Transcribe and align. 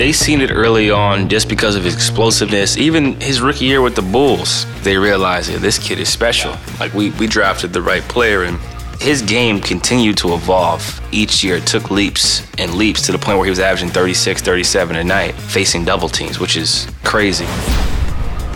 They 0.00 0.12
seen 0.12 0.40
it 0.40 0.50
early 0.50 0.90
on 0.90 1.28
just 1.28 1.46
because 1.46 1.76
of 1.76 1.84
his 1.84 1.94
explosiveness. 1.94 2.78
Even 2.78 3.20
his 3.20 3.42
rookie 3.42 3.66
year 3.66 3.82
with 3.82 3.94
the 3.94 4.00
Bulls, 4.00 4.64
they 4.82 4.96
realized, 4.96 5.50
yeah, 5.50 5.58
this 5.58 5.78
kid 5.78 5.98
is 6.00 6.08
special. 6.08 6.56
Like 6.80 6.94
we 6.94 7.10
we 7.20 7.26
drafted 7.26 7.74
the 7.74 7.82
right 7.82 8.00
player 8.04 8.44
and 8.44 8.58
his 8.98 9.20
game 9.20 9.60
continued 9.60 10.16
to 10.16 10.32
evolve 10.32 10.82
each 11.12 11.44
year. 11.44 11.56
It 11.56 11.66
took 11.66 11.90
leaps 11.90 12.50
and 12.56 12.76
leaps 12.76 13.04
to 13.06 13.12
the 13.12 13.18
point 13.18 13.36
where 13.36 13.44
he 13.44 13.50
was 13.50 13.60
averaging 13.60 13.90
36, 13.90 14.40
37 14.40 14.96
a 14.96 15.04
night, 15.04 15.34
facing 15.34 15.84
double 15.84 16.08
teams, 16.08 16.40
which 16.40 16.56
is 16.56 16.90
crazy. 17.04 17.44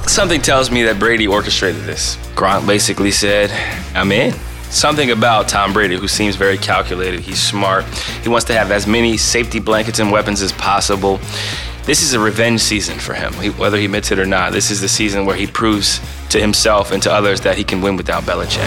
Something 0.07 0.41
tells 0.41 0.71
me 0.71 0.85
that 0.85 0.99
Brady 0.99 1.27
orchestrated 1.27 1.83
this. 1.83 2.17
Grant 2.35 2.67
basically 2.67 3.11
said, 3.11 3.51
I'm 3.95 4.13
in. 4.13 4.33
Something 4.75 5.13
about 5.13 5.49
Tom 5.49 5.73
Brady, 5.73 5.97
who 5.97 6.09
seems 6.09 6.35
very 6.35 6.59
calculated. 6.59 7.21
He's 7.21 7.41
smart. 7.41 7.85
He 8.25 8.29
wants 8.29 8.45
to 8.47 8.55
have 8.55 8.73
as 8.73 8.89
many 8.89 9.17
safety 9.17 9.61
blankets 9.61 10.01
and 10.01 10.11
weapons 10.11 10.43
as 10.43 10.51
possible. 10.51 11.21
This 11.85 12.03
is 12.03 12.13
a 12.13 12.19
revenge 12.19 12.61
season 12.61 12.99
for 12.99 13.15
him, 13.15 13.33
whether 13.57 13.79
he 13.79 13.85
admits 13.85 14.11
it 14.11 14.19
or 14.19 14.27
not. 14.27 14.53
This 14.53 14.73
is 14.73 14.81
the 14.81 14.89
season 14.89 15.27
where 15.27 15.37
he 15.37 15.47
proves 15.47 16.01
to 16.31 16.41
himself 16.41 16.91
and 16.91 17.01
to 17.05 17.13
others 17.13 17.43
that 17.43 17.57
he 17.57 17.63
can 17.63 17.83
win 17.83 17.97
without 17.97 18.25
Belichick. 18.25 18.67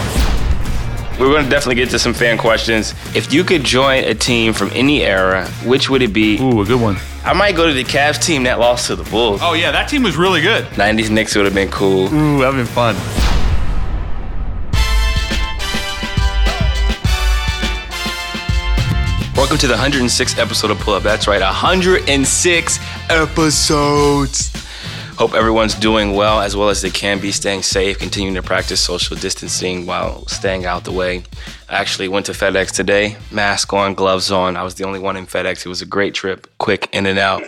We're 1.20 1.28
going 1.28 1.44
to 1.44 1.50
definitely 1.50 1.76
get 1.76 1.90
to 1.90 2.00
some 2.00 2.14
fan 2.14 2.38
questions. 2.38 2.94
If 3.14 3.34
you 3.34 3.44
could 3.44 3.66
join 3.66 4.06
a 4.06 4.16
team 4.16 4.54
from 4.54 4.70
any 4.74 5.04
era, 5.04 5.46
which 5.66 5.90
would 5.90 6.02
it 6.02 6.14
be? 6.14 6.40
Ooh, 6.40 6.62
a 6.62 6.66
good 6.66 6.80
one. 6.80 6.96
I 7.26 7.34
might 7.34 7.58
go 7.58 7.68
to 7.68 7.74
the 7.74 7.84
Cavs 7.84 8.24
team 8.24 8.44
that 8.44 8.60
lost 8.60 8.88
to 8.88 8.96
the 8.96 9.04
Bulls. 9.10 9.42
Oh, 9.44 9.54
yeah, 9.54 9.72
that 9.72 9.90
team 9.90 10.04
was 10.04 10.16
really 10.16 10.40
good. 10.40 10.64
90s 10.68 11.10
Knicks 11.10 11.36
would 11.36 11.44
have 11.44 11.54
been 11.54 11.70
cool. 11.70 12.06
Ooh, 12.06 12.40
that 12.40 12.54
would 12.54 12.56
have 12.56 12.56
been 12.56 12.66
fun. 12.66 13.37
Welcome 19.38 19.60
to 19.60 19.68
the 19.68 19.76
106th 19.76 20.40
episode 20.40 20.72
of 20.72 20.80
Pull 20.80 20.96
Up. 20.96 21.04
That's 21.04 21.28
right, 21.28 21.40
106 21.40 22.80
episodes. 23.12 24.52
Hope 25.16 25.36
everyone's 25.36 25.76
doing 25.76 26.16
well 26.16 26.42
as 26.42 26.56
well 26.56 26.70
as 26.70 26.82
they 26.82 26.90
can 26.90 27.20
be, 27.20 27.32
staying 27.32 27.62
safe, 27.62 28.00
continuing 28.00 28.34
to 28.34 28.42
practice 28.42 28.80
social 28.82 29.16
distancing 29.16 29.86
while 29.86 30.26
staying 30.26 30.66
out 30.66 30.86
the 30.86 30.92
way. 30.92 31.22
I 31.70 31.76
actually 31.76 32.08
went 32.08 32.26
to 32.26 32.32
FedEx 32.32 32.74
today, 32.74 33.16
mask 33.30 33.72
on, 33.74 33.94
gloves 33.94 34.32
on. 34.32 34.58
I 34.58 34.64
was 34.64 34.74
the 34.74 34.86
only 34.86 35.00
one 35.00 35.16
in 35.16 35.28
FedEx. 35.28 35.64
It 35.64 35.70
was 35.70 35.84
a 35.84 35.86
great 35.86 36.16
trip, 36.16 36.48
quick 36.58 36.90
in 36.92 37.06
and 37.06 37.20
out. 37.20 37.44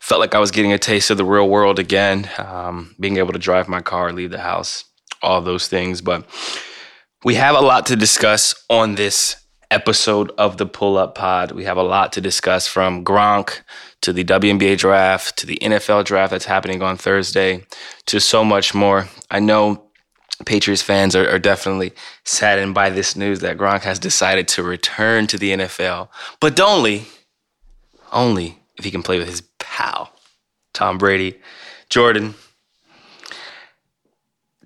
Felt 0.00 0.22
like 0.22 0.34
I 0.34 0.38
was 0.38 0.50
getting 0.50 0.72
a 0.72 0.78
taste 0.78 1.10
of 1.10 1.18
the 1.18 1.26
real 1.26 1.50
world 1.50 1.78
again, 1.78 2.30
um, 2.38 2.96
being 2.98 3.18
able 3.18 3.34
to 3.34 3.38
drive 3.38 3.68
my 3.68 3.82
car, 3.82 4.14
leave 4.14 4.30
the 4.30 4.40
house, 4.40 4.84
all 5.22 5.42
those 5.42 5.68
things. 5.68 6.00
But 6.00 6.24
we 7.22 7.34
have 7.34 7.54
a 7.54 7.60
lot 7.60 7.84
to 7.86 7.96
discuss 7.96 8.54
on 8.70 8.94
this 8.94 9.36
episode 9.70 10.32
of 10.38 10.56
the 10.56 10.66
Pull 10.66 10.96
Up 10.96 11.14
Pod. 11.14 11.52
We 11.52 11.64
have 11.64 11.76
a 11.76 11.82
lot 11.82 12.12
to 12.14 12.20
discuss 12.20 12.66
from 12.66 13.04
Gronk 13.04 13.60
to 14.00 14.12
the 14.12 14.24
WNBA 14.24 14.78
draft, 14.78 15.36
to 15.38 15.46
the 15.46 15.58
NFL 15.60 16.04
draft 16.04 16.30
that's 16.30 16.44
happening 16.44 16.82
on 16.82 16.96
Thursday, 16.96 17.64
to 18.06 18.20
so 18.20 18.44
much 18.44 18.74
more. 18.74 19.08
I 19.30 19.40
know 19.40 19.84
Patriots 20.46 20.82
fans 20.82 21.16
are, 21.16 21.28
are, 21.28 21.38
definitely 21.38 21.92
saddened 22.24 22.74
by 22.74 22.90
this 22.90 23.16
news 23.16 23.40
that 23.40 23.58
Gronk 23.58 23.82
has 23.82 23.98
decided 23.98 24.46
to 24.48 24.62
return 24.62 25.26
to 25.26 25.36
the 25.36 25.52
NFL, 25.52 26.08
but 26.40 26.58
only, 26.60 27.06
only 28.12 28.58
if 28.76 28.84
he 28.84 28.90
can 28.90 29.02
play 29.02 29.18
with 29.18 29.28
his 29.28 29.42
pal, 29.58 30.12
Tom 30.72 30.96
Brady. 30.96 31.38
Jordan, 31.90 32.34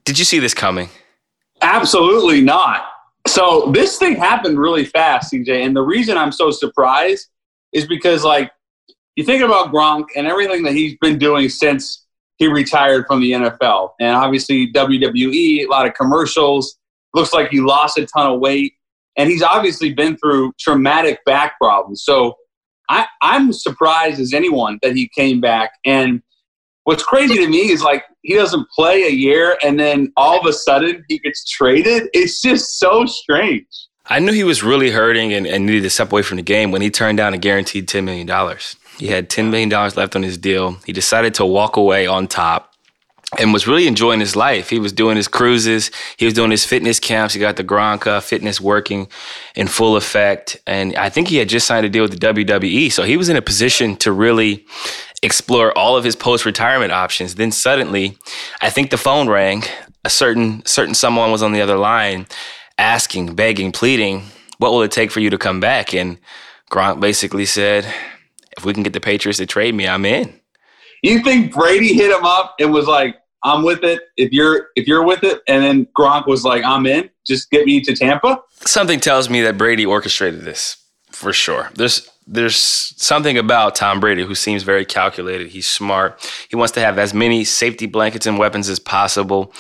did 0.05 0.19
you 0.19 0.25
see 0.25 0.39
this 0.39 0.55
coming? 0.55 0.91
Absolutely 1.63 2.43
not. 2.43 2.92
So 3.27 3.71
this 3.73 3.99
thing 3.99 4.17
happened 4.17 4.59
really 4.59 4.85
fast, 4.85 5.33
CJ, 5.33 5.65
and 5.65 5.77
the 5.77 5.83
reason 5.83 6.17
I'm 6.17 6.33
so 6.33 6.51
surprised 6.51 7.29
is 7.73 7.87
because 7.87 8.25
like 8.25 8.51
you 9.17 9.25
think 9.25 9.43
about 9.43 9.73
Gronk 9.73 10.07
and 10.17 10.27
everything 10.27 10.63
that 10.65 10.73
he's 10.73 10.97
been 10.99 11.19
doing 11.19 11.49
since 11.49 12.07
he 12.39 12.49
retired 12.49 13.07
from 13.07 13.21
the 13.21 13.33
NFL. 13.33 13.91
And 14.01 14.17
obviously, 14.17 14.73
WWE, 14.73 15.65
a 15.65 15.67
lot 15.67 15.87
of 15.87 15.95
commercials. 15.95 16.77
Looks 17.15 17.33
like 17.33 17.51
he 17.51 17.61
lost 17.61 17.99
a 17.99 18.07
ton 18.07 18.33
of 18.33 18.41
weight. 18.41 18.75
And 19.17 19.29
he's 19.29 19.43
obviously 19.43 19.93
been 19.93 20.17
through 20.17 20.53
traumatic 20.59 21.23
back 21.27 21.59
problems. 21.61 22.03
So 22.03 22.35
I, 22.89 23.07
I'm 23.21 23.53
surprised 23.53 24.19
as 24.19 24.33
anyone 24.33 24.79
that 24.83 24.97
he 24.97 25.09
came 25.15 25.41
back. 25.41 25.73
And 25.85 26.23
what's 26.85 27.03
crazy 27.03 27.37
to 27.37 27.49
me 27.49 27.71
is 27.71 27.83
like 27.83 28.05
he 28.23 28.35
doesn't 28.35 28.69
play 28.71 29.03
a 29.03 29.11
year 29.11 29.59
and 29.63 29.79
then 29.79 30.13
all 30.17 30.39
of 30.39 30.47
a 30.47 30.53
sudden 30.53 31.05
he 31.09 31.19
gets 31.19 31.45
traded. 31.49 32.09
It's 32.13 32.41
just 32.41 32.79
so 32.79 33.05
strange. 33.07 33.67
I 34.07 34.19
knew 34.19 34.33
he 34.33 34.45
was 34.45 34.63
really 34.63 34.91
hurting 34.91 35.33
and, 35.33 35.47
and 35.47 35.67
needed 35.67 35.83
to 35.83 35.91
step 35.91 36.11
away 36.13 36.23
from 36.23 36.37
the 36.37 36.43
game 36.43 36.71
when 36.71 36.83
he 36.83 36.91
turned 36.91 37.19
down 37.19 37.35
a 37.35 37.39
guaranteed 37.39 37.89
$10 37.89 38.05
million. 38.05 38.29
He 38.99 39.07
had 39.09 39.31
$10 39.31 39.51
million 39.51 39.71
left 39.71 40.17
on 40.17 40.23
his 40.23 40.37
deal. 40.37 40.73
He 40.85 40.93
decided 40.93 41.35
to 41.35 41.47
walk 41.47 41.77
away 41.77 42.07
on 42.07 42.27
top 42.27 42.73
and 43.39 43.53
was 43.53 43.67
really 43.67 43.87
enjoying 43.87 44.21
his 44.21 44.37
life. 44.37 44.69
He 44.69 44.79
was 44.79 44.93
doing 44.93 45.17
his 45.17 45.29
cruises, 45.29 45.91
he 46.17 46.25
was 46.25 46.35
doing 46.35 46.51
his 46.51 46.67
fitness 46.67 47.01
camps. 47.01 47.33
He 47.33 47.41
got 47.41 47.57
the 47.57 47.65
Gronka 47.65 48.23
fitness 48.23 48.61
working 48.61 49.09
in 49.55 49.69
full 49.69 49.97
effect. 49.97 50.59
And 50.67 50.95
I 50.97 51.09
think 51.09 51.29
he 51.29 51.37
had 51.37 51.49
just 51.49 51.67
signed 51.67 51.87
a 51.87 51.89
deal 51.89 52.03
with 52.03 52.19
the 52.19 52.27
WWE. 52.27 52.93
So 52.93 53.05
he 53.05 53.17
was 53.17 53.29
in 53.29 53.37
a 53.37 53.43
position 53.43 53.97
to 53.97 54.13
really 54.13 54.67
explore 55.23 55.77
all 55.77 55.97
of 55.97 56.05
his 56.05 56.17
post 56.17 56.45
retirement 56.45 56.93
options. 56.93 57.37
Then 57.37 57.53
suddenly, 57.53 58.19
I 58.61 58.71
think 58.71 58.91
the 58.91 58.97
phone 58.97 59.29
rang. 59.29 59.63
A 60.05 60.11
certain 60.11 60.67
certain 60.67 60.95
someone 60.95 61.31
was 61.31 61.43
on 61.43 61.53
the 61.53 61.61
other 61.61 61.77
line 61.77 62.27
asking, 62.79 63.35
begging, 63.35 63.71
pleading, 63.71 64.25
what 64.59 64.73
will 64.73 64.83
it 64.83 64.91
take 64.91 65.11
for 65.11 65.21
you 65.21 65.31
to 65.31 65.39
come 65.39 65.61
back? 65.61 65.95
And 65.95 66.19
Gronk 66.71 67.01
basically 67.01 67.47
said, 67.47 67.87
if 68.57 68.65
we 68.65 68.73
can 68.73 68.83
get 68.83 68.93
the 68.93 69.01
Patriots 69.01 69.39
to 69.39 69.47
trade 69.47 69.75
me, 69.75 69.87
I'm 69.87 70.05
in. 70.05 70.33
You 71.03 71.23
think 71.23 71.53
Brady 71.53 71.95
hit 71.95 72.11
him 72.11 72.25
up 72.25 72.55
and 72.61 72.73
was 72.73 72.87
like, 72.87 73.17
"I'm 73.43 73.65
with 73.65 73.83
it. 73.83 74.01
If 74.17 74.33
you're 74.33 74.69
if 74.77 74.87
you're 74.87 75.05
with 75.05 75.25
it," 75.25 75.41
and 75.49 75.65
then 75.65 75.87
Gronk 75.99 76.27
was 76.29 76.45
like, 76.45 76.63
"I'm 76.65 76.87
in. 76.87 77.11
Just 77.27 77.51
get 77.51 77.67
me 77.67 77.81
to 77.81 77.95
Tampa." 77.95 78.41
Something 78.65 79.01
tells 79.01 79.29
me 79.29 79.43
that 79.43 79.59
Brady 79.59 79.85
orchestrated 79.85 80.43
this 80.45 80.77
for 81.11 81.33
sure. 81.33 81.71
There's 81.75 82.09
there's 82.27 82.57
something 82.57 83.37
about 83.37 83.75
Tom 83.75 84.01
Brady 84.01 84.25
who 84.25 84.35
seems 84.35 84.63
very 84.63 84.85
calculated. 84.85 85.49
He's 85.49 85.69
smart. 85.69 86.21
He 86.49 86.57
wants 86.57 86.73
to 86.73 86.81
have 86.81 86.99
as 86.99 87.13
many 87.13 87.45
safety 87.45 87.87
blankets 87.87 88.27
and 88.27 88.39
weapons 88.39 88.69
as 88.69 88.79
possible. 88.79 89.53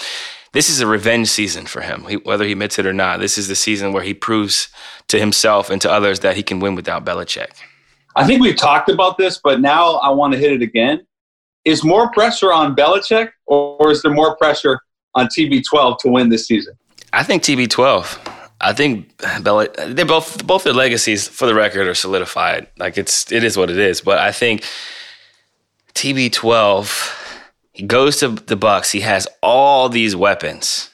This 0.52 0.68
is 0.68 0.80
a 0.80 0.86
revenge 0.86 1.28
season 1.28 1.66
for 1.66 1.80
him, 1.80 2.04
he, 2.08 2.16
whether 2.16 2.44
he 2.44 2.52
admits 2.52 2.78
it 2.78 2.86
or 2.86 2.92
not. 2.92 3.20
This 3.20 3.38
is 3.38 3.48
the 3.48 3.56
season 3.56 3.92
where 3.92 4.02
he 4.02 4.12
proves 4.14 4.68
to 5.08 5.18
himself 5.18 5.70
and 5.70 5.80
to 5.80 5.90
others 5.90 6.20
that 6.20 6.36
he 6.36 6.42
can 6.42 6.60
win 6.60 6.74
without 6.74 7.04
Belichick. 7.04 7.52
I 8.14 8.26
think 8.26 8.42
we've 8.42 8.56
talked 8.56 8.90
about 8.90 9.16
this, 9.16 9.40
but 9.42 9.60
now 9.60 9.94
I 9.94 10.10
want 10.10 10.34
to 10.34 10.38
hit 10.38 10.52
it 10.52 10.62
again. 10.62 11.06
Is 11.64 11.82
more 11.82 12.10
pressure 12.10 12.52
on 12.52 12.76
Belichick, 12.76 13.30
or 13.46 13.90
is 13.90 14.02
there 14.02 14.12
more 14.12 14.36
pressure 14.36 14.78
on 15.14 15.26
TB12 15.26 15.98
to 16.00 16.10
win 16.10 16.28
this 16.28 16.46
season? 16.46 16.74
I 17.12 17.22
think 17.22 17.42
TB12. 17.42 18.41
I 18.62 18.72
think 18.72 19.12
Bel- 19.42 19.66
they 19.88 20.04
both 20.04 20.46
both 20.46 20.64
their 20.64 20.72
legacies, 20.72 21.26
for 21.26 21.46
the 21.46 21.54
record, 21.54 21.86
are 21.88 21.94
solidified. 21.94 22.68
Like 22.78 22.96
it's 22.96 23.30
it 23.32 23.42
is 23.44 23.56
what 23.56 23.70
it 23.70 23.78
is. 23.78 24.00
But 24.00 24.18
I 24.18 24.30
think 24.32 24.64
TB12, 25.94 27.12
he 27.72 27.82
goes 27.82 28.18
to 28.18 28.28
the 28.28 28.56
Bucs. 28.56 28.92
He 28.92 29.00
has 29.00 29.26
all 29.42 29.88
these 29.88 30.14
weapons, 30.14 30.90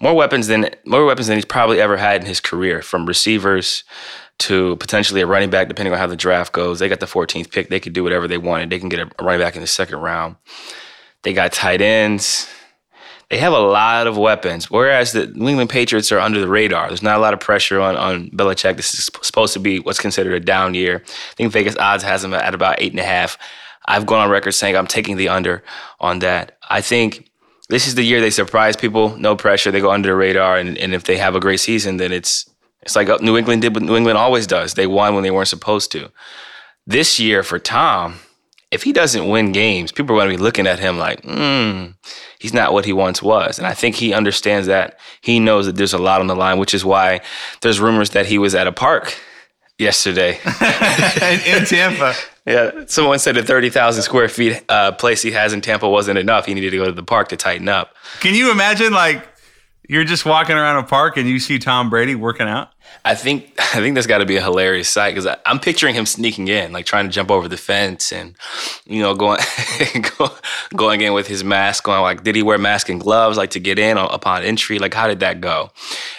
more 0.00 0.14
weapons 0.14 0.46
than 0.46 0.70
more 0.86 1.04
weapons 1.04 1.26
than 1.26 1.36
he's 1.36 1.44
probably 1.44 1.80
ever 1.80 1.96
had 1.96 2.22
in 2.22 2.26
his 2.26 2.40
career, 2.40 2.82
from 2.82 3.06
receivers 3.06 3.84
to 4.36 4.76
potentially 4.76 5.20
a 5.20 5.26
running 5.26 5.50
back, 5.50 5.68
depending 5.68 5.92
on 5.92 5.98
how 5.98 6.06
the 6.06 6.16
draft 6.16 6.52
goes. 6.52 6.78
They 6.78 6.88
got 6.88 7.00
the 7.00 7.06
14th 7.06 7.52
pick. 7.52 7.68
They 7.68 7.78
could 7.78 7.92
do 7.92 8.02
whatever 8.02 8.26
they 8.26 8.38
wanted. 8.38 8.70
They 8.70 8.80
can 8.80 8.88
get 8.88 9.00
a 9.00 9.24
running 9.24 9.40
back 9.40 9.54
in 9.54 9.60
the 9.60 9.66
second 9.68 9.98
round. 9.98 10.36
They 11.22 11.32
got 11.32 11.52
tight 11.52 11.80
ends. 11.80 12.48
They 13.34 13.40
have 13.40 13.52
a 13.52 13.58
lot 13.58 14.06
of 14.06 14.16
weapons, 14.16 14.70
whereas 14.70 15.10
the 15.10 15.26
New 15.26 15.48
England 15.48 15.68
Patriots 15.68 16.12
are 16.12 16.20
under 16.20 16.38
the 16.38 16.46
radar. 16.46 16.86
There's 16.86 17.02
not 17.02 17.16
a 17.16 17.18
lot 17.18 17.34
of 17.34 17.40
pressure 17.40 17.80
on, 17.80 17.96
on 17.96 18.30
Belichick. 18.30 18.76
This 18.76 18.94
is 18.94 19.10
supposed 19.22 19.52
to 19.54 19.58
be 19.58 19.80
what's 19.80 19.98
considered 19.98 20.34
a 20.34 20.38
down 20.38 20.74
year. 20.74 21.02
I 21.04 21.34
think 21.34 21.50
Vegas 21.50 21.76
odds 21.76 22.04
has 22.04 22.22
them 22.22 22.32
at 22.32 22.54
about 22.54 22.76
eight 22.78 22.92
and 22.92 23.00
a 23.00 23.04
half. 23.04 23.36
I've 23.86 24.06
gone 24.06 24.20
on 24.20 24.30
record 24.30 24.52
saying 24.52 24.76
I'm 24.76 24.86
taking 24.86 25.16
the 25.16 25.30
under 25.30 25.64
on 25.98 26.20
that. 26.20 26.58
I 26.70 26.80
think 26.80 27.28
this 27.68 27.88
is 27.88 27.96
the 27.96 28.04
year 28.04 28.20
they 28.20 28.30
surprise 28.30 28.76
people. 28.76 29.16
No 29.16 29.34
pressure. 29.34 29.72
They 29.72 29.80
go 29.80 29.90
under 29.90 30.10
the 30.10 30.14
radar, 30.14 30.56
and, 30.56 30.78
and 30.78 30.94
if 30.94 31.02
they 31.02 31.16
have 31.16 31.34
a 31.34 31.40
great 31.40 31.58
season, 31.58 31.96
then 31.96 32.12
it's 32.12 32.48
it's 32.82 32.94
like 32.94 33.08
uh, 33.08 33.18
New 33.20 33.36
England 33.36 33.62
did 33.62 33.74
what 33.74 33.82
New 33.82 33.96
England 33.96 34.16
always 34.16 34.46
does. 34.46 34.74
They 34.74 34.86
won 34.86 35.14
when 35.14 35.24
they 35.24 35.32
weren't 35.32 35.48
supposed 35.48 35.90
to. 35.90 36.12
This 36.86 37.18
year 37.18 37.42
for 37.42 37.58
Tom, 37.58 38.20
if 38.74 38.82
he 38.82 38.92
doesn't 38.92 39.28
win 39.28 39.52
games, 39.52 39.92
people 39.92 40.16
are 40.16 40.18
going 40.18 40.30
to 40.30 40.36
be 40.36 40.42
looking 40.42 40.66
at 40.66 40.80
him 40.80 40.98
like, 40.98 41.22
hmm, 41.22 41.86
he's 42.40 42.52
not 42.52 42.72
what 42.72 42.84
he 42.84 42.92
once 42.92 43.22
was. 43.22 43.56
And 43.56 43.68
I 43.68 43.72
think 43.72 43.94
he 43.94 44.12
understands 44.12 44.66
that. 44.66 44.98
He 45.20 45.38
knows 45.38 45.66
that 45.66 45.76
there's 45.76 45.92
a 45.92 45.98
lot 45.98 46.20
on 46.20 46.26
the 46.26 46.34
line, 46.34 46.58
which 46.58 46.74
is 46.74 46.84
why 46.84 47.20
there's 47.60 47.78
rumors 47.78 48.10
that 48.10 48.26
he 48.26 48.36
was 48.36 48.52
at 48.52 48.66
a 48.66 48.72
park 48.72 49.16
yesterday 49.78 50.38
in, 51.22 51.56
in, 51.56 51.64
Tampa. 51.64 52.14
yeah, 52.46 52.84
someone 52.86 53.20
said 53.20 53.36
the 53.36 53.44
30,000 53.44 54.02
square 54.02 54.28
feet 54.28 54.62
uh, 54.68 54.90
place 54.92 55.22
he 55.22 55.30
has 55.30 55.52
in 55.52 55.60
Tampa 55.60 55.88
wasn't 55.88 56.18
enough. 56.18 56.46
He 56.46 56.54
needed 56.54 56.70
to 56.70 56.76
go 56.76 56.86
to 56.86 56.92
the 56.92 57.04
park 57.04 57.28
to 57.28 57.36
tighten 57.36 57.68
up. 57.68 57.94
Can 58.20 58.34
you 58.34 58.50
imagine, 58.50 58.92
like, 58.92 59.24
you're 59.88 60.04
just 60.04 60.24
walking 60.24 60.56
around 60.56 60.82
a 60.82 60.86
park 60.86 61.16
and 61.16 61.28
you 61.28 61.38
see 61.38 61.58
Tom 61.58 61.90
Brady 61.90 62.14
working 62.14 62.48
out? 62.48 62.70
I 63.04 63.14
think 63.14 63.54
I 63.58 63.80
think 63.80 63.94
that's 63.94 64.06
got 64.06 64.18
to 64.18 64.26
be 64.26 64.36
a 64.36 64.42
hilarious 64.42 64.88
sight 64.88 65.14
because 65.14 65.36
I'm 65.44 65.58
picturing 65.58 65.94
him 65.94 66.06
sneaking 66.06 66.48
in, 66.48 66.72
like 66.72 66.86
trying 66.86 67.06
to 67.06 67.10
jump 67.10 67.30
over 67.30 67.48
the 67.48 67.56
fence 67.56 68.12
and 68.12 68.34
you 68.86 69.02
know 69.02 69.14
going 69.14 69.40
going 70.76 71.00
in 71.00 71.12
with 71.12 71.26
his 71.26 71.44
mask 71.44 71.88
on. 71.88 72.00
Like, 72.02 72.22
did 72.22 72.36
he 72.36 72.42
wear 72.42 72.56
mask 72.56 72.88
and 72.88 73.00
gloves 73.00 73.36
like 73.36 73.50
to 73.50 73.60
get 73.60 73.78
in 73.78 73.98
upon 73.98 74.42
entry? 74.42 74.78
Like, 74.78 74.94
how 74.94 75.08
did 75.08 75.20
that 75.20 75.40
go? 75.40 75.70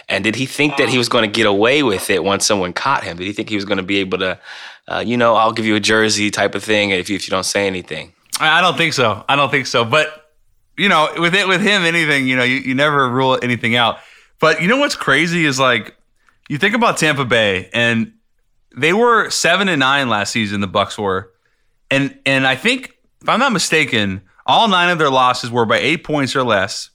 And 0.09 0.23
did 0.23 0.35
he 0.35 0.45
think 0.45 0.77
that 0.77 0.89
he 0.89 0.97
was 0.97 1.09
going 1.09 1.29
to 1.29 1.33
get 1.33 1.47
away 1.47 1.81
with 1.81 2.09
it 2.09 2.23
once 2.23 2.45
someone 2.45 2.73
caught 2.73 3.03
him? 3.03 3.17
Did 3.17 3.25
he 3.25 3.33
think 3.33 3.49
he 3.49 3.55
was 3.55 3.65
going 3.65 3.77
to 3.77 3.83
be 3.83 3.97
able 3.97 4.19
to, 4.19 4.39
uh, 4.87 5.03
you 5.05 5.17
know, 5.17 5.35
I'll 5.35 5.53
give 5.53 5.65
you 5.65 5.75
a 5.75 5.79
jersey 5.79 6.29
type 6.29 6.53
of 6.55 6.63
thing 6.63 6.91
if 6.91 7.09
you, 7.09 7.15
if 7.15 7.27
you 7.27 7.31
don't 7.31 7.45
say 7.45 7.65
anything? 7.65 8.13
I 8.39 8.61
don't 8.61 8.77
think 8.77 8.93
so. 8.93 9.23
I 9.27 9.35
don't 9.35 9.49
think 9.49 9.65
so. 9.65 9.85
But 9.85 10.24
you 10.77 10.89
know, 10.89 11.09
with 11.17 11.35
it 11.35 11.47
with 11.47 11.61
him, 11.61 11.83
anything 11.83 12.27
you 12.27 12.35
know, 12.35 12.43
you, 12.43 12.57
you 12.57 12.75
never 12.75 13.09
rule 13.09 13.39
anything 13.41 13.75
out. 13.75 13.99
But 14.39 14.61
you 14.61 14.67
know 14.67 14.77
what's 14.77 14.95
crazy 14.95 15.45
is 15.45 15.59
like 15.59 15.95
you 16.49 16.57
think 16.57 16.75
about 16.75 16.97
Tampa 16.97 17.25
Bay 17.25 17.69
and 17.73 18.13
they 18.75 18.93
were 18.93 19.29
seven 19.29 19.67
and 19.69 19.79
nine 19.79 20.09
last 20.09 20.31
season. 20.31 20.61
The 20.61 20.67
Bucs 20.67 20.97
were, 20.97 21.31
and 21.89 22.17
and 22.25 22.45
I 22.45 22.55
think 22.55 22.97
if 23.21 23.29
I'm 23.29 23.39
not 23.39 23.53
mistaken, 23.53 24.21
all 24.45 24.67
nine 24.67 24.89
of 24.89 24.99
their 24.99 25.09
losses 25.09 25.49
were 25.49 25.65
by 25.65 25.79
eight 25.79 26.03
points 26.03 26.35
or 26.35 26.43
less. 26.43 26.89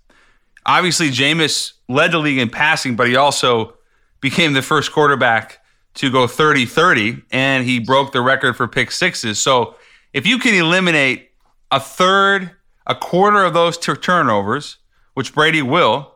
Obviously, 0.66 1.10
Jameis 1.10 1.72
led 1.88 2.12
the 2.12 2.18
league 2.18 2.38
in 2.38 2.50
passing, 2.50 2.96
but 2.96 3.08
he 3.08 3.16
also 3.16 3.76
became 4.20 4.52
the 4.52 4.62
first 4.62 4.92
quarterback 4.92 5.58
to 5.94 6.10
go 6.10 6.26
30 6.26 6.66
30, 6.66 7.22
and 7.32 7.64
he 7.64 7.80
broke 7.80 8.12
the 8.12 8.20
record 8.20 8.56
for 8.56 8.68
pick 8.68 8.90
sixes. 8.90 9.38
So 9.38 9.74
if 10.12 10.26
you 10.26 10.38
can 10.38 10.54
eliminate 10.54 11.30
a 11.70 11.80
third, 11.80 12.50
a 12.86 12.94
quarter 12.94 13.44
of 13.44 13.54
those 13.54 13.78
turnovers, 13.78 14.78
which 15.14 15.34
Brady 15.34 15.62
will, 15.62 16.14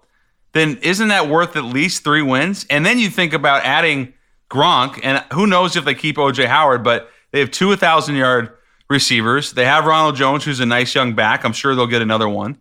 then 0.52 0.78
isn't 0.82 1.08
that 1.08 1.28
worth 1.28 1.56
at 1.56 1.64
least 1.64 2.04
three 2.04 2.22
wins? 2.22 2.66
And 2.70 2.86
then 2.86 2.98
you 2.98 3.10
think 3.10 3.32
about 3.32 3.64
adding 3.64 4.14
Gronk, 4.50 5.00
and 5.02 5.24
who 5.32 5.46
knows 5.46 5.76
if 5.76 5.84
they 5.84 5.94
keep 5.94 6.16
OJ 6.16 6.46
Howard, 6.46 6.84
but 6.84 7.10
they 7.32 7.40
have 7.40 7.50
two 7.50 7.68
1,000 7.68 8.14
yard 8.14 8.50
receivers. 8.88 9.52
They 9.52 9.64
have 9.64 9.84
Ronald 9.84 10.16
Jones, 10.16 10.44
who's 10.44 10.60
a 10.60 10.66
nice 10.66 10.94
young 10.94 11.14
back. 11.14 11.44
I'm 11.44 11.52
sure 11.52 11.74
they'll 11.74 11.86
get 11.86 12.02
another 12.02 12.28
one. 12.28 12.58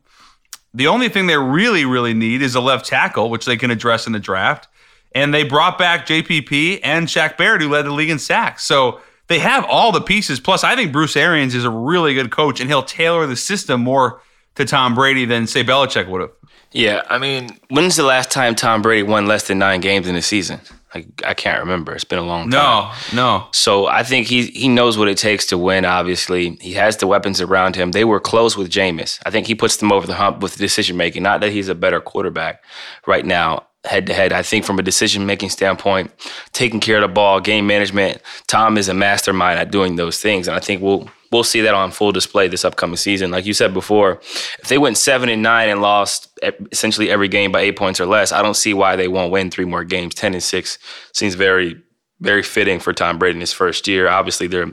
The 0.73 0.88
only 0.88 1.07
thing 1.09 1.27
they 1.27 1.38
really, 1.38 1.85
really 1.85 2.15
need 2.15 2.41
is 2.41 2.56
a 2.56 2.61
left 2.61 2.85
tackle, 2.85 3.29
which 3.29 3.45
they 3.45 3.57
can 3.57 3.69
address 3.69 4.07
in 4.07 4.13
the 4.13 4.19
draft. 4.19 4.67
And 5.13 5.31
they 5.31 5.44
brought 5.44 5.77
back 5.77 6.07
JPP 6.07 6.79
and 6.83 7.07
Shaq 7.07 7.38
Barrett, 7.38 7.61
who 7.61 7.69
led 7.69 7.85
the 7.85 7.91
league 7.91 8.09
in 8.09 8.17
sacks. 8.17 8.63
So 8.63 8.99
they 9.33 9.39
have 9.39 9.65
all 9.65 9.91
the 9.91 10.01
pieces. 10.01 10.39
Plus, 10.39 10.63
I 10.63 10.75
think 10.75 10.91
Bruce 10.91 11.18
Arians 11.18 11.56
is 11.56 11.65
a 11.65 11.69
really 11.71 12.13
good 12.13 12.30
coach, 12.30 12.59
and 12.59 12.69
he'll 12.69 12.83
tailor 12.83 13.25
the 13.25 13.35
system 13.35 13.81
more 13.81 14.21
to 14.56 14.63
Tom 14.63 14.94
Brady 14.94 15.25
than, 15.25 15.47
say, 15.47 15.63
Belichick 15.63 16.07
would 16.07 16.21
have. 16.21 16.31
Yeah, 16.71 17.01
I 17.09 17.18
mean, 17.18 17.50
when's 17.69 17.95
the 17.95 18.03
last 18.03 18.30
time 18.30 18.53
Tom 18.53 18.83
Brady 18.83 19.01
won 19.01 19.25
less 19.25 19.47
than 19.47 19.57
nine 19.57 19.81
games 19.81 20.07
in 20.07 20.15
a 20.15 20.21
season? 20.21 20.59
Like 20.94 21.07
I 21.25 21.33
can't 21.33 21.59
remember. 21.59 21.94
It's 21.95 22.03
been 22.03 22.19
a 22.19 22.24
long 22.24 22.51
time. 22.51 22.91
No, 23.13 23.15
no. 23.15 23.47
So 23.51 23.88
I 23.88 24.03
think 24.03 24.27
he 24.27 24.45
he 24.45 24.68
knows 24.68 24.95
what 24.95 25.07
it 25.07 25.18
takes 25.18 25.47
to 25.47 25.57
win. 25.57 25.85
Obviously, 25.85 26.56
he 26.62 26.74
has 26.74 26.97
the 26.97 27.07
weapons 27.07 27.41
around 27.41 27.75
him. 27.75 27.91
They 27.91 28.06
were 28.06 28.19
close 28.19 28.56
with 28.56 28.69
Jameis. 28.69 29.19
I 29.25 29.31
think 29.31 29.47
he 29.47 29.56
puts 29.56 29.77
them 29.77 29.91
over 29.91 30.06
the 30.06 30.13
hump 30.13 30.44
with 30.44 30.57
decision 30.57 30.95
making. 30.95 31.24
Not 31.24 31.41
that 31.41 31.51
he's 31.51 31.68
a 31.68 31.74
better 31.74 32.00
quarterback 32.00 32.63
right 33.07 33.25
now, 33.25 33.65
head 33.85 34.07
to 34.07 34.13
head. 34.13 34.31
I 34.33 34.41
think 34.44 34.65
from 34.65 34.80
a 34.80 34.83
decision 34.83 35.25
making 35.25 35.50
standpoint, 35.50 36.12
taking 36.53 36.80
care 36.80 36.97
of 36.97 37.01
the 37.01 37.13
ball, 37.13 37.39
game 37.39 37.68
management, 37.68 38.21
Tom 38.47 38.77
is 38.77 38.89
a 38.89 38.94
mastermind 38.94 39.59
at 39.59 39.71
doing 39.71 39.95
those 39.95 40.19
things, 40.19 40.47
and 40.47 40.56
I 40.56 40.59
think 40.59 40.81
we'll 40.81 41.09
we'll 41.31 41.44
see 41.44 41.62
that 41.62 41.74
on 41.74 41.91
full 41.91 42.12
display 42.12 42.47
this 42.47 42.63
upcoming 42.63 42.95
season. 42.95 43.31
Like 43.31 43.45
you 43.45 43.53
said 43.53 43.74
before, 43.74 44.19
if 44.59 44.68
they 44.68 44.77
went 44.77 44.97
seven 44.97 45.30
and 45.30 45.41
nine 45.41 45.69
and 45.69 45.81
lost 45.81 46.39
essentially 46.71 47.09
every 47.09 47.27
game 47.27 47.51
by 47.51 47.62
eight 47.62 47.75
points 47.75 48.00
or 48.00 48.06
less, 48.06 48.31
I 48.31 48.41
don't 48.41 48.56
see 48.56 48.74
why 48.74 48.95
they 48.95 49.07
won't 49.07 49.31
win 49.31 49.50
three 49.50 49.65
more 49.65 49.83
games. 49.83 50.13
Ten 50.15 50.33
and 50.33 50.44
six 50.44 50.77
seems 51.12 51.33
very, 51.33 51.81
very 52.19 52.44
fitting 52.44 52.80
for 52.80 52.94
Tom 52.94 53.18
Brady 53.18 53.35
in 53.35 53.41
his 53.41 53.53
first 53.53 53.88
year. 53.88 54.07
Obviously, 54.07 54.47
they're 54.47 54.71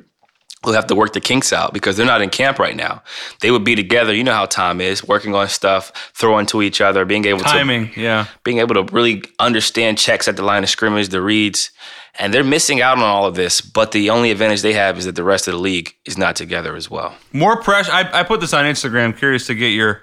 will 0.65 0.75
have 0.75 0.87
to 0.89 0.95
work 0.95 1.13
the 1.15 1.21
kinks 1.21 1.53
out 1.53 1.73
because 1.73 1.97
they're 1.97 2.07
not 2.07 2.21
in 2.21 2.29
camp 2.29 2.59
right 2.59 2.77
now. 2.77 3.03
They 3.41 3.51
would 3.51 3.65
be 3.65 3.75
together. 3.75 4.15
You 4.15 4.25
know 4.25 4.35
how 4.35 4.47
Tom 4.47 4.81
is, 4.81 5.07
working 5.07 5.35
on 5.35 5.49
stuff, 5.49 6.13
throwing 6.15 6.47
to 6.47 6.63
each 6.63 6.81
other, 6.81 7.05
being 7.05 7.25
able 7.25 7.41
timing, 7.41 7.93
to 7.93 8.01
yeah, 8.01 8.27
being 8.45 8.59
able 8.59 8.75
to 8.75 8.95
really 8.95 9.23
understand 9.39 9.99
checks 9.99 10.29
at 10.29 10.37
the 10.37 10.43
line 10.43 10.63
of 10.63 10.69
scrimmage, 10.69 11.09
the 11.09 11.23
reads 11.23 11.71
and 12.19 12.35
they're 12.35 12.45
missing 12.45 12.81
out 12.81 12.99
on 12.99 13.05
all 13.05 13.27
of 13.27 13.35
this. 13.35 13.61
But 13.61 13.93
the 13.93 14.11
only 14.11 14.31
advantage 14.31 14.63
they 14.63 14.73
have 14.75 14.99
is 14.99 15.07
that 15.07 15.17
the 15.17 15.25
rest 15.25 15.49
of 15.49 15.55
the 15.55 15.61
league 15.61 15.95
is 16.05 16.19
not 16.19 16.37
together 16.37 16.77
as 16.77 16.91
well. 16.91 17.15
More 17.33 17.63
pressure. 17.63 17.93
I, 17.93 18.21
I 18.21 18.23
put 18.25 18.41
this 18.41 18.53
on 18.53 18.65
Instagram. 18.65 19.17
Curious 19.17 19.47
to 19.47 19.55
get 19.55 19.69
your 19.69 20.03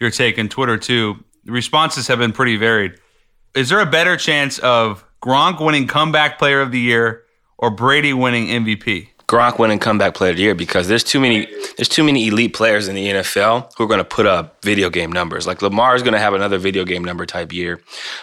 your 0.00 0.10
take 0.10 0.38
and 0.38 0.50
Twitter 0.50 0.76
too. 0.76 1.24
The 1.44 1.52
responses 1.52 2.08
have 2.08 2.18
been 2.18 2.32
pretty 2.32 2.56
varied. 2.56 2.94
Is 3.54 3.68
there 3.68 3.80
a 3.80 3.86
better 3.86 4.16
chance 4.16 4.58
of 4.60 5.04
Gronk 5.22 5.64
winning 5.64 5.86
comeback 5.86 6.38
player 6.38 6.60
of 6.60 6.72
the 6.72 6.80
year 6.80 7.22
or 7.58 7.70
Brady 7.70 8.12
winning 8.12 8.46
MVP? 8.46 9.08
Gronk 9.32 9.58
winning 9.58 9.78
comeback 9.78 10.12
player 10.12 10.32
of 10.32 10.36
the 10.36 10.42
year 10.42 10.54
because 10.54 10.88
there's 10.88 11.02
too 11.02 11.18
many 11.18 11.46
there's 11.78 11.88
too 11.88 12.04
many 12.04 12.28
elite 12.28 12.52
players 12.52 12.86
in 12.86 12.94
the 12.94 13.06
NFL 13.06 13.72
who 13.78 13.84
are 13.84 13.86
going 13.86 13.96
to 13.96 14.04
put 14.04 14.26
up 14.26 14.62
video 14.62 14.90
game 14.90 15.10
numbers. 15.10 15.46
Like 15.46 15.62
Lamar 15.62 15.96
is 15.96 16.02
going 16.02 16.12
to 16.12 16.18
have 16.18 16.34
another 16.34 16.58
video 16.58 16.84
game 16.84 17.02
number 17.02 17.24
type 17.24 17.50
year. 17.50 17.80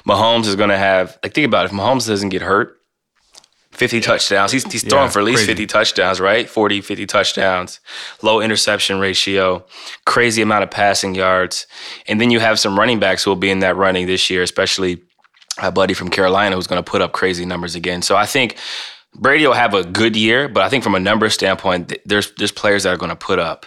Mahomes 0.07 0.45
is 0.45 0.55
going 0.55 0.69
to 0.69 0.77
have 0.77 1.17
like 1.23 1.33
think 1.33 1.47
about 1.47 1.65
it, 1.65 1.71
if 1.71 1.77
Mahomes 1.77 2.05
doesn't 2.05 2.29
get 2.29 2.43
hurt, 2.43 2.77
50 3.71 4.01
touchdowns. 4.01 4.51
He's, 4.51 4.71
he's 4.71 4.83
throwing 4.83 5.05
yeah, 5.05 5.09
for 5.09 5.19
at 5.19 5.25
least 5.25 5.39
crazy. 5.39 5.53
50 5.53 5.65
touchdowns, 5.65 6.19
right? 6.19 6.47
40, 6.47 6.81
50 6.81 7.07
touchdowns, 7.07 7.79
low 8.21 8.39
interception 8.39 8.99
ratio, 8.99 9.65
crazy 10.05 10.43
amount 10.43 10.61
of 10.61 10.69
passing 10.69 11.15
yards. 11.15 11.65
And 12.07 12.21
then 12.21 12.29
you 12.29 12.39
have 12.39 12.59
some 12.59 12.77
running 12.77 12.99
backs 12.99 13.23
who 13.23 13.31
will 13.31 13.35
be 13.35 13.49
in 13.49 13.59
that 13.59 13.75
running 13.75 14.05
this 14.05 14.29
year, 14.29 14.43
especially 14.43 15.01
a 15.59 15.71
buddy 15.71 15.95
from 15.95 16.09
Carolina 16.09 16.55
who's 16.55 16.67
going 16.67 16.83
to 16.83 16.87
put 16.87 17.01
up 17.01 17.13
crazy 17.13 17.45
numbers 17.45 17.73
again. 17.73 18.03
So 18.03 18.15
I 18.15 18.27
think 18.27 18.57
Brady 19.15 19.45
will 19.45 19.53
have 19.53 19.73
a 19.73 19.83
good 19.83 20.15
year, 20.15 20.47
but 20.47 20.63
I 20.63 20.69
think 20.69 20.83
from 20.83 20.95
a 20.95 20.99
numbers 20.99 21.33
standpoint, 21.33 21.93
there's 22.05 22.31
there's 22.35 22.51
players 22.51 22.83
that 22.83 22.93
are 22.93 22.97
going 22.97 23.09
to 23.09 23.15
put 23.15 23.39
up 23.39 23.65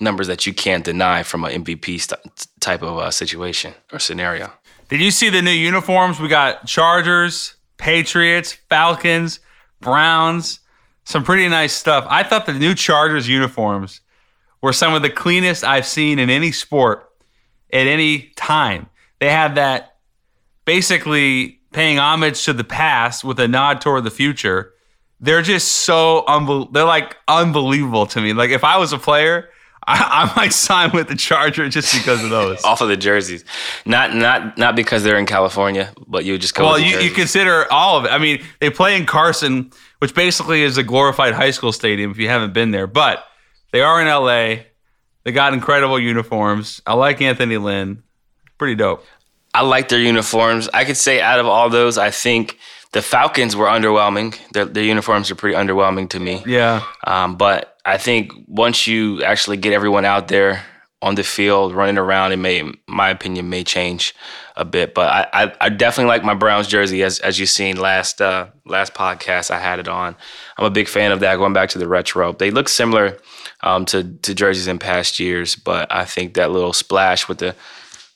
numbers 0.00 0.26
that 0.26 0.46
you 0.46 0.52
can't 0.52 0.84
deny 0.84 1.22
from 1.22 1.44
an 1.44 1.64
MVP 1.64 2.00
st- 2.00 2.46
type 2.60 2.82
of 2.82 2.98
uh, 2.98 3.10
situation 3.10 3.74
or 3.92 3.98
scenario. 3.98 4.52
Did 4.88 5.00
you 5.00 5.10
see 5.10 5.30
the 5.30 5.40
new 5.40 5.50
uniforms? 5.50 6.20
We 6.20 6.28
got 6.28 6.66
Chargers, 6.66 7.54
Patriots, 7.78 8.52
Falcons, 8.68 9.40
Browns, 9.80 10.60
some 11.04 11.24
pretty 11.24 11.48
nice 11.48 11.72
stuff. 11.72 12.06
I 12.08 12.22
thought 12.22 12.46
the 12.46 12.52
new 12.52 12.74
Chargers 12.74 13.28
uniforms 13.28 14.00
were 14.62 14.72
some 14.72 14.94
of 14.94 15.02
the 15.02 15.10
cleanest 15.10 15.64
I've 15.64 15.86
seen 15.86 16.18
in 16.18 16.30
any 16.30 16.52
sport 16.52 17.10
at 17.72 17.86
any 17.86 18.32
time. 18.36 18.88
They 19.20 19.30
had 19.30 19.54
that 19.56 19.96
basically 20.64 21.60
paying 21.72 21.98
homage 21.98 22.44
to 22.44 22.52
the 22.52 22.64
past 22.64 23.24
with 23.24 23.38
a 23.40 23.48
nod 23.48 23.80
toward 23.80 24.04
the 24.04 24.10
future. 24.10 24.73
They're 25.20 25.42
just 25.42 25.68
so 25.68 26.24
unbelievable. 26.26 26.72
They're 26.72 26.84
like 26.84 27.16
unbelievable 27.28 28.06
to 28.06 28.20
me. 28.20 28.32
Like 28.32 28.50
if 28.50 28.64
I 28.64 28.78
was 28.78 28.92
a 28.92 28.98
player, 28.98 29.48
I, 29.86 30.30
I, 30.32 30.36
might 30.36 30.52
sign 30.52 30.92
with 30.92 31.08
the 31.08 31.14
Charger 31.14 31.68
just 31.68 31.94
because 31.94 32.24
of 32.24 32.30
those. 32.30 32.64
Off 32.64 32.80
of 32.80 32.88
the 32.88 32.96
jerseys, 32.96 33.44
not 33.84 34.14
not 34.14 34.56
not 34.56 34.76
because 34.76 35.02
they're 35.02 35.18
in 35.18 35.26
California, 35.26 35.92
but 36.06 36.24
you 36.24 36.38
just 36.38 36.54
go. 36.54 36.64
Well, 36.64 36.78
you, 36.78 36.98
you 37.00 37.10
consider 37.10 37.70
all 37.70 37.98
of 37.98 38.06
it. 38.06 38.08
I 38.08 38.18
mean, 38.18 38.42
they 38.60 38.70
play 38.70 38.96
in 38.96 39.04
Carson, 39.04 39.70
which 39.98 40.14
basically 40.14 40.62
is 40.62 40.78
a 40.78 40.82
glorified 40.82 41.34
high 41.34 41.50
school 41.50 41.72
stadium. 41.72 42.10
If 42.10 42.18
you 42.18 42.28
haven't 42.28 42.54
been 42.54 42.70
there, 42.70 42.86
but 42.86 43.24
they 43.72 43.82
are 43.82 44.00
in 44.00 44.08
LA. 44.08 44.64
They 45.24 45.32
got 45.32 45.54
incredible 45.54 45.98
uniforms. 45.98 46.82
I 46.86 46.94
like 46.94 47.20
Anthony 47.22 47.56
Lynn. 47.56 48.02
Pretty 48.58 48.74
dope. 48.74 49.04
I 49.54 49.62
like 49.62 49.88
their 49.88 50.00
uniforms. 50.00 50.68
I 50.72 50.84
could 50.84 50.96
say 50.96 51.20
out 51.20 51.40
of 51.40 51.46
all 51.46 51.70
those, 51.70 51.96
I 51.96 52.10
think 52.10 52.58
the 52.94 53.02
Falcons 53.02 53.56
were 53.56 53.66
underwhelming. 53.66 54.38
Their, 54.52 54.66
their 54.66 54.84
uniforms 54.84 55.28
are 55.28 55.34
pretty 55.34 55.56
underwhelming 55.56 56.08
to 56.10 56.20
me. 56.20 56.44
Yeah. 56.46 56.84
Um, 57.04 57.36
but 57.36 57.76
I 57.84 57.98
think 57.98 58.30
once 58.46 58.86
you 58.86 59.20
actually 59.24 59.56
get 59.56 59.72
everyone 59.72 60.04
out 60.04 60.28
there 60.28 60.64
on 61.02 61.16
the 61.16 61.24
field 61.24 61.74
running 61.74 61.98
around, 61.98 62.30
it 62.30 62.36
may, 62.36 62.62
my 62.86 63.10
opinion, 63.10 63.50
may 63.50 63.64
change 63.64 64.14
a 64.54 64.64
bit. 64.64 64.94
But 64.94 65.10
I, 65.10 65.44
I, 65.44 65.52
I 65.62 65.68
definitely 65.70 66.08
like 66.08 66.22
my 66.22 66.34
Browns 66.34 66.68
jersey, 66.68 67.02
as 67.02 67.18
as 67.18 67.40
you've 67.40 67.48
seen 67.48 67.78
last 67.78 68.22
uh, 68.22 68.46
last 68.64 68.94
podcast. 68.94 69.50
I 69.50 69.58
had 69.58 69.80
it 69.80 69.88
on. 69.88 70.14
I'm 70.56 70.64
a 70.64 70.70
big 70.70 70.86
fan 70.86 71.10
of 71.10 71.18
that. 71.18 71.36
Going 71.36 71.52
back 71.52 71.70
to 71.70 71.78
the 71.80 71.88
retro, 71.88 72.32
they 72.32 72.52
look 72.52 72.68
similar 72.68 73.18
um, 73.64 73.86
to 73.86 74.04
to 74.04 74.34
jerseys 74.36 74.68
in 74.68 74.78
past 74.78 75.18
years, 75.18 75.56
but 75.56 75.92
I 75.92 76.04
think 76.04 76.34
that 76.34 76.52
little 76.52 76.72
splash 76.72 77.26
with 77.26 77.38
the 77.38 77.56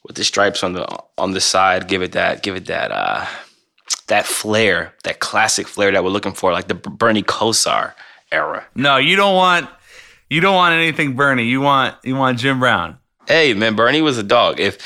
with 0.07 0.15
the 0.15 0.23
stripes 0.23 0.63
on 0.63 0.75
the 0.75 0.87
on 1.19 1.33
the 1.33 1.41
side 1.41 1.89
give 1.89 2.01
it 2.01 2.13
that 2.13 2.45
give 2.45 2.55
it 2.55 2.67
that. 2.67 2.93
Uh, 2.93 3.27
that 4.09 4.27
flair, 4.27 4.95
that 5.05 5.21
classic 5.21 5.69
flair 5.69 5.93
that 5.93 6.03
we're 6.03 6.11
looking 6.11 6.35
for, 6.35 6.53
like 6.53 6.69
the 6.69 6.75
Bernie 6.75 7.23
Kosar 7.23 7.93
era. 8.33 8.67
No, 8.75 8.97
you 8.97 9.17
don't 9.17 9.35
want 9.35 9.69
you 10.29 10.41
don't 10.41 10.55
want 10.55 10.75
anything 10.75 11.15
Bernie. 11.15 11.45
You 11.45 11.61
want 11.61 11.95
you 12.03 12.17
want 12.17 12.39
Jim 12.39 12.59
Brown. 12.59 12.99
Hey 13.27 13.55
man, 13.55 13.77
Bernie 13.77 14.03
was 14.03 14.19
a 14.19 14.23
dog. 14.23 14.61
If 14.61 14.79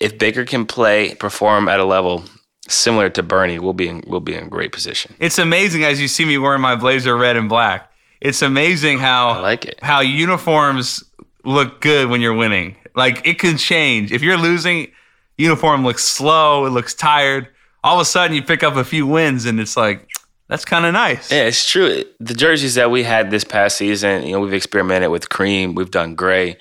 if 0.00 0.18
Baker 0.18 0.44
can 0.44 0.66
play, 0.66 1.14
perform 1.14 1.68
at 1.68 1.80
a 1.80 1.84
level 1.84 2.24
similar 2.68 3.10
to 3.10 3.22
Bernie, 3.22 3.58
we'll 3.58 3.72
be 3.72 3.88
in 3.88 4.04
we'll 4.06 4.20
be 4.20 4.34
in 4.34 4.48
great 4.48 4.72
position. 4.72 5.14
It's 5.18 5.38
amazing 5.38 5.84
as 5.84 6.00
you 6.00 6.08
see 6.08 6.24
me 6.24 6.38
wearing 6.38 6.60
my 6.60 6.76
blazer 6.76 7.16
red 7.16 7.36
and 7.36 7.48
black. 7.48 7.90
It's 8.20 8.42
amazing 8.42 8.98
how 8.98 9.30
I 9.30 9.40
like 9.40 9.64
it. 9.64 9.78
How 9.82 10.00
uniforms 10.00 11.04
look 11.44 11.80
good 11.80 12.08
when 12.08 12.20
you're 12.20 12.34
winning. 12.34 12.76
Like 12.94 13.26
it 13.26 13.38
can 13.38 13.58
change. 13.58 14.12
If 14.12 14.22
you're 14.22 14.38
losing, 14.38 14.90
uniform 15.36 15.84
looks 15.84 16.04
slow, 16.04 16.64
it 16.64 16.70
looks 16.70 16.94
tired 16.94 17.48
all 17.84 17.96
of 17.96 18.00
a 18.00 18.04
sudden 18.04 18.34
you 18.34 18.42
pick 18.42 18.62
up 18.64 18.74
a 18.74 18.82
few 18.82 19.06
wins, 19.06 19.44
and 19.44 19.60
it's 19.60 19.76
like 19.76 20.08
that's 20.48 20.64
kind 20.64 20.86
of 20.86 20.92
nice. 20.94 21.30
Yeah, 21.30 21.44
it's 21.44 21.70
true. 21.70 22.04
The 22.18 22.34
jerseys 22.34 22.74
that 22.74 22.90
we 22.90 23.04
had 23.04 23.30
this 23.30 23.44
past 23.44 23.76
season, 23.76 24.26
you 24.26 24.32
know, 24.32 24.40
we've 24.40 24.54
experimented 24.54 25.10
with 25.10 25.28
cream, 25.28 25.74
we've 25.74 25.90
done 25.90 26.14
gray. 26.14 26.56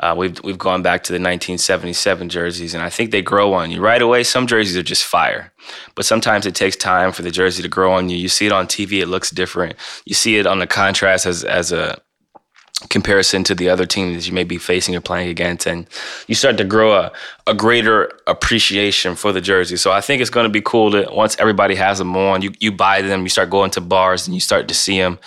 Uh, 0.00 0.14
we've 0.16 0.42
we've 0.42 0.58
gone 0.58 0.82
back 0.82 1.04
to 1.04 1.12
the 1.12 1.16
1977 1.16 2.28
jerseys, 2.28 2.74
and 2.74 2.82
I 2.82 2.88
think 2.88 3.10
they 3.10 3.22
grow 3.22 3.52
on 3.52 3.70
you 3.70 3.80
right 3.80 4.00
away. 4.00 4.24
Some 4.24 4.46
jerseys 4.46 4.76
are 4.76 4.82
just 4.82 5.04
fire, 5.04 5.52
but 5.94 6.06
sometimes 6.06 6.46
it 6.46 6.54
takes 6.54 6.76
time 6.76 7.12
for 7.12 7.22
the 7.22 7.30
jersey 7.30 7.62
to 7.62 7.68
grow 7.68 7.92
on 7.92 8.08
you. 8.08 8.16
You 8.16 8.28
see 8.28 8.46
it 8.46 8.52
on 8.52 8.66
TV, 8.66 9.00
it 9.02 9.06
looks 9.06 9.30
different. 9.30 9.76
You 10.06 10.14
see 10.14 10.38
it 10.38 10.46
on 10.46 10.60
the 10.60 10.66
contrast 10.66 11.26
as 11.26 11.44
as 11.44 11.72
a 11.72 12.00
comparison 12.88 13.44
to 13.44 13.54
the 13.54 13.68
other 13.68 13.86
team 13.86 14.14
that 14.14 14.26
you 14.26 14.32
may 14.32 14.44
be 14.44 14.58
facing 14.58 14.94
or 14.94 15.00
playing 15.00 15.28
against 15.28 15.66
and 15.66 15.86
you 16.26 16.34
start 16.34 16.56
to 16.56 16.64
grow 16.64 16.94
a, 16.94 17.12
a 17.46 17.54
greater 17.54 18.10
appreciation 18.26 19.14
for 19.14 19.32
the 19.32 19.40
jersey. 19.40 19.76
So 19.76 19.92
i 19.92 20.00
think 20.00 20.20
it's 20.20 20.30
going 20.30 20.44
to 20.44 20.50
be 20.50 20.60
cool 20.60 20.90
that 20.90 21.14
once 21.14 21.36
everybody 21.38 21.74
has 21.74 21.98
them 21.98 22.16
on 22.16 22.42
you, 22.42 22.52
you 22.60 22.72
buy 22.72 23.02
them 23.02 23.22
you 23.22 23.28
start 23.28 23.50
going 23.50 23.70
to 23.72 23.80
bars 23.80 24.26
and 24.26 24.34
you 24.34 24.40
start 24.40 24.68
to 24.68 24.74
see 24.74 24.98
them 24.98 25.18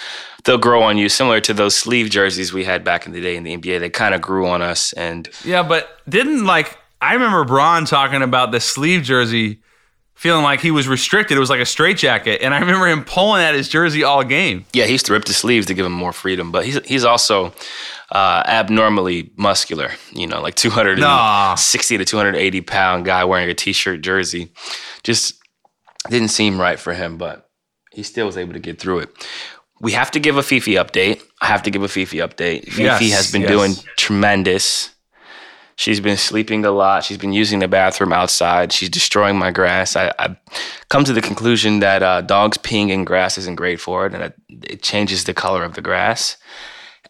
they'll 0.44 0.58
grow 0.58 0.84
on 0.84 0.98
you 0.98 1.10
similar 1.10 1.42
to 1.42 1.54
those 1.54 1.76
sleeve 1.76 2.10
jerseys 2.10 2.54
we 2.54 2.64
had 2.64 2.84
back 2.84 3.06
in 3.06 3.12
the 3.12 3.22
day 3.22 3.36
in 3.36 3.44
the 3.44 3.58
nba 3.58 3.80
they 3.80 3.90
kind 3.90 4.16
of 4.16 4.22
grew 4.22 4.48
on 4.48 4.62
us 4.62 4.94
and 4.94 5.30
Yeah, 5.44 5.64
but 5.64 6.00
didn't 6.08 6.46
like 6.46 6.78
I 7.02 7.14
remember 7.14 7.44
Bron 7.44 7.86
talking 7.86 8.22
about 8.22 8.52
the 8.52 8.60
sleeve 8.60 9.04
jersey 9.04 9.60
feeling 10.16 10.44
like 10.44 10.62
he 10.62 10.72
was 10.72 10.88
restricted. 10.88 11.38
It 11.38 11.40
was 11.40 11.50
like 11.50 11.60
a 11.62 11.66
straitjacket. 11.66 12.42
And 12.42 12.54
I 12.54 12.60
remember 12.60 12.88
him 12.88 13.04
pulling 13.04 13.42
at 13.44 13.54
his 13.54 13.68
jersey 13.70 14.04
all 14.04 14.24
game. 14.24 14.66
yeah 14.74 14.86
he 14.86 14.94
used 14.94 15.06
to 15.08 15.14
rip 15.14 15.26
the 15.26 15.34
sleeves 15.34 15.66
to 15.68 15.74
give 15.74 15.86
him 15.86 15.92
more 15.92 16.14
freedom 16.14 16.52
but 16.52 16.66
he's, 16.66 16.80
he's 16.86 17.04
also 17.04 17.54
uh, 18.12 18.44
abnormally 18.46 19.32
muscular 19.36 19.92
you 20.14 20.28
know 20.28 20.42
like 20.42 20.56
260 20.56 21.02
Nah. 21.02 22.00
to 22.00 22.06
280 22.06 22.62
pound 22.62 23.06
guy 23.06 23.24
wearing 23.26 23.50
a 23.50 23.54
t-shirt 23.54 24.02
jersey 24.02 24.52
just 25.04 25.36
didn't 26.10 26.30
seem 26.30 26.62
right 26.62 26.80
for 26.80 26.94
him, 26.94 27.18
but 27.18 27.50
he 27.92 28.04
still 28.04 28.28
was 28.28 28.38
able 28.38 28.54
to 28.54 28.60
get 28.60 28.80
through 28.80 29.00
it. 29.00 29.28
We 29.82 29.92
have 29.94 30.12
to 30.12 30.20
give 30.20 30.38
a 30.38 30.44
Fifi 30.44 30.74
update. 30.76 31.22
I 31.42 31.48
have 31.48 31.64
to 31.64 31.72
give 31.72 31.82
a 31.84 31.88
Fifi 31.88 32.18
update. 32.18 32.66
Fifi 32.66 32.84
Yes, 32.84 33.12
has 33.14 33.32
been 33.32 33.42
yes. 33.42 33.50
doing 33.52 33.74
tremendous. 33.98 34.95
She's 35.78 36.00
been 36.00 36.16
sleeping 36.18 36.64
a 36.66 36.72
lot. 36.72 37.04
She's 37.04 37.18
been 37.18 37.34
using 37.34 37.60
the 37.60 37.68
bathroom 37.68 38.14
outside. 38.14 38.72
She's 38.72 38.90
destroying 38.90 39.38
my 39.38 39.52
grass. 39.52 39.96
I, 39.98 40.14
I've 40.18 40.38
come 40.90 41.04
to 41.04 41.12
the 41.12 41.22
conclusion 41.22 41.80
that 41.82 42.02
uh, 42.02 42.22
dogs 42.22 42.58
peeing 42.58 42.90
in 42.92 43.04
grass 43.04 43.38
isn't 43.38 43.56
great 43.56 43.82
for 43.82 44.06
it, 44.06 44.14
and 44.14 44.24
it, 44.24 44.36
it 44.50 44.82
changes 44.82 45.26
the 45.26 45.34
color 45.34 45.64
of 45.66 45.74
the 45.74 45.82
grass. 45.82 46.38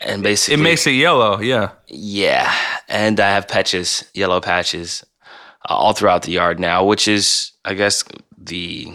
And 0.01 0.23
basically, 0.23 0.55
It 0.55 0.63
makes 0.63 0.87
it 0.87 0.91
yellow. 0.91 1.39
Yeah. 1.39 1.71
yeah, 1.87 2.53
and 2.89 3.19
I 3.19 3.29
have 3.29 3.47
patches, 3.47 4.03
yellow 4.13 4.41
patches, 4.41 5.05
uh, 5.69 5.73
all 5.73 5.93
throughout 5.93 6.23
the 6.23 6.31
yard 6.31 6.59
now, 6.59 6.83
which 6.83 7.07
is, 7.07 7.51
I 7.63 7.75
guess, 7.75 8.03
the 8.37 8.93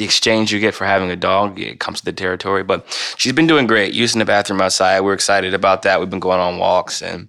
the 0.00 0.06
exchange 0.06 0.50
you 0.50 0.58
get 0.58 0.74
for 0.74 0.86
having 0.86 1.10
a 1.10 1.16
dog. 1.16 1.60
It 1.60 1.78
comes 1.78 2.00
to 2.00 2.04
the 2.06 2.12
territory, 2.12 2.64
but 2.64 2.86
she's 3.18 3.34
been 3.34 3.46
doing 3.46 3.66
great, 3.66 3.92
using 3.92 4.18
the 4.18 4.24
bathroom 4.24 4.60
outside. 4.60 5.00
We're 5.02 5.12
excited 5.12 5.52
about 5.52 5.82
that. 5.82 6.00
We've 6.00 6.08
been 6.08 6.20
going 6.20 6.40
on 6.40 6.58
walks, 6.58 7.02
and 7.02 7.28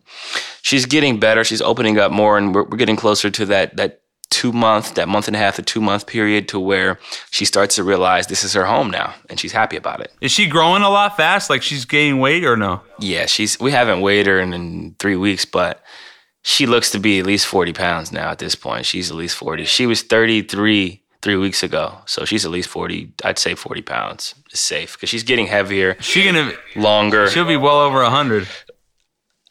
she's 0.62 0.86
getting 0.86 1.20
better. 1.20 1.44
She's 1.44 1.62
opening 1.62 2.00
up 2.00 2.14
more, 2.14 2.38
and 2.38 2.56
we're, 2.56 2.64
we're 2.64 2.78
getting 2.78 2.96
closer 2.96 3.30
to 3.30 3.46
that 3.48 3.76
that 3.76 4.00
two 4.30 4.54
month, 4.54 4.96
that 4.96 5.10
month 5.10 5.28
and 5.28 5.36
a 5.36 5.40
half, 5.40 5.58
to 5.58 5.62
two 5.62 5.82
month 5.82 6.08
period, 6.08 6.48
to 6.48 6.60
where 6.62 6.98
she 7.30 7.44
starts 7.44 7.76
to 7.76 7.84
realize 7.84 8.28
this 8.28 8.46
is 8.46 8.54
her 8.54 8.66
home 8.66 8.90
now, 8.90 9.14
and 9.30 9.38
she's 9.38 9.52
happy 9.52 9.76
about 9.76 10.00
it. 10.00 10.14
Is 10.22 10.32
she 10.32 10.48
growing 10.48 10.82
a 10.82 10.90
lot 10.90 11.18
fast? 11.18 11.50
Like 11.50 11.62
she's 11.62 11.84
gaining 11.84 12.22
weight 12.22 12.46
or 12.46 12.56
no? 12.56 12.82
Yeah, 13.00 13.26
she's. 13.26 13.60
We 13.60 13.72
haven't 13.72 14.00
weighed 14.00 14.28
her 14.28 14.40
in, 14.40 14.54
in 14.54 14.96
three 14.98 15.18
weeks, 15.18 15.44
but 15.44 15.84
she 16.42 16.66
looks 16.66 16.90
to 16.92 17.00
be 17.00 17.20
at 17.20 17.26
least 17.26 17.48
forty 17.48 17.74
pounds 17.74 18.14
now. 18.14 18.32
At 18.32 18.40
this 18.40 18.56
point, 18.56 18.86
she's 18.86 19.12
at 19.12 19.18
least 19.18 19.36
forty. 19.36 19.66
She 19.66 19.86
was 19.86 20.04
thirty 20.04 20.42
three 20.42 21.02
three 21.22 21.36
weeks 21.36 21.64
ago, 21.64 22.00
so 22.06 22.26
she's 22.26 22.46
at 22.46 22.52
least 22.52 22.70
forty. 22.70 23.12
I'd 23.24 23.38
say 23.40 23.56
forty 23.56 23.82
pounds 23.82 24.36
is 24.52 24.60
safe 24.60 24.94
because 24.94 25.10
she's 25.10 25.24
getting 25.24 25.48
heavier, 25.48 25.96
She 26.02 26.26
gonna 26.26 26.54
longer. 26.76 27.30
she'll 27.30 27.46
be 27.46 27.58
well 27.58 27.80
over 27.80 28.02
a 28.02 28.10
hundred. 28.10 28.48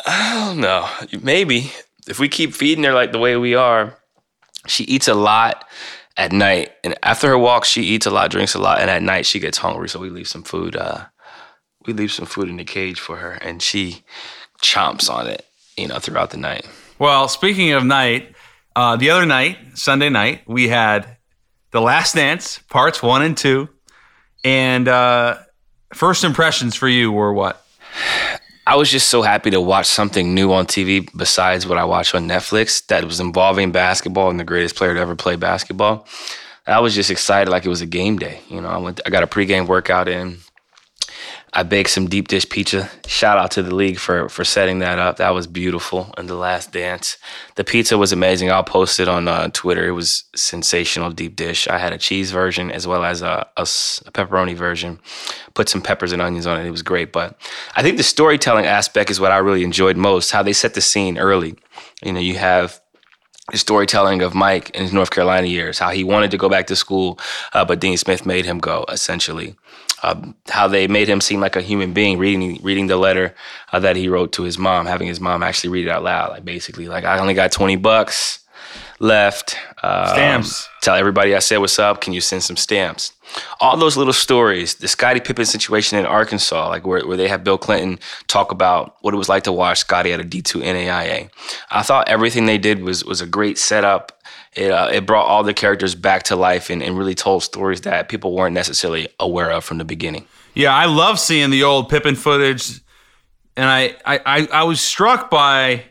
I 0.07 0.47
don't 0.47 0.61
know. 0.61 0.89
Maybe 1.23 1.73
if 2.09 2.19
we 2.19 2.29
keep 2.29 2.55
feeding 2.55 2.85
her 2.85 2.93
like 2.95 3.13
the 3.13 3.19
way 3.19 3.37
we 3.37 3.55
are, 3.55 3.99
she 4.67 4.85
eats 4.85 5.09
a 5.09 5.15
lot 5.15 5.65
at 6.17 6.33
night, 6.33 6.71
and 6.85 6.95
after 7.03 7.29
her 7.29 7.39
walk, 7.39 7.65
she 7.65 7.83
eats 7.83 8.07
a 8.07 8.11
lot, 8.11 8.31
drinks 8.31 8.55
a 8.55 8.59
lot, 8.59 8.81
and 8.81 8.91
at 8.91 9.03
night 9.03 9.27
she 9.27 9.39
gets 9.39 9.59
hungry. 9.59 9.89
So 9.89 9.99
we 10.01 10.11
leave 10.11 10.29
some 10.29 10.43
food. 10.43 10.77
Uh, 10.77 11.07
we 11.87 11.93
leave 11.93 12.13
some 12.13 12.27
food 12.27 12.49
in 12.49 12.57
the 12.57 12.65
cage 12.65 13.01
for 13.01 13.17
her, 13.17 13.33
and 13.33 13.63
she 13.63 14.03
chomps 14.63 15.09
on 15.11 15.27
it, 15.27 15.47
you 15.77 15.89
know, 15.89 15.99
throughout 15.99 16.31
the 16.31 16.37
night. 16.37 16.67
Well, 16.99 17.29
speaking 17.29 17.73
of 17.73 17.85
night, 17.85 18.35
uh, 18.77 18.97
the 18.97 19.11
other 19.11 19.25
night, 19.25 19.57
Sunday 19.75 20.11
night, 20.11 20.43
we 20.47 20.69
had 20.69 21.17
The 21.71 21.81
Last 21.81 22.15
Dance, 22.15 22.59
parts 22.69 23.03
one 23.03 23.23
and 23.23 23.37
two. 23.37 23.69
And 24.45 24.89
uh, 24.89 25.39
first 25.95 26.25
impressions 26.25 26.75
for 26.75 26.89
you 26.89 27.13
were 27.13 27.33
what? 27.33 27.65
I 28.67 28.77
was 28.77 28.91
just 28.91 29.09
so 29.09 29.23
happy 29.23 29.51
to 29.51 29.61
watch 29.61 29.87
something 29.87 30.35
new 30.35 30.53
on 30.53 30.67
TV 30.67 31.09
besides 31.17 31.67
what 31.67 31.79
I 31.79 31.85
watch 31.85 32.15
on 32.15 32.29
Netflix 32.29 32.87
that 32.87 33.05
was 33.05 33.19
involving 33.19 33.73
basketball 33.73 34.31
and 34.31 34.39
the 34.39 34.45
greatest 34.45 34.77
player 34.77 34.95
to 34.95 35.01
ever 35.01 35.17
play 35.17 35.37
basketball. 35.37 36.07
I 36.67 36.81
was 36.81 36.95
just 36.95 37.11
excited 37.11 37.51
like 37.51 37.65
it 37.65 37.69
was 37.69 37.81
a 37.81 37.87
game 37.87 38.19
day. 38.19 38.41
You 38.49 38.61
know, 38.61 38.69
I 38.69 38.77
went 38.79 39.01
I 39.05 39.11
got 39.11 39.23
a 39.23 39.27
pregame 39.27 39.67
workout 39.67 40.09
in. 40.09 40.39
I 41.53 41.65
baked 41.65 41.91
some 41.91 42.07
deep 42.07 42.29
dish 42.29 42.49
pizza. 42.49 42.89
Shout 43.07 43.37
out 43.37 43.51
to 43.53 43.63
the 43.63 43.75
league 43.75 43.99
for 43.99 44.29
for 44.29 44.45
setting 44.45 44.79
that 44.81 44.99
up. 44.99 45.17
That 45.17 45.31
was 45.31 45.47
beautiful. 45.47 46.15
And 46.17 46.29
the 46.29 46.37
last 46.37 46.73
dance, 46.73 47.19
the 47.57 47.65
pizza 47.65 47.99
was 47.99 48.13
amazing. 48.13 48.51
I'll 48.51 48.63
post 48.63 49.01
it 49.01 49.09
on 49.09 49.27
uh, 49.27 49.49
Twitter. 49.53 49.87
It 49.87 49.93
was 49.93 50.25
sensational 50.37 51.11
deep 51.11 51.35
dish. 51.35 51.67
I 51.67 51.79
had 51.79 51.93
a 51.93 51.99
cheese 51.99 52.31
version 52.31 52.71
as 52.71 52.87
well 52.87 53.05
as 53.05 53.23
a 53.23 53.49
pepperoni 53.57 54.55
version. 54.55 55.01
Put 55.55 55.69
some 55.69 55.83
peppers 55.83 56.13
and 56.13 56.23
onions 56.23 56.47
on 56.47 56.61
it. 56.61 56.67
It 56.67 56.71
was 56.71 56.83
great. 56.83 57.13
But 57.13 57.37
I 57.75 57.83
think 57.83 57.97
the 57.97 58.05
storytelling 58.05 58.67
aspect 58.67 59.11
is 59.11 59.19
what 59.19 59.33
I 59.33 59.39
really 59.39 59.65
enjoyed 59.65 59.97
most. 59.97 60.31
How 60.31 60.45
they 60.45 60.53
set 60.53 60.75
the 60.75 60.81
scene 60.81 61.19
early. 61.19 61.57
You 62.03 62.13
know, 62.13 62.21
you 62.21 62.39
have 62.39 62.81
the 63.51 63.59
storytelling 63.59 64.23
of 64.23 64.35
Mike 64.35 64.71
in 64.71 64.83
his 64.83 64.93
North 64.93 65.11
Carolina 65.11 65.47
years, 65.47 65.79
how 65.79 65.91
he 65.91 66.05
wanted 66.05 66.31
to 66.31 66.39
go 66.39 66.49
back 66.49 66.67
to 66.69 66.77
school, 66.77 67.19
uh, 67.53 67.65
but 67.65 67.81
Dean 67.81 67.97
Smith 67.97 68.25
made 68.25 68.45
him 68.45 68.59
go. 68.59 68.85
Essentially, 68.89 69.57
um, 70.03 70.35
how 70.49 70.69
they 70.69 70.89
made 70.89 71.09
him 71.09 71.21
seem 71.21 71.41
like 71.41 71.57
a 71.57 71.63
human 71.63 71.93
being, 71.93 72.19
reading 72.19 72.59
reading 72.63 72.87
the 72.87 72.97
letter 72.97 73.35
uh, 73.73 73.79
that 73.81 73.97
he 73.97 74.09
wrote 74.09 74.33
to 74.33 74.43
his 74.43 74.59
mom, 74.59 74.87
having 74.87 75.09
his 75.09 75.21
mom 75.21 75.43
actually 75.43 75.71
read 75.71 75.87
it 75.87 75.91
out 75.91 76.03
loud, 76.03 76.31
like 76.31 76.45
basically, 76.45 76.89
like 76.89 77.05
I 77.05 77.19
only 77.19 77.35
got 77.35 77.53
twenty 77.53 77.77
bucks 77.77 78.41
left. 79.01 79.57
Um, 79.83 80.07
Stamps. 80.09 80.69
Tell 80.83 80.95
everybody 80.95 81.35
I 81.35 81.41
said 81.41 81.59
what's 81.59 81.79
up. 81.79 82.01
Can 82.01 82.13
you 82.13 82.21
send 82.21 82.43
some 82.43 82.57
stamps? 82.57 83.13
All 83.61 83.77
those 83.77 83.97
little 83.97 84.13
stories. 84.13 84.77
The 84.77 84.89
Scottie 84.89 85.21
Pippen 85.21 85.45
situation 85.45 85.99
in 85.99 86.07
Arkansas, 86.07 86.69
like 86.69 86.87
where, 86.87 87.07
where 87.07 87.17
they 87.17 87.29
have 87.29 87.45
Bill 87.45 87.59
Clinton 87.59 87.99
talk 88.29 88.53
about 88.53 88.97
what 89.01 89.15
it 89.15 89.17
was 89.17 89.29
like 89.29 89.45
to 89.45 89.53
watch 89.53 89.79
Scottie 89.79 90.13
at 90.13 90.21
a 90.21 90.25
D2 90.25 90.63
NAIA. 90.63 91.31
I 91.71 91.83
thought 91.83 92.09
everything 92.09 92.47
they 92.47 92.59
did 92.59 92.83
was 92.83 93.05
was 93.05 93.21
a 93.21 93.27
great 93.27 93.59
setup. 93.59 94.20
It, 94.55 94.73
uh, 94.73 94.89
it 94.93 95.07
brought 95.07 95.27
all 95.27 95.45
the 95.45 95.55
characters 95.55 95.95
back 95.95 96.25
to 96.25 96.37
life 96.37 96.71
and, 96.71 96.83
and 96.83 96.99
really 96.99 97.15
told 97.15 97.43
stories 97.43 97.83
that 97.83 98.09
people 98.09 98.35
weren't 98.35 98.55
necessarily 98.55 99.09
aware 99.21 99.51
of 99.51 99.65
from 99.65 99.79
the 99.79 99.85
beginning. 99.85 100.27
Yeah, 100.55 100.75
I 100.75 100.87
love 100.87 101.21
seeing 101.21 101.51
the 101.51 101.63
old 101.63 101.89
Pippen 101.89 102.17
footage, 102.17 102.81
and 103.57 103.69
I, 103.69 103.97
I, 104.05 104.49
I, 104.53 104.65
was 104.65 104.81
struck 104.81 105.31
by 105.31 105.85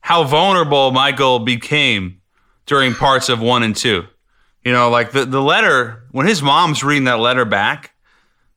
how 0.00 0.22
vulnerable 0.22 0.92
Michael 0.92 1.40
became 1.40 2.20
during 2.66 2.94
parts 2.94 3.28
of 3.28 3.40
one 3.40 3.64
and 3.64 3.74
two. 3.74 4.04
You 4.64 4.72
know, 4.72 4.90
like 4.90 5.10
the, 5.10 5.24
the 5.24 5.42
letter 5.42 6.04
when 6.12 6.26
his 6.26 6.42
mom's 6.42 6.84
reading 6.84 7.04
that 7.04 7.18
letter 7.18 7.44
back, 7.44 7.92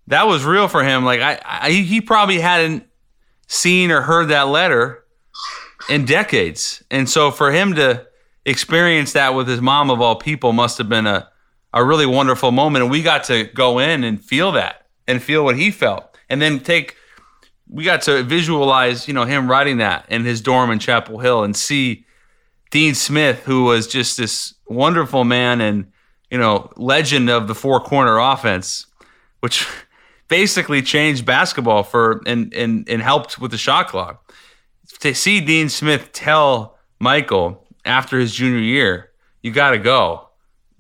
that 0.08 0.28
was 0.28 0.46
real 0.46 0.68
for 0.68 0.84
him. 0.84 1.04
Like 1.04 1.22
I, 1.22 1.40
I 1.44 1.72
he 1.72 2.02
probably 2.02 2.40
hadn't 2.40 2.86
seen 3.48 3.90
or 3.92 4.02
heard 4.02 4.28
that 4.28 4.48
letter 4.48 5.04
in 5.90 6.06
decades, 6.06 6.84
and 6.92 7.10
so 7.10 7.32
for 7.32 7.52
him 7.52 7.76
to 7.76 8.06
experience 8.46 9.14
that 9.14 9.36
with 9.36 9.48
his 9.48 9.62
mom 9.62 9.90
of 9.90 10.02
all 10.02 10.16
people 10.16 10.54
must 10.54 10.78
have 10.78 10.90
been 10.90 11.08
a 11.08 11.32
a 11.74 11.84
really 11.84 12.06
wonderful 12.06 12.52
moment. 12.52 12.84
And 12.84 12.92
we 12.92 13.02
got 13.02 13.24
to 13.26 13.46
go 13.46 13.80
in 13.80 14.04
and 14.04 14.24
feel 14.24 14.52
that 14.54 14.88
and 15.08 15.22
feel 15.22 15.44
what 15.44 15.58
he 15.58 15.72
felt. 15.72 16.18
And 16.30 16.42
then 16.42 16.60
take, 16.60 16.98
we 17.68 17.84
got 17.84 18.02
to 18.04 18.24
visualize, 18.24 19.08
you 19.08 19.14
know, 19.14 19.26
him 19.26 19.50
writing 19.50 19.78
that 19.78 20.06
in 20.10 20.26
his 20.26 20.42
dorm 20.42 20.72
in 20.72 20.80
Chapel 20.80 21.20
Hill 21.20 21.44
and 21.44 21.56
see 21.56 22.06
Dean 22.70 22.96
Smith, 22.96 23.44
who 23.44 23.66
was 23.66 23.88
just 23.88 24.18
this 24.18 24.54
wonderful 24.68 25.24
man 25.24 25.62
and, 25.62 25.92
you 26.30 26.38
know, 26.38 26.72
legend 26.78 27.30
of 27.30 27.48
the 27.48 27.56
four 27.56 27.80
corner 27.80 28.18
offense, 28.18 28.88
which 29.40 29.68
basically 30.28 30.82
changed 30.82 31.26
basketball 31.26 31.84
for 31.84 32.22
and, 32.26 32.54
and, 32.54 32.88
and 32.88 33.02
helped 33.02 33.40
with 33.40 33.52
the 33.52 33.58
shot 33.58 33.88
clock. 33.88 34.32
To 35.00 35.14
see 35.16 35.42
Dean 35.42 35.68
Smith 35.68 36.12
tell 36.12 36.78
Michael 37.00 37.61
after 37.86 38.20
his 38.20 38.34
junior 38.34 38.60
year, 38.60 39.10
you 39.42 39.52
got 39.52 39.72
to 39.72 39.80
go 39.80 40.28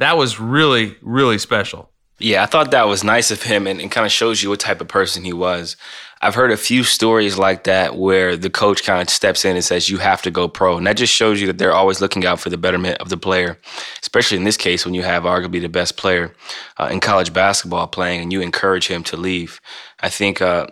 that 0.01 0.17
was 0.17 0.39
really 0.39 0.97
really 1.01 1.37
special 1.37 1.89
Yeah, 2.19 2.43
I 2.43 2.47
thought 2.47 2.71
that 2.71 2.87
was 2.87 3.03
nice 3.03 3.31
of 3.31 3.43
him 3.43 3.67
and, 3.67 3.79
and 3.79 3.91
kind 3.91 4.05
of 4.05 4.11
shows 4.11 4.41
you 4.41 4.49
what 4.49 4.59
type 4.59 4.81
of 4.81 4.87
person 4.87 5.23
he 5.23 5.33
was. 5.33 5.77
I've 6.23 6.35
heard 6.35 6.51
a 6.51 6.57
few 6.57 6.83
stories 6.83 7.39
like 7.39 7.63
that 7.63 7.95
where 7.95 8.37
the 8.37 8.49
coach 8.49 8.83
kind 8.83 9.01
of 9.01 9.09
steps 9.09 9.43
in 9.43 9.55
and 9.55 9.65
says, 9.65 9.89
you 9.89 9.97
have 9.97 10.21
to 10.23 10.31
go 10.31 10.47
pro. 10.47 10.77
And 10.77 10.85
that 10.85 10.97
just 10.97 11.13
shows 11.13 11.41
you 11.41 11.47
that 11.47 11.57
they're 11.57 11.73
always 11.73 11.99
looking 11.99 12.25
out 12.25 12.39
for 12.39 12.51
the 12.51 12.57
betterment 12.57 12.99
of 12.99 13.09
the 13.09 13.17
player, 13.17 13.57
especially 14.01 14.37
in 14.37 14.43
this 14.43 14.57
case 14.57 14.85
when 14.85 14.93
you 14.93 15.01
have 15.01 15.23
arguably 15.23 15.61
the 15.61 15.69
best 15.69 15.97
player 15.97 16.35
uh, 16.77 16.89
in 16.91 16.99
college 16.99 17.33
basketball 17.33 17.87
playing 17.87 18.21
and 18.21 18.31
you 18.31 18.41
encourage 18.41 18.87
him 18.87 19.03
to 19.05 19.17
leave. 19.17 19.59
I 19.99 20.09
think 20.09 20.41
uh, 20.41 20.67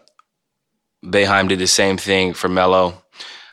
Boeheim 1.04 1.48
did 1.48 1.60
the 1.60 1.68
same 1.68 1.98
thing 1.98 2.34
for 2.34 2.48
Melo. 2.48 3.04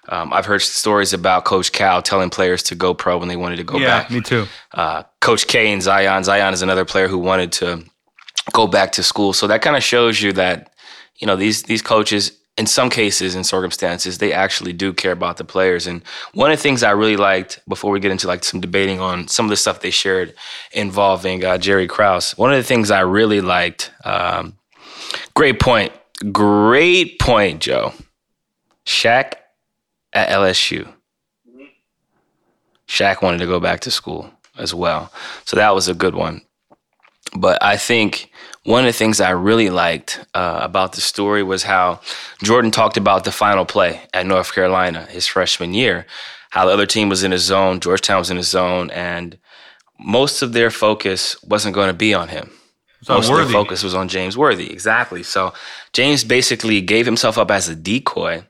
Um, 0.09 0.33
I've 0.33 0.47
heard 0.47 0.63
stories 0.63 1.13
about 1.13 1.45
Coach 1.45 1.73
Cal 1.73 2.03
telling 2.03 2.31
players 2.31 2.63
to 2.65 2.75
go 2.75 2.95
pro 2.95 3.19
when 3.19 3.29
they 3.29 3.37
wanted 3.37 3.57
to 3.57 3.65
go 3.65 3.79
yeah, 3.79 3.87
back. 3.87 4.11
Yeah, 4.11 4.17
me 4.17 4.23
too. 4.23 4.47
Uh, 4.73 5.03
Coach 5.21 5.47
K 5.47 5.73
and 5.73 5.83
Zion. 5.83 6.25
Zion 6.25 6.55
is 6.55 6.63
another 6.63 6.85
player 6.85 7.09
who 7.09 7.19
wanted 7.19 7.53
to 7.53 7.85
go 8.53 8.67
back 8.67 8.93
to 8.93 9.03
school. 9.03 9.33
So 9.33 9.47
that 9.47 9.63
kind 9.63 9.77
of 9.77 9.83
shows 9.83 10.23
you 10.23 10.33
that 10.35 10.73
you 11.17 11.27
know 11.27 11.37
these 11.37 11.65
these 11.65 11.83
coaches, 11.83 12.33
in 12.57 12.67
some 12.67 12.91
cases 12.91 13.35
and 13.35 13.45
circumstances, 13.45 14.19
they 14.19 14.33
actually 14.33 14.73
do 14.73 14.93
care 14.93 15.13
about 15.13 15.37
the 15.37 15.45
players. 15.45 15.87
And 15.87 16.03
one 16.35 16.51
of 16.51 16.59
the 16.59 16.63
things 16.63 16.83
I 16.83 16.91
really 16.93 17.17
liked 17.17 17.61
before 17.69 17.91
we 17.91 18.01
get 18.01 18.11
into 18.11 18.27
like 18.27 18.45
some 18.45 18.61
debating 18.61 19.01
on 19.01 19.29
some 19.29 19.47
of 19.47 19.51
the 19.51 19.57
stuff 19.57 19.81
they 19.81 19.91
shared 19.91 20.35
involving 20.73 21.45
uh, 21.45 21.59
Jerry 21.59 21.89
Krause. 21.89 22.37
One 22.39 22.53
of 22.53 22.59
the 22.59 22.65
things 22.65 22.91
I 22.91 23.01
really 23.01 23.41
liked. 23.41 23.91
Um, 24.05 24.57
great 25.35 25.61
point. 25.61 25.93
Great 26.33 27.19
point, 27.19 27.61
Joe. 27.61 27.93
Shaq 28.87 29.35
at 30.17 30.31
LSU. 30.31 30.91
Shaq 32.89 33.21
wanted 33.21 33.39
to 33.39 33.47
go 33.47 33.61
back 33.61 33.81
to 33.81 33.91
school 33.91 34.31
as 34.57 34.75
well. 34.75 35.13
So 35.45 35.57
that 35.57 35.75
was 35.75 35.89
a 35.89 35.95
good 35.95 36.15
one. 36.15 36.41
But 37.37 37.63
I 37.63 37.77
think 37.77 38.31
one 38.65 38.81
of 38.81 38.87
the 38.87 38.99
things 38.99 39.21
I 39.21 39.31
really 39.31 39.69
liked 39.69 40.25
uh, 40.33 40.61
about 40.63 40.93
the 40.93 41.03
story 41.03 41.43
was 41.43 41.65
how 41.65 42.01
Jordan 42.43 42.71
talked 42.71 42.97
about 42.97 43.25
the 43.25 43.33
final 43.33 43.67
play 43.67 44.01
at 44.15 44.27
North 44.27 44.55
Carolina 44.55 45.07
his 45.11 45.27
freshman 45.27 45.75
year, 45.75 46.07
how 46.51 46.65
the 46.65 46.73
other 46.73 46.87
team 46.87 47.11
was 47.11 47.23
in 47.23 47.33
his 47.33 47.43
zone, 47.43 47.81
Georgetown 47.81 48.19
was 48.19 48.31
in 48.31 48.39
his 48.39 48.49
zone, 48.49 48.91
and 48.93 49.39
most 50.01 50.41
of 50.41 50.55
their 50.55 50.71
focus 50.71 51.41
wasn't 51.43 51.75
going 51.75 51.89
to 51.89 51.95
be 51.95 52.15
on 52.15 52.29
him. 52.29 52.51
Most 53.09 53.31
of 53.31 53.37
their 53.37 53.47
focus 53.47 53.85
was 53.85 53.95
on 53.95 54.09
James 54.09 54.37
Worthy, 54.39 54.73
exactly. 54.73 55.23
So 55.23 55.53
James 55.93 56.25
basically 56.25 56.81
gave 56.81 57.05
himself 57.05 57.37
up 57.37 57.51
as 57.51 57.69
a 57.69 57.77
decoy 57.77 58.45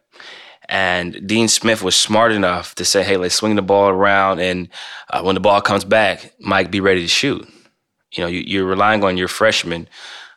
and 0.69 1.27
Dean 1.27 1.49
Smith 1.49 1.83
was 1.83 1.97
smart 1.97 2.33
enough 2.33 2.75
to 2.77 2.85
say, 2.85 3.03
hey, 3.03 3.17
let's 3.17 3.35
swing 3.35 3.57
the 3.57 3.63
ball 3.63 3.89
around. 3.89 4.41
And 4.41 4.69
uh, 5.11 5.23
when 5.23 5.35
the 5.35 5.41
ball 5.41 5.61
comes 5.61 5.85
back, 5.85 6.33
Mike, 6.41 6.71
be 6.71 6.81
ready 6.81 7.03
to 7.03 7.09
shoot. 7.09 7.47
You 8.13 8.25
know, 8.25 8.29
you, 8.29 8.65
are 8.65 8.69
relying 8.69 9.05
on 9.05 9.17
your 9.17 9.29
freshman 9.29 9.89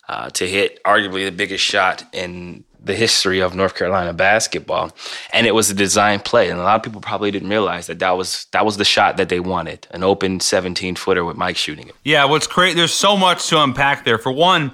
uh, 0.08 0.30
to 0.32 0.48
hit 0.48 0.84
arguably 0.84 1.26
the 1.26 1.32
biggest 1.32 1.64
shot 1.64 2.04
in 2.14 2.64
the 2.82 2.96
history 2.96 3.42
of 3.42 3.56
North 3.56 3.76
Carolina 3.76 4.14
basketball. 4.14 4.92
And 5.34 5.46
it 5.46 5.54
was 5.54 5.70
a 5.70 5.74
design 5.74 6.20
play. 6.20 6.50
And 6.50 6.60
a 6.60 6.64
lot 6.64 6.78
of 6.78 6.84
people 6.84 7.02
probably 7.02 7.32
didn't 7.32 7.50
realize 7.50 7.88
that 7.88 8.00
that 8.00 8.12
was, 8.12 8.48
that 8.52 8.66
was 8.66 8.78
the 8.78 8.86
shot 8.86 9.18
that 9.18 9.30
they 9.30 9.40
wanted 9.40 9.88
an 9.92 10.04
open 10.04 10.40
17 10.40 10.96
footer 10.96 11.26
with 11.26 11.38
Mike 11.38 11.58
shooting 11.58 11.88
it. 11.90 11.96
Yeah, 12.04 12.26
what's 12.26 12.48
great, 12.48 12.76
there's 12.76 12.94
so 12.94 13.18
much 13.18 13.48
to 13.48 13.62
unpack 13.62 14.06
there. 14.06 14.18
For 14.18 14.32
one, 14.32 14.72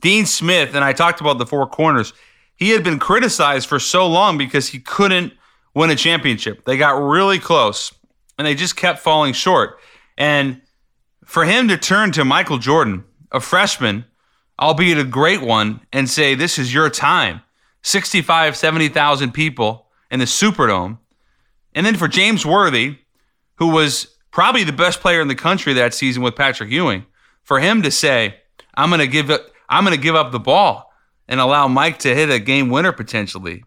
Dean 0.00 0.26
Smith, 0.26 0.74
and 0.74 0.84
I 0.84 0.92
talked 0.92 1.20
about 1.20 1.38
the 1.38 1.46
four 1.46 1.66
corners 1.66 2.12
he 2.56 2.70
had 2.70 2.82
been 2.82 2.98
criticized 2.98 3.68
for 3.68 3.78
so 3.78 4.06
long 4.06 4.38
because 4.38 4.68
he 4.68 4.78
couldn't 4.78 5.32
win 5.74 5.90
a 5.90 5.96
championship. 5.96 6.64
They 6.64 6.76
got 6.76 6.92
really 6.92 7.38
close 7.38 7.92
and 8.38 8.46
they 8.46 8.54
just 8.54 8.76
kept 8.76 8.98
falling 8.98 9.34
short. 9.34 9.78
And 10.16 10.62
for 11.24 11.44
him 11.44 11.68
to 11.68 11.76
turn 11.76 12.12
to 12.12 12.24
Michael 12.24 12.58
Jordan, 12.58 13.04
a 13.30 13.40
freshman, 13.40 14.06
albeit 14.58 14.98
a 14.98 15.04
great 15.04 15.42
one, 15.42 15.80
and 15.92 16.08
say, 16.08 16.34
This 16.34 16.58
is 16.58 16.72
your 16.72 16.88
time 16.88 17.42
65, 17.82 18.56
70,000 18.56 19.32
people 19.32 19.86
in 20.10 20.18
the 20.18 20.24
Superdome. 20.24 20.98
And 21.74 21.84
then 21.84 21.96
for 21.96 22.08
James 22.08 22.46
Worthy, 22.46 22.98
who 23.56 23.68
was 23.68 24.16
probably 24.30 24.64
the 24.64 24.72
best 24.72 25.00
player 25.00 25.20
in 25.20 25.28
the 25.28 25.34
country 25.34 25.74
that 25.74 25.92
season 25.92 26.22
with 26.22 26.36
Patrick 26.36 26.70
Ewing, 26.70 27.04
for 27.42 27.60
him 27.60 27.82
to 27.82 27.90
say, 27.90 28.36
I'm 28.74 28.88
going 28.88 29.00
to 29.00 29.06
give 29.06 29.28
it, 29.28 29.42
I'm 29.68 29.84
going 29.84 29.96
to 29.96 30.02
give 30.02 30.14
up 30.14 30.32
the 30.32 30.40
ball 30.40 30.90
and 31.28 31.40
allow 31.40 31.68
Mike 31.68 31.98
to 32.00 32.14
hit 32.14 32.30
a 32.30 32.38
game 32.38 32.68
winner 32.68 32.92
potentially 32.92 33.64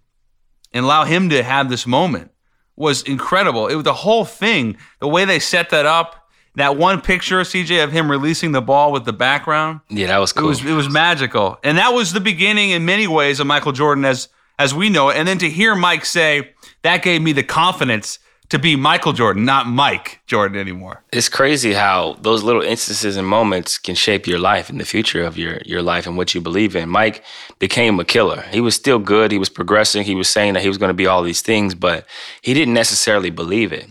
and 0.74 0.86
allow 0.86 1.06
him 1.06 1.30
to 1.30 1.44
have 1.44 1.70
this 1.70 1.86
moment 1.86 2.32
was 2.76 3.02
incredible. 3.04 3.68
It 3.68 3.76
was 3.76 3.84
the 3.84 3.94
whole 3.94 4.26
thing, 4.26 4.78
the 5.00 5.08
way 5.08 5.26
they 5.26 5.40
set 5.40 5.70
that 5.72 5.86
up. 5.86 6.16
That 6.56 6.78
one 6.78 7.00
picture, 7.00 7.40
of 7.40 7.48
CJ, 7.48 7.84
of 7.84 7.92
him 7.92 8.10
releasing 8.10 8.52
the 8.52 8.62
ball 8.62 8.92
with 8.92 9.06
the 9.06 9.14
background. 9.14 9.82
Yeah, 9.88 10.08
that 10.08 10.18
was 10.18 10.34
cool. 10.34 10.46
It 10.46 10.48
was 10.48 10.66
it 10.66 10.74
was 10.74 10.90
magical, 10.90 11.58
and 11.64 11.78
that 11.78 11.94
was 11.94 12.12
the 12.12 12.20
beginning 12.20 12.72
in 12.72 12.86
many 12.86 13.08
ways 13.08 13.40
of 13.40 13.48
Michael 13.48 13.72
Jordan 13.72 14.04
as 14.04 14.30
as 14.58 14.74
we 14.74 14.90
know 14.90 15.10
it. 15.10 15.18
And 15.18 15.28
then 15.28 15.38
to 15.38 15.50
hear 15.50 15.76
Mike 15.76 16.06
say 16.06 16.54
that 16.82 17.04
gave 17.04 17.22
me 17.22 17.34
the 17.34 17.44
confidence 17.44 18.20
to 18.50 18.60
be 18.60 18.76
Michael 18.76 19.14
Jordan, 19.14 19.46
not 19.46 19.68
Mike 19.68 20.22
Jordan 20.26 20.58
anymore. 20.58 21.04
It's 21.14 21.30
crazy 21.30 21.74
how 21.74 22.18
those 22.22 22.44
little 22.44 22.62
instances 22.62 23.16
and 23.16 23.28
moments 23.28 23.78
can 23.78 23.96
shape 23.96 24.26
your 24.28 24.40
life 24.40 24.70
and 24.70 24.80
the 24.80 24.86
future 24.86 25.24
of 25.24 25.38
your 25.38 25.60
your 25.66 25.82
life 25.82 26.08
and 26.08 26.18
what 26.18 26.34
you 26.34 26.42
believe 26.42 26.76
in. 26.76 26.90
Mike 26.90 27.24
became 27.60 28.00
a 28.00 28.06
killer. 28.06 28.42
He 28.52 28.62
was 28.62 28.76
still 28.76 29.00
good. 29.00 29.32
He 29.32 29.38
was 29.38 29.50
progressing. 29.50 30.04
He 30.04 30.16
was 30.16 30.28
saying 30.28 30.54
that 30.54 30.64
he 30.64 30.68
was 30.68 30.78
going 30.78 30.90
to 30.90 30.94
be 30.94 31.08
all 31.08 31.24
these 31.24 31.42
things, 31.42 31.76
but 31.76 32.06
he 32.42 32.54
didn't 32.54 32.74
necessarily 32.74 33.30
believe 33.30 33.72
it. 33.72 33.88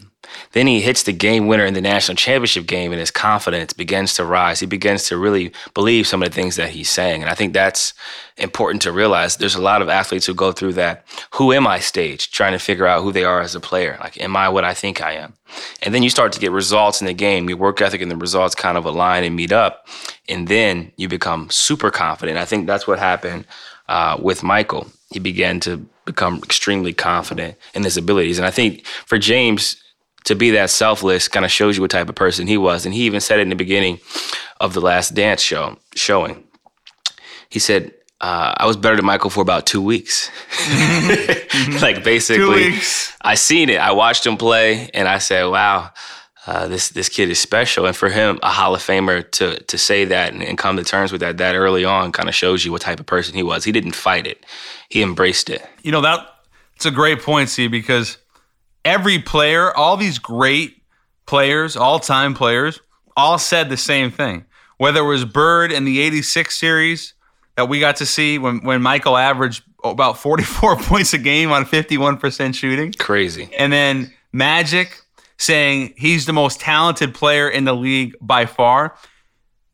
Then 0.52 0.66
he 0.66 0.80
hits 0.80 1.02
the 1.02 1.12
game 1.12 1.46
winner 1.46 1.64
in 1.64 1.74
the 1.74 1.80
national 1.80 2.16
championship 2.16 2.66
game, 2.66 2.92
and 2.92 3.00
his 3.00 3.10
confidence 3.10 3.72
begins 3.72 4.14
to 4.14 4.24
rise. 4.24 4.60
He 4.60 4.66
begins 4.66 5.06
to 5.08 5.16
really 5.16 5.52
believe 5.74 6.06
some 6.06 6.22
of 6.22 6.28
the 6.28 6.34
things 6.34 6.56
that 6.56 6.70
he's 6.70 6.90
saying. 6.90 7.22
And 7.22 7.30
I 7.30 7.34
think 7.34 7.52
that's 7.52 7.92
important 8.36 8.82
to 8.82 8.92
realize. 8.92 9.36
There's 9.36 9.54
a 9.54 9.62
lot 9.62 9.82
of 9.82 9.88
athletes 9.88 10.26
who 10.26 10.34
go 10.34 10.52
through 10.52 10.74
that 10.74 11.04
who 11.34 11.52
am 11.52 11.66
I 11.66 11.80
stage, 11.80 12.30
trying 12.30 12.52
to 12.52 12.58
figure 12.58 12.86
out 12.86 13.02
who 13.02 13.12
they 13.12 13.24
are 13.24 13.40
as 13.40 13.54
a 13.54 13.60
player. 13.60 13.98
Like, 14.00 14.20
am 14.20 14.36
I 14.36 14.48
what 14.48 14.64
I 14.64 14.74
think 14.74 15.02
I 15.02 15.12
am? 15.12 15.34
And 15.82 15.94
then 15.94 16.02
you 16.02 16.10
start 16.10 16.32
to 16.32 16.40
get 16.40 16.52
results 16.52 17.00
in 17.00 17.06
the 17.06 17.14
game. 17.14 17.48
Your 17.48 17.58
work 17.58 17.80
ethic 17.80 18.00
and 18.00 18.10
the 18.10 18.16
results 18.16 18.54
kind 18.54 18.78
of 18.78 18.84
align 18.84 19.24
and 19.24 19.36
meet 19.36 19.52
up. 19.52 19.86
And 20.28 20.48
then 20.48 20.92
you 20.96 21.08
become 21.08 21.50
super 21.50 21.90
confident. 21.90 22.38
I 22.38 22.44
think 22.44 22.66
that's 22.66 22.86
what 22.86 22.98
happened 22.98 23.46
uh, 23.88 24.18
with 24.20 24.42
Michael. 24.42 24.86
He 25.10 25.18
began 25.18 25.60
to 25.60 25.86
become 26.04 26.38
extremely 26.38 26.92
confident 26.92 27.56
in 27.74 27.82
his 27.82 27.96
abilities. 27.96 28.38
And 28.38 28.46
I 28.46 28.50
think 28.50 28.86
for 28.86 29.18
James, 29.18 29.82
to 30.28 30.34
be 30.34 30.50
that 30.50 30.68
selfless 30.68 31.26
kind 31.26 31.46
of 31.46 31.50
shows 31.50 31.76
you 31.76 31.82
what 31.82 31.90
type 31.90 32.10
of 32.10 32.14
person 32.14 32.46
he 32.46 32.58
was. 32.58 32.84
And 32.84 32.94
he 32.94 33.04
even 33.04 33.18
said 33.18 33.38
it 33.38 33.42
in 33.42 33.48
the 33.48 33.56
beginning 33.56 33.98
of 34.60 34.74
the 34.74 34.80
last 34.80 35.14
dance 35.14 35.40
show 35.40 35.78
showing. 35.94 36.44
He 37.48 37.58
said, 37.58 37.94
uh, 38.20 38.52
I 38.58 38.66
was 38.66 38.76
better 38.76 38.96
than 38.96 39.06
Michael 39.06 39.30
for 39.30 39.40
about 39.40 39.66
two 39.66 39.80
weeks. 39.80 40.30
like 41.80 42.04
basically, 42.04 42.72
weeks. 42.72 43.16
I 43.22 43.36
seen 43.36 43.70
it. 43.70 43.80
I 43.80 43.92
watched 43.92 44.26
him 44.26 44.36
play, 44.36 44.90
and 44.92 45.06
I 45.06 45.18
said, 45.18 45.44
"Wow, 45.44 45.92
uh, 46.44 46.66
this 46.66 46.88
this 46.88 47.08
kid 47.08 47.30
is 47.30 47.38
special." 47.38 47.86
And 47.86 47.94
for 47.94 48.08
him, 48.08 48.40
a 48.42 48.50
Hall 48.50 48.74
of 48.74 48.82
Famer 48.82 49.30
to 49.30 49.62
to 49.62 49.78
say 49.78 50.04
that 50.06 50.32
and, 50.32 50.42
and 50.42 50.58
come 50.58 50.76
to 50.76 50.82
terms 50.82 51.12
with 51.12 51.20
that 51.20 51.38
that 51.38 51.54
early 51.54 51.84
on 51.84 52.10
kind 52.10 52.28
of 52.28 52.34
shows 52.34 52.64
you 52.64 52.72
what 52.72 52.80
type 52.80 52.98
of 52.98 53.06
person 53.06 53.36
he 53.36 53.44
was. 53.44 53.62
He 53.62 53.70
didn't 53.70 53.94
fight 53.94 54.26
it; 54.26 54.44
he 54.88 55.00
embraced 55.00 55.48
it. 55.48 55.64
You 55.84 55.92
know 55.92 56.00
that 56.00 56.26
it's 56.74 56.86
a 56.86 56.90
great 56.90 57.22
point, 57.22 57.50
see, 57.50 57.68
because 57.68 58.18
every 58.84 59.18
player, 59.18 59.76
all 59.76 59.96
these 59.96 60.18
great 60.18 60.82
players, 61.26 61.76
all 61.76 61.98
time 61.98 62.34
players, 62.34 62.80
all 63.16 63.38
said 63.38 63.68
the 63.68 63.76
same 63.76 64.10
thing. 64.10 64.44
Whether 64.78 65.00
it 65.00 65.06
was 65.06 65.24
Bird 65.24 65.72
in 65.72 65.84
the 65.84 66.00
86 66.00 66.56
series 66.56 67.14
that 67.56 67.68
we 67.68 67.80
got 67.80 67.96
to 67.96 68.06
see 68.06 68.38
when, 68.38 68.64
when 68.64 68.80
Michael 68.80 69.16
averaged 69.16 69.64
about 69.82 70.18
44 70.18 70.76
points 70.80 71.12
a 71.12 71.18
game 71.18 71.50
on 71.50 71.64
51% 71.64 72.54
shooting. 72.54 72.92
Crazy. 72.92 73.50
And 73.58 73.72
then 73.72 74.12
Magic 74.32 75.00
saying 75.38 75.94
he's 75.96 76.26
the 76.26 76.32
most 76.32 76.60
talented 76.60 77.14
player 77.14 77.48
in 77.48 77.64
the 77.64 77.74
league 77.74 78.14
by 78.20 78.46
far. 78.46 78.96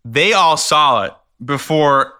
They 0.05 0.33
all 0.33 0.57
saw 0.57 1.05
it 1.05 1.12
before, 1.43 2.14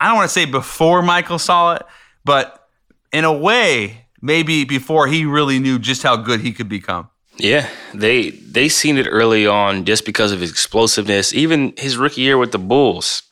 I 0.00 0.08
don't 0.08 0.16
want 0.16 0.28
to 0.28 0.32
say 0.32 0.44
before 0.44 1.02
Michael 1.02 1.38
saw 1.38 1.74
it, 1.74 1.82
but 2.24 2.68
in 3.12 3.24
a 3.24 3.32
way, 3.32 4.06
maybe 4.22 4.64
before 4.64 5.08
he 5.08 5.26
really 5.26 5.58
knew 5.58 5.78
just 5.78 6.02
how 6.02 6.16
good 6.16 6.40
he 6.40 6.52
could 6.52 6.68
become. 6.68 7.10
Yeah, 7.36 7.68
they 7.92 8.30
they 8.30 8.68
seen 8.68 8.96
it 8.96 9.06
early 9.08 9.46
on 9.46 9.84
just 9.84 10.06
because 10.06 10.32
of 10.32 10.40
his 10.40 10.50
explosiveness. 10.50 11.34
Even 11.34 11.74
his 11.76 11.96
rookie 11.96 12.22
year 12.22 12.38
with 12.38 12.52
the 12.52 12.58
Bulls. 12.58 13.24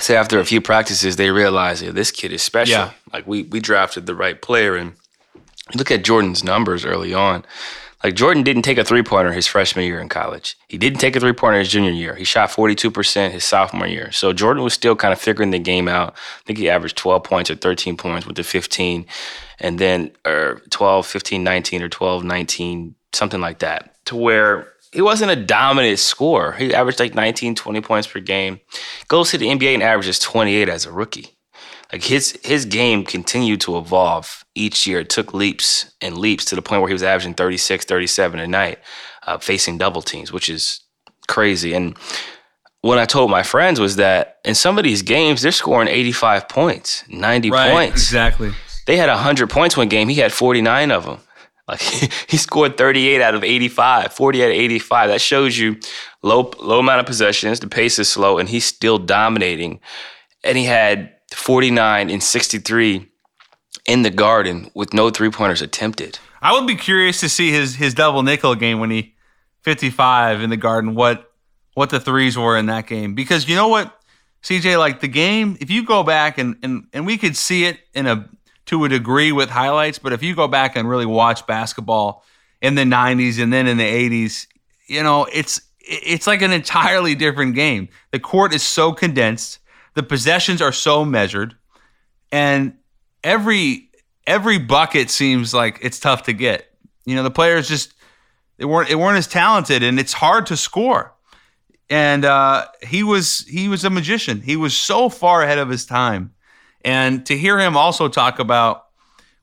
Say 0.00 0.14
after 0.14 0.38
a 0.38 0.44
few 0.44 0.60
practices, 0.60 1.16
they 1.16 1.30
realized, 1.30 1.82
yeah, 1.82 1.90
this 1.90 2.12
kid 2.12 2.32
is 2.32 2.42
special. 2.42 2.72
Yeah. 2.72 2.92
Like 3.12 3.26
we 3.26 3.44
we 3.44 3.58
drafted 3.58 4.06
the 4.06 4.14
right 4.14 4.40
player, 4.40 4.76
and 4.76 4.94
look 5.74 5.90
at 5.90 6.04
Jordan's 6.04 6.44
numbers 6.44 6.84
early 6.84 7.14
on. 7.14 7.44
Like 8.04 8.14
Jordan 8.14 8.44
didn't 8.44 8.62
take 8.62 8.78
a 8.78 8.84
three 8.84 9.02
pointer 9.02 9.32
his 9.32 9.48
freshman 9.48 9.84
year 9.84 10.00
in 10.00 10.08
college. 10.08 10.56
He 10.68 10.78
didn't 10.78 11.00
take 11.00 11.16
a 11.16 11.20
three 11.20 11.32
pointer 11.32 11.58
his 11.58 11.68
junior 11.68 11.90
year. 11.90 12.14
He 12.14 12.22
shot 12.22 12.50
42% 12.50 13.30
his 13.32 13.42
sophomore 13.42 13.88
year. 13.88 14.12
So 14.12 14.32
Jordan 14.32 14.62
was 14.62 14.72
still 14.72 14.94
kind 14.94 15.12
of 15.12 15.20
figuring 15.20 15.50
the 15.50 15.58
game 15.58 15.88
out. 15.88 16.12
I 16.12 16.42
think 16.46 16.60
he 16.60 16.70
averaged 16.70 16.96
12 16.96 17.24
points 17.24 17.50
or 17.50 17.56
13 17.56 17.96
points 17.96 18.24
with 18.24 18.36
the 18.36 18.44
15 18.44 19.04
and 19.60 19.78
then 19.78 20.10
or 20.26 20.62
12, 20.70 21.06
15, 21.06 21.42
19 21.44 21.82
or 21.82 21.88
12, 21.88 22.24
19, 22.24 22.94
something 23.12 23.40
like 23.40 23.58
that. 23.60 23.94
To 24.06 24.16
where 24.16 24.68
he 24.92 25.02
wasn't 25.02 25.30
a 25.30 25.36
dominant 25.36 25.98
scorer. 25.98 26.52
He 26.52 26.74
averaged 26.74 26.98
like 27.00 27.14
19, 27.14 27.54
20 27.54 27.80
points 27.82 28.06
per 28.08 28.20
game. 28.20 28.60
Goes 29.08 29.30
to 29.30 29.38
the 29.38 29.48
NBA 29.48 29.74
and 29.74 29.82
averages 29.82 30.18
28 30.18 30.68
as 30.68 30.86
a 30.86 30.92
rookie. 30.92 31.36
Like 31.92 32.04
his 32.04 32.38
his 32.44 32.64
game 32.66 33.04
continued 33.04 33.60
to 33.62 33.78
evolve 33.78 34.44
each 34.54 34.86
year. 34.86 35.00
It 35.00 35.08
took 35.10 35.32
leaps 35.34 35.90
and 36.02 36.18
leaps 36.18 36.44
to 36.46 36.54
the 36.54 36.62
point 36.62 36.82
where 36.82 36.88
he 36.88 36.94
was 36.94 37.02
averaging 37.02 37.34
36, 37.34 37.84
37 37.86 38.40
a 38.40 38.46
night, 38.46 38.78
uh, 39.26 39.38
facing 39.38 39.78
double 39.78 40.02
teams, 40.02 40.30
which 40.32 40.48
is 40.50 40.80
crazy. 41.28 41.72
And 41.74 41.96
what 42.82 42.98
I 42.98 43.06
told 43.06 43.30
my 43.30 43.42
friends 43.42 43.80
was 43.80 43.96
that 43.96 44.38
in 44.44 44.54
some 44.54 44.76
of 44.78 44.84
these 44.84 45.00
games, 45.02 45.40
they're 45.42 45.50
scoring 45.52 45.88
85 45.88 46.48
points, 46.48 47.04
90 47.08 47.50
Right, 47.50 47.72
points. 47.72 48.02
exactly. 48.02 48.52
They 48.88 48.96
had 48.96 49.10
100 49.10 49.50
points 49.50 49.76
one 49.76 49.90
game. 49.90 50.08
He 50.08 50.14
had 50.14 50.32
49 50.32 50.90
of 50.90 51.04
them. 51.04 51.18
Like 51.68 51.80
he 52.28 52.38
scored 52.38 52.78
38 52.78 53.20
out 53.20 53.34
of 53.34 53.44
85, 53.44 54.14
40 54.14 54.42
out 54.42 54.46
of 54.46 54.52
85. 54.52 55.10
That 55.10 55.20
shows 55.20 55.58
you 55.58 55.76
low 56.22 56.50
low 56.58 56.78
amount 56.78 57.00
of 57.00 57.06
possessions. 57.06 57.60
The 57.60 57.68
pace 57.68 57.98
is 57.98 58.08
slow, 58.08 58.38
and 58.38 58.48
he's 58.48 58.64
still 58.64 58.96
dominating. 58.96 59.80
And 60.42 60.56
he 60.56 60.64
had 60.64 61.12
49 61.34 62.08
and 62.08 62.22
63 62.22 63.06
in 63.84 64.02
the 64.02 64.10
garden 64.10 64.70
with 64.72 64.94
no 64.94 65.10
three 65.10 65.30
pointers 65.30 65.60
attempted. 65.60 66.18
I 66.40 66.54
would 66.54 66.66
be 66.66 66.74
curious 66.74 67.20
to 67.20 67.28
see 67.28 67.50
his 67.50 67.74
his 67.74 67.92
double 67.92 68.22
nickel 68.22 68.54
game 68.54 68.80
when 68.80 68.90
he 68.90 69.16
55 69.64 70.40
in 70.40 70.48
the 70.48 70.56
garden. 70.56 70.94
What 70.94 71.30
what 71.74 71.90
the 71.90 72.00
threes 72.00 72.38
were 72.38 72.56
in 72.56 72.64
that 72.66 72.86
game 72.86 73.14
because 73.14 73.50
you 73.50 73.54
know 73.54 73.68
what, 73.68 73.94
CJ, 74.42 74.78
like 74.78 75.00
the 75.00 75.08
game. 75.08 75.58
If 75.60 75.70
you 75.70 75.84
go 75.84 76.02
back 76.02 76.38
and 76.38 76.56
and 76.62 76.86
and 76.94 77.04
we 77.04 77.18
could 77.18 77.36
see 77.36 77.66
it 77.66 77.80
in 77.92 78.06
a 78.06 78.30
to 78.68 78.84
a 78.84 78.88
degree 78.88 79.32
with 79.32 79.50
highlights, 79.50 79.98
but 79.98 80.12
if 80.12 80.22
you 80.22 80.34
go 80.34 80.48
back 80.48 80.76
and 80.76 80.88
really 80.88 81.06
watch 81.06 81.46
basketball 81.46 82.24
in 82.60 82.74
the 82.74 82.82
90s 82.82 83.42
and 83.42 83.52
then 83.52 83.66
in 83.66 83.76
the 83.76 83.84
80s, 83.84 84.46
you 84.86 85.02
know 85.02 85.26
it's 85.32 85.60
it's 85.80 86.26
like 86.26 86.42
an 86.42 86.52
entirely 86.52 87.14
different 87.14 87.54
game. 87.54 87.88
The 88.10 88.20
court 88.20 88.54
is 88.54 88.62
so 88.62 88.92
condensed, 88.92 89.58
the 89.94 90.02
possessions 90.02 90.60
are 90.60 90.72
so 90.72 91.04
measured, 91.04 91.56
and 92.30 92.74
every 93.24 93.90
every 94.26 94.58
bucket 94.58 95.10
seems 95.10 95.54
like 95.54 95.78
it's 95.82 95.98
tough 95.98 96.24
to 96.24 96.32
get. 96.32 96.66
You 97.04 97.16
know, 97.16 97.22
the 97.22 97.30
players 97.30 97.68
just 97.68 97.94
they 98.58 98.64
weren't 98.64 98.88
they 98.88 98.94
weren't 98.94 99.18
as 99.18 99.26
talented, 99.26 99.82
and 99.82 99.98
it's 99.98 100.12
hard 100.12 100.46
to 100.46 100.56
score. 100.56 101.14
And 101.90 102.24
uh, 102.24 102.66
he 102.86 103.02
was 103.02 103.46
he 103.48 103.68
was 103.68 103.84
a 103.84 103.90
magician. 103.90 104.42
He 104.42 104.56
was 104.56 104.76
so 104.76 105.08
far 105.08 105.42
ahead 105.42 105.58
of 105.58 105.70
his 105.70 105.86
time, 105.86 106.34
and 106.84 107.24
to 107.26 107.36
hear 107.36 107.58
him 107.58 107.76
also 107.76 108.08
talk 108.08 108.38
about 108.38 108.86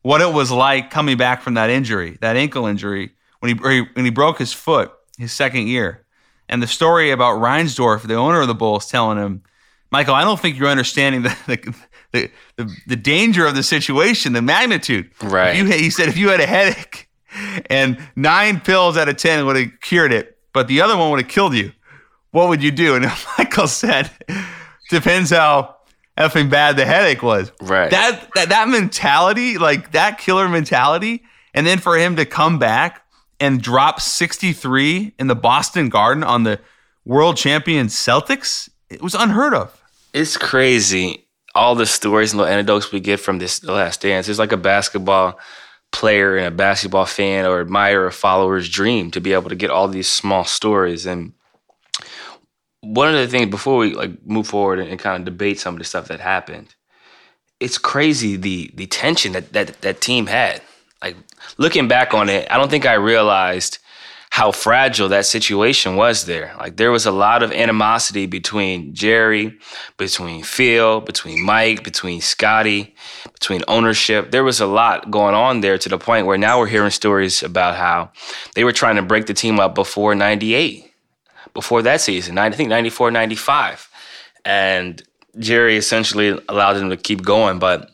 what 0.02 0.22
it 0.22 0.32
was 0.34 0.52
like 0.52 0.92
coming 0.92 1.18
back 1.18 1.42
from 1.42 1.56
that 1.56 1.70
injury, 1.70 2.18
that 2.22 2.36
ankle 2.36 2.66
injury, 2.68 3.12
when 3.40 3.56
he 3.58 3.70
he- 3.70 3.88
when 3.94 4.06
he 4.06 4.12
broke 4.12 4.38
his 4.38 4.54
foot 4.54 4.92
his 5.18 5.32
second 5.32 5.68
year, 5.68 6.06
and 6.50 6.62
the 6.62 6.68
story 6.68 7.12
about 7.12 7.40
Reinsdorf, 7.42 8.04
the 8.04 8.16
owner 8.16 8.42
of 8.42 8.48
the 8.48 8.54
Bulls, 8.56 8.88
telling 8.88 9.18
him, 9.18 9.42
Michael, 9.92 10.14
I 10.14 10.24
don't 10.24 10.40
think 10.40 10.58
you're 10.60 10.68
understanding 10.70 11.22
the 11.24 11.36
the, 11.48 11.76
the, 12.12 12.32
the, 12.58 12.76
the 12.88 12.96
danger 12.96 13.46
of 13.46 13.56
the 13.56 13.64
situation, 13.64 14.34
the 14.34 14.42
magnitude. 14.42 15.10
Right. 15.22 15.56
You, 15.58 15.66
he 15.66 15.90
said 15.90 16.08
if 16.10 16.18
you 16.18 16.30
had 16.30 16.40
a 16.40 16.46
headache 16.48 17.10
and 17.70 17.98
nine 18.16 18.60
pills 18.62 18.96
out 18.98 19.10
of 19.10 19.18
ten 19.18 19.46
would 19.46 19.56
have 19.56 19.72
cured 19.82 20.14
it, 20.14 20.38
but 20.54 20.68
the 20.68 20.82
other 20.82 20.96
one 20.98 21.12
would 21.12 21.20
have 21.22 21.30
killed 21.30 21.54
you, 21.56 21.72
what 22.32 22.48
would 22.50 22.62
you 22.64 22.72
do? 22.72 22.96
And 22.96 23.06
Michael 23.38 23.68
said, 23.68 24.10
depends 24.90 25.32
how 25.32 25.75
effing 26.18 26.50
bad 26.50 26.78
the 26.78 26.86
headache 26.86 27.22
was. 27.22 27.52
Right. 27.62 27.92
That 27.92 28.30
that 28.36 28.50
that 28.50 28.68
mentality, 28.68 29.58
like 29.58 29.92
that 29.92 30.18
killer 30.18 30.48
mentality, 30.48 31.24
and 31.54 31.66
then 31.66 31.80
for 31.80 31.98
him 31.98 32.16
to 32.18 32.26
come 32.26 32.60
back 32.60 33.06
and 33.40 33.62
drop 33.62 34.00
63 34.00 35.14
in 35.20 35.28
the 35.28 35.36
Boston 35.36 35.90
Garden 35.90 36.24
on 36.24 36.44
the 36.44 36.60
world 37.04 37.38
champion 37.38 37.88
Celtics, 37.88 38.70
it 38.90 39.02
was 39.02 39.14
unheard 39.16 39.54
of. 39.54 39.82
It's 40.14 40.38
crazy. 40.38 41.28
All 41.54 41.76
the 41.76 41.86
stories 41.86 42.32
and 42.32 42.40
little 42.40 42.54
anecdotes 42.54 42.92
we 42.92 43.00
get 43.00 43.20
from 43.20 43.40
this 43.40 43.60
The 43.60 43.72
Last 43.72 44.02
Dance. 44.02 44.28
It's 44.28 44.40
like 44.40 44.52
a 44.52 44.58
basketball 44.58 45.40
player 45.92 46.36
and 46.36 46.48
a 46.48 46.52
basketball 46.52 47.06
fan 47.06 47.46
or 47.46 47.62
admirer 47.62 48.06
or 48.06 48.12
follower's 48.12 48.68
dream 48.68 49.12
to 49.12 49.22
be 49.22 49.34
able 49.34 49.50
to 49.50 49.56
get 49.56 49.70
all 49.70 49.88
these 49.88 50.10
small 50.10 50.44
stories. 50.44 51.06
And 51.06 51.34
one 52.86 53.08
of 53.08 53.16
the 53.16 53.28
things 53.28 53.50
before 53.50 53.78
we 53.78 53.94
like 53.94 54.26
move 54.26 54.48
forward 54.48 54.80
and, 54.80 55.00
kind 55.00 55.22
of 55.22 55.26
debate 55.26 55.60
some 55.60 55.76
of 55.76 55.80
the 55.80 55.86
stuff 55.86 56.08
that 56.08 56.20
happened, 56.20 56.76
it's 57.60 57.78
crazy 57.78 58.36
the 58.36 58.72
the 58.76 58.88
tension 58.88 59.34
that 59.34 59.54
that 59.54 59.82
that 59.82 60.02
team 60.02 60.28
had. 60.28 60.62
Like 61.02 61.18
looking 61.58 61.88
back 61.88 62.14
on 62.14 62.30
it, 62.30 62.48
I 62.50 62.58
don't 62.58 62.70
think 62.70 62.86
I 62.86 62.94
realized 62.94 63.80
how 64.36 64.52
fragile 64.52 65.08
that 65.08 65.26
situation 65.26 65.96
was 65.96 66.26
there. 66.26 66.54
Like 66.60 66.76
there 66.76 66.92
was 66.92 67.06
a 67.06 67.12
lot 67.12 67.42
of 67.42 67.54
animosity 67.54 68.26
between 68.26 68.94
Jerry, 68.94 69.58
between 69.98 70.44
Phil, 70.44 71.00
between 71.00 71.42
Mike, 71.42 71.86
between 71.86 72.20
Scottie, 72.20 72.96
between 73.32 73.64
ownership. 73.70 74.32
There 74.32 74.44
was 74.44 74.60
a 74.60 74.66
lot 74.66 75.10
going 75.10 75.36
on 75.36 75.62
there 75.62 75.78
to 75.78 75.88
the 75.88 75.98
point 75.98 76.26
where 76.26 76.38
now 76.38 76.60
we're 76.60 76.68
hearing 76.68 76.92
stories 76.92 77.44
about 77.44 77.76
how 77.76 78.12
they 78.56 78.66
were 78.66 78.74
trying 78.74 78.98
to 78.98 79.02
break 79.02 79.26
the 79.28 79.34
team 79.34 79.58
up 79.58 79.74
before 79.74 80.16
98, 80.16 80.85
before 81.56 81.82
that 81.82 82.02
season, 82.02 82.38
I 82.38 82.52
think 82.52 82.70
94, 82.70 83.10
95. 83.10 83.90
And 84.46 85.02
Jerry 85.40 85.78
essentially 85.78 86.40
allowed 86.48 86.74
them 86.74 86.92
to 86.92 86.98
keep 86.98 87.24
going, 87.24 87.58
but 87.58 87.90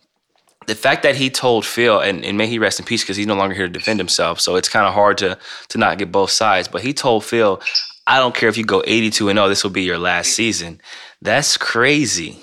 the 0.68 0.76
fact 0.76 1.04
that 1.04 1.16
he 1.16 1.30
told 1.30 1.66
Phil, 1.66 2.00
and, 2.00 2.24
and 2.24 2.38
may 2.38 2.48
he 2.48 2.60
rest 2.60 2.80
in 2.80 2.86
peace 2.86 3.04
because 3.04 3.18
he's 3.18 3.28
no 3.28 3.36
longer 3.36 3.56
here 3.56 3.68
to 3.68 3.74
defend 3.74 4.00
himself, 4.00 4.40
so 4.40 4.56
it's 4.56 4.70
kind 4.70 4.86
of 4.86 4.94
hard 4.94 5.18
to 5.20 5.38
to 5.70 5.78
not 5.78 5.98
get 5.98 6.12
both 6.12 6.30
sides. 6.30 6.68
But 6.68 6.82
he 6.82 6.94
told 6.94 7.26
Phil, 7.26 7.62
"I 8.06 8.20
don't 8.20 8.36
care 8.36 8.48
if 8.48 8.58
you 8.58 8.64
go 8.64 8.84
82 8.86 9.30
and 9.30 9.38
0, 9.38 9.50
this 9.50 9.64
will 9.64 9.72
be 9.72 9.84
your 9.84 9.98
last 9.98 10.34
season." 10.34 10.80
That's 11.22 11.58
crazy. 11.58 12.40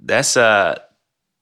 That's 0.00 0.36
uh 0.36 0.78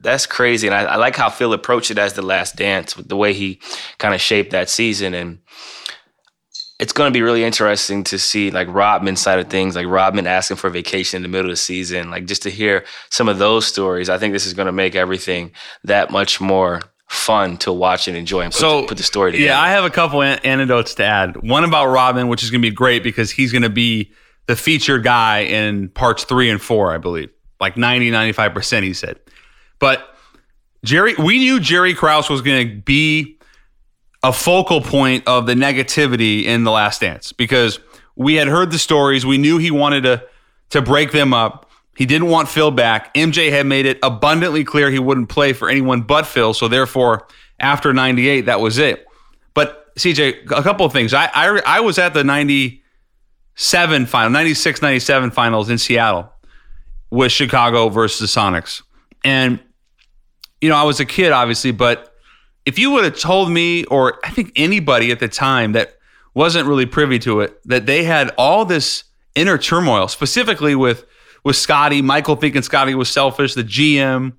that's 0.01 0.27
crazy, 0.27 0.69
and 0.69 0.75
I, 0.75 0.85
I 0.85 0.97
like 0.97 1.17
how 1.17 1.31
Phil 1.31 1.53
approached 1.53 1.91
it 1.91 1.99
as 1.99 2.13
the 2.13 2.23
last 2.23 2.55
dance 2.55 2.97
with 2.97 3.09
the 3.09 3.17
way 3.17 3.35
he 3.35 3.61
kind 3.99 4.15
of 4.15 4.21
shaped 4.21 4.53
that 4.53 4.71
season, 4.71 5.13
and 5.15 5.41
it's 6.79 6.93
going 6.93 7.13
to 7.13 7.17
be 7.17 7.23
really 7.23 7.43
interesting 7.43 8.05
to 8.05 8.19
see 8.19 8.51
like 8.51 8.69
Rodman's 8.69 9.21
side 9.21 9.39
of 9.41 9.49
things, 9.49 9.75
like 9.75 9.87
Rodman 9.87 10.27
asking 10.27 10.59
for 10.59 10.71
vacation 10.71 11.17
in 11.19 11.23
the 11.23 11.29
middle 11.29 11.51
of 11.51 11.53
the 11.53 11.57
season, 11.57 12.11
like 12.11 12.27
just 12.27 12.43
to 12.43 12.51
hear 12.51 12.85
some 13.11 13.29
of 13.29 13.39
those 13.39 13.67
stories. 13.67 14.09
I 14.09 14.19
think 14.19 14.33
this 14.33 14.47
is 14.47 14.55
going 14.55 14.67
to 14.67 14.73
make 14.73 14.95
everything 14.95 15.51
that 15.85 16.11
much 16.11 16.41
more 16.41 16.81
fun 17.09 17.57
to 17.57 17.73
watch 17.73 18.07
and 18.07 18.17
enjoy 18.17 18.43
and 18.43 18.53
put, 18.53 18.61
So 18.61 18.83
the, 18.83 18.87
put 18.89 18.99
the 18.99 19.03
story 19.03 19.33
together. 19.33 19.49
Yeah, 19.49 19.61
I 19.61 19.71
have 19.71 19.85
a 19.85 19.91
couple 19.91 20.23
an- 20.23 20.39
anecdotes 20.45 20.95
to 20.97 21.05
add. 21.05 21.37
One 21.43 21.65
about 21.65 21.87
Rodman, 21.87 22.29
which 22.29 22.43
is 22.45 22.51
going 22.51 22.63
to 22.63 22.69
be 22.69 22.75
great 22.75 23.03
because 23.03 23.31
he's 23.31 23.51
going 23.51 23.63
to 23.63 23.71
be 23.71 24.13
the 24.47 24.55
featured 24.55 25.03
guy 25.03 25.41
in 25.41 25.89
parts 25.89 26.25
three 26.25 26.49
and 26.51 26.61
four, 26.61 26.93
I 26.93 26.99
believe. 26.99 27.31
Like 27.61 27.77
90, 27.77 28.11
95%, 28.11 28.83
he 28.85 28.93
said. 28.95 29.19
But 29.81 30.15
Jerry, 30.85 31.15
we 31.19 31.39
knew 31.39 31.59
Jerry 31.59 31.95
Krause 31.95 32.31
was 32.31 32.41
going 32.41 32.69
to 32.69 32.77
be 32.83 33.38
a 34.23 34.33
focal 34.33 34.81
point 34.81 35.27
of 35.27 35.47
the 35.47 35.55
negativity 35.55 36.45
in 36.45 36.65
The 36.65 36.71
Last 36.71 37.01
Dance 37.01 37.33
because 37.33 37.79
we 38.17 38.35
had 38.35 38.49
heard 38.49 38.71
the 38.71 38.79
stories. 38.79 39.25
We 39.25 39.39
knew 39.39 39.59
he 39.59 39.71
wanted 39.71 40.03
to, 40.03 40.25
to 40.71 40.83
break 40.83 41.13
them 41.13 41.33
up. 41.33 41.71
He 41.97 42.07
didn't 42.07 42.29
want 42.29 42.49
Phil 42.49 42.71
back. 42.71 43.15
MJ 43.15 43.51
had 43.51 43.67
made 43.67 43.87
it 43.87 43.99
abundantly 44.03 44.65
clear 44.65 44.91
he 44.91 44.99
wouldn't 44.99 45.29
play 45.29 45.53
for 45.53 45.69
anyone 45.69 46.03
but 46.03 46.27
Phil. 46.27 46.55
So 46.55 46.69
therefore, 46.69 47.27
after 47.61 47.93
98, 47.93 48.43
that 48.43 48.61
was 48.61 48.79
it. 48.79 49.07
But 49.55 49.95
CJ, 49.97 50.51
a 50.51 50.63
couple 50.63 50.87
of 50.87 50.93
things. 50.93 51.15
I, 51.15 51.27
I, 51.35 51.61
I 51.67 51.81
was 51.81 51.99
at 51.99 52.15
the 52.15 52.25
97 52.25 54.07
final, 54.07 54.31
96, 54.31 54.83
97 54.83 55.31
finals 55.31 55.71
in 55.71 55.79
Seattle 55.79 56.33
with 57.11 57.33
Chicago 57.33 57.89
versus 57.89 58.33
the 58.33 58.41
Sonics. 58.41 58.83
And, 59.25 59.61
you 60.61 60.69
know, 60.69 60.77
I 60.77 60.85
was 60.85 61.01
a 61.01 61.07
kid, 61.07 61.33
obviously, 61.33 61.73
but 61.73 62.15
if 62.69 62.79
you 62.79 62.91
would 62.91 63.05
have 63.05 63.19
told 63.19 63.51
me, 63.51 63.85
or 63.87 64.21
I 64.23 64.29
think 64.29 64.53
anybody 64.55 65.11
at 65.11 65.21
the 65.21 65.29
time 65.29 65.73
that 65.73 65.97
wasn't 66.35 66.69
really 66.69 66.85
privy 66.85 67.19
to 67.21 67.41
it, 67.41 67.59
that 67.67 67.87
they 67.87 68.05
had 68.05 68.31
all 68.37 68.67
this 68.67 69.05
inner 69.35 69.57
turmoil, 69.57 70.07
specifically 70.07 70.75
with 70.75 71.07
with 71.45 71.57
Scottie, 71.57 72.03
Michael 72.03 72.37
thinking 72.37 72.61
Scottie 72.61 72.95
was 72.95 73.09
selfish, 73.09 73.55
the 73.55 73.65
GM, 73.65 74.35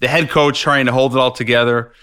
the 0.00 0.08
head 0.08 0.28
coach 0.28 0.60
trying 0.60 0.84
to 0.84 0.92
hold 0.92 1.14
it 1.14 1.18
all 1.18 1.30
together. 1.30 1.94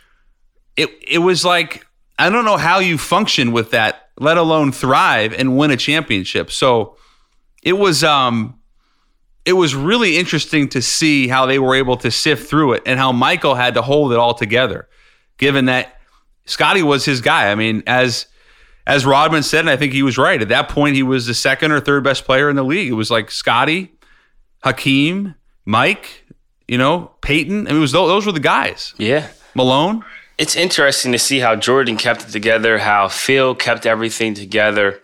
It 0.75 0.89
it 1.08 1.19
was 1.19 1.45
like 1.45 1.86
I 2.17 2.32
don't 2.32 2.45
know 2.45 2.58
how 2.58 2.79
you 2.79 2.97
function 2.97 3.51
with 3.51 3.69
that, 3.69 4.10
let 4.17 4.38
alone 4.38 4.71
thrive 4.71 5.34
and 5.34 5.55
win 5.55 5.69
a 5.69 5.77
championship. 5.77 6.49
So 6.49 6.97
it 7.62 7.73
was 7.73 8.03
um 8.03 8.60
it 9.45 9.53
was 9.53 9.75
really 9.75 10.17
interesting 10.17 10.67
to 10.69 10.82
see 10.82 11.27
how 11.27 11.45
they 11.45 11.60
were 11.60 11.75
able 11.75 11.97
to 11.97 12.10
sift 12.10 12.49
through 12.49 12.73
it 12.73 12.82
and 12.88 12.99
how 12.99 13.12
Michael 13.12 13.53
had 13.53 13.75
to 13.75 13.84
hold 13.84 14.12
it 14.12 14.17
all 14.17 14.34
together, 14.34 14.89
given 15.39 15.65
that 15.65 15.99
Scottie 16.45 16.84
was 16.84 17.06
his 17.06 17.21
guy. 17.21 17.52
I 17.52 17.56
mean, 17.56 17.82
as 17.88 18.28
as 18.86 19.06
Rodman 19.06 19.43
said, 19.43 19.62
and 19.62 19.69
I 19.69 19.78
think 19.78 19.93
he 19.93 20.04
was 20.04 20.17
right. 20.17 20.41
At 20.41 20.49
that 20.49 20.69
point, 20.69 20.95
he 20.95 21.04
was 21.04 21.25
the 21.25 21.34
second 21.34 21.71
or 21.71 21.80
third 21.80 22.04
best 22.04 22.25
player 22.25 22.49
in 22.49 22.56
the 22.56 22.63
league. 22.63 22.89
It 22.89 22.93
was 22.93 23.12
like 23.12 23.30
Scottie, 23.32 23.91
Hakeem, 24.63 25.36
Mike, 25.65 26.25
you 26.67 26.78
know, 26.78 27.12
Payton. 27.21 27.67
I 27.67 27.71
mean, 27.71 27.78
it 27.78 27.80
was 27.82 27.91
those, 27.91 28.08
those 28.08 28.25
were 28.25 28.32
the 28.32 28.39
guys. 28.39 28.93
yeah. 28.97 29.30
Malone. 29.56 30.06
it's 30.38 30.56
interesting 30.56 31.12
to 31.12 31.19
see 31.19 31.39
how 31.39 31.56
Jordan 31.56 31.97
kept 31.97 32.21
it 32.21 32.32
together, 32.32 32.78
how 32.78 33.08
Phil 33.10 33.56
kept 33.56 33.86
everything 33.86 34.36
together. 34.36 35.02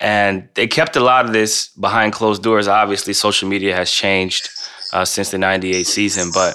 And 0.00 0.48
they 0.54 0.66
kept 0.68 0.96
a 0.96 1.00
lot 1.00 1.26
of 1.26 1.32
this 1.32 1.68
behind 1.68 2.12
closed 2.12 2.42
doors. 2.42 2.66
Obviously, 2.68 3.12
social 3.12 3.48
media 3.48 3.74
has 3.76 3.90
changed 3.90 4.48
uh, 4.92 5.04
since 5.04 5.30
the 5.32 5.38
98 5.38 5.86
season, 5.86 6.30
but 6.32 6.54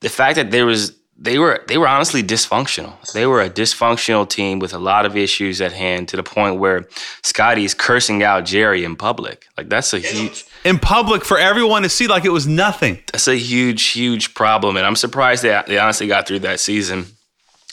the 0.00 0.08
fact 0.08 0.36
that 0.36 0.50
there 0.50 0.66
was 0.66 0.92
they 1.18 1.38
were 1.38 1.64
they 1.66 1.78
were 1.78 1.88
honestly 1.88 2.22
dysfunctional. 2.22 3.00
They 3.12 3.26
were 3.26 3.40
a 3.40 3.48
dysfunctional 3.48 4.28
team 4.28 4.58
with 4.58 4.74
a 4.74 4.78
lot 4.78 5.06
of 5.06 5.16
issues 5.16 5.60
at 5.60 5.72
hand 5.72 6.08
to 6.08 6.16
the 6.16 6.22
point 6.22 6.58
where 6.58 6.86
Scottie's 7.22 7.74
cursing 7.74 8.22
out 8.22 8.44
Jerry 8.44 8.84
in 8.84 8.96
public. 8.96 9.46
Like 9.56 9.68
that's 9.68 9.94
a 9.94 9.98
huge 9.98 10.44
in 10.64 10.78
public 10.78 11.24
for 11.24 11.38
everyone 11.38 11.82
to 11.82 11.88
see, 11.88 12.06
like 12.06 12.24
it 12.24 12.30
was 12.30 12.46
nothing. 12.46 12.98
That's 13.12 13.28
a 13.28 13.36
huge, 13.36 13.84
huge 13.84 14.34
problem, 14.34 14.76
and 14.76 14.84
I'm 14.84 14.96
surprised 14.96 15.42
they 15.42 15.62
they 15.66 15.78
honestly 15.78 16.06
got 16.06 16.28
through 16.28 16.40
that 16.40 16.60
season. 16.60 17.06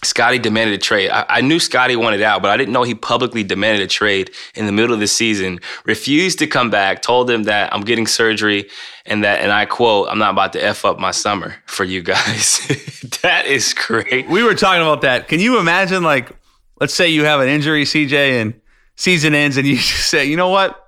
Scottie 0.05 0.39
demanded 0.39 0.75
a 0.75 0.77
trade. 0.77 1.09
I, 1.09 1.25
I, 1.29 1.41
knew 1.41 1.59
Scottie 1.59 1.95
wanted 1.95 2.21
out, 2.21 2.41
but 2.41 2.51
I 2.51 2.57
didn't 2.57 2.73
know 2.73 2.83
he 2.83 2.95
publicly 2.95 3.43
demanded 3.43 3.81
a 3.81 3.87
trade 3.87 4.31
in 4.55 4.65
the 4.65 4.71
middle 4.71 4.93
of 4.93 4.99
the 4.99 5.07
season. 5.07 5.59
Refused 5.85 6.39
to 6.39 6.47
come 6.47 6.69
back. 6.69 7.01
Told 7.01 7.29
him 7.29 7.43
that 7.43 7.73
I'm 7.73 7.81
getting 7.81 8.07
surgery, 8.07 8.69
and 9.05 9.23
that, 9.23 9.41
and 9.41 9.51
I 9.51 9.65
quote, 9.65 10.07
"I'm 10.09 10.19
not 10.19 10.31
about 10.31 10.53
to 10.53 10.63
f 10.63 10.85
up 10.85 10.99
my 10.99 11.11
summer 11.11 11.55
for 11.65 11.83
you 11.83 12.01
guys." 12.01 12.59
that 13.21 13.45
is 13.45 13.73
great. 13.73 14.27
We 14.29 14.43
were 14.43 14.55
talking 14.55 14.81
about 14.81 15.01
that. 15.01 15.27
Can 15.27 15.39
you 15.39 15.59
imagine, 15.59 16.03
like, 16.03 16.31
let's 16.79 16.93
say 16.93 17.09
you 17.09 17.25
have 17.25 17.39
an 17.39 17.47
injury, 17.47 17.83
CJ, 17.83 18.41
and 18.41 18.53
season 18.95 19.33
ends, 19.33 19.57
and 19.57 19.67
you 19.67 19.77
say, 19.77 20.25
"You 20.25 20.37
know 20.37 20.49
what? 20.49 20.83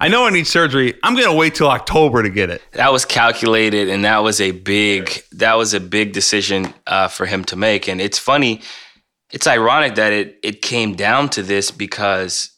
I 0.00 0.08
know 0.08 0.26
I 0.26 0.30
need 0.30 0.46
surgery. 0.46 0.94
I'm 1.02 1.14
going 1.14 1.26
to 1.26 1.34
wait 1.34 1.56
till 1.56 1.68
October 1.68 2.22
to 2.22 2.30
get 2.30 2.50
it. 2.50 2.62
That 2.72 2.92
was 2.92 3.04
calculated, 3.04 3.88
and 3.88 4.04
that 4.04 4.18
was 4.18 4.40
a 4.40 4.52
big 4.52 5.10
that 5.32 5.54
was 5.54 5.74
a 5.74 5.80
big 5.80 6.12
decision 6.12 6.72
uh, 6.86 7.08
for 7.08 7.26
him 7.26 7.44
to 7.46 7.56
make. 7.56 7.88
And 7.88 8.00
it's 8.00 8.18
funny, 8.18 8.62
it's 9.32 9.46
ironic 9.46 9.96
that 9.96 10.12
it 10.12 10.38
it 10.42 10.62
came 10.62 10.94
down 10.94 11.28
to 11.30 11.42
this 11.42 11.72
because 11.72 12.52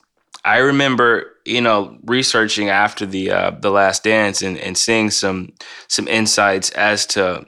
I 0.44 0.59
remember 0.59 1.35
you 1.46 1.62
know 1.62 1.96
researching 2.05 2.68
after 2.68 3.07
the 3.07 3.31
uh, 3.31 3.50
the 3.53 3.70
Last 3.70 4.05
Dance 4.05 4.42
and, 4.42 4.59
and 4.59 4.76
seeing 4.76 5.11
some 5.11 5.55
some 5.88 6.09
insights 6.09 6.68
as 6.70 7.07
to 7.07 7.46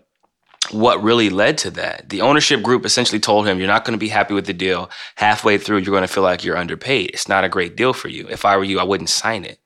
what 0.70 1.02
really 1.02 1.28
led 1.28 1.58
to 1.58 1.70
that. 1.72 2.08
The 2.08 2.22
ownership 2.22 2.62
group 2.62 2.86
essentially 2.86 3.20
told 3.20 3.46
him, 3.46 3.58
You're 3.58 3.66
not 3.66 3.84
going 3.84 3.92
to 3.92 3.98
be 3.98 4.08
happy 4.08 4.32
with 4.32 4.46
the 4.46 4.54
deal. 4.54 4.88
Halfway 5.16 5.58
through, 5.58 5.78
you're 5.78 5.92
going 5.92 6.02
to 6.02 6.08
feel 6.08 6.22
like 6.22 6.44
you're 6.44 6.56
underpaid. 6.56 7.10
It's 7.10 7.28
not 7.28 7.44
a 7.44 7.48
great 7.48 7.76
deal 7.76 7.92
for 7.92 8.08
you. 8.08 8.26
If 8.28 8.46
I 8.46 8.56
were 8.56 8.64
you, 8.64 8.78
I 8.78 8.84
wouldn't 8.84 9.10
sign 9.10 9.44
it 9.44 9.58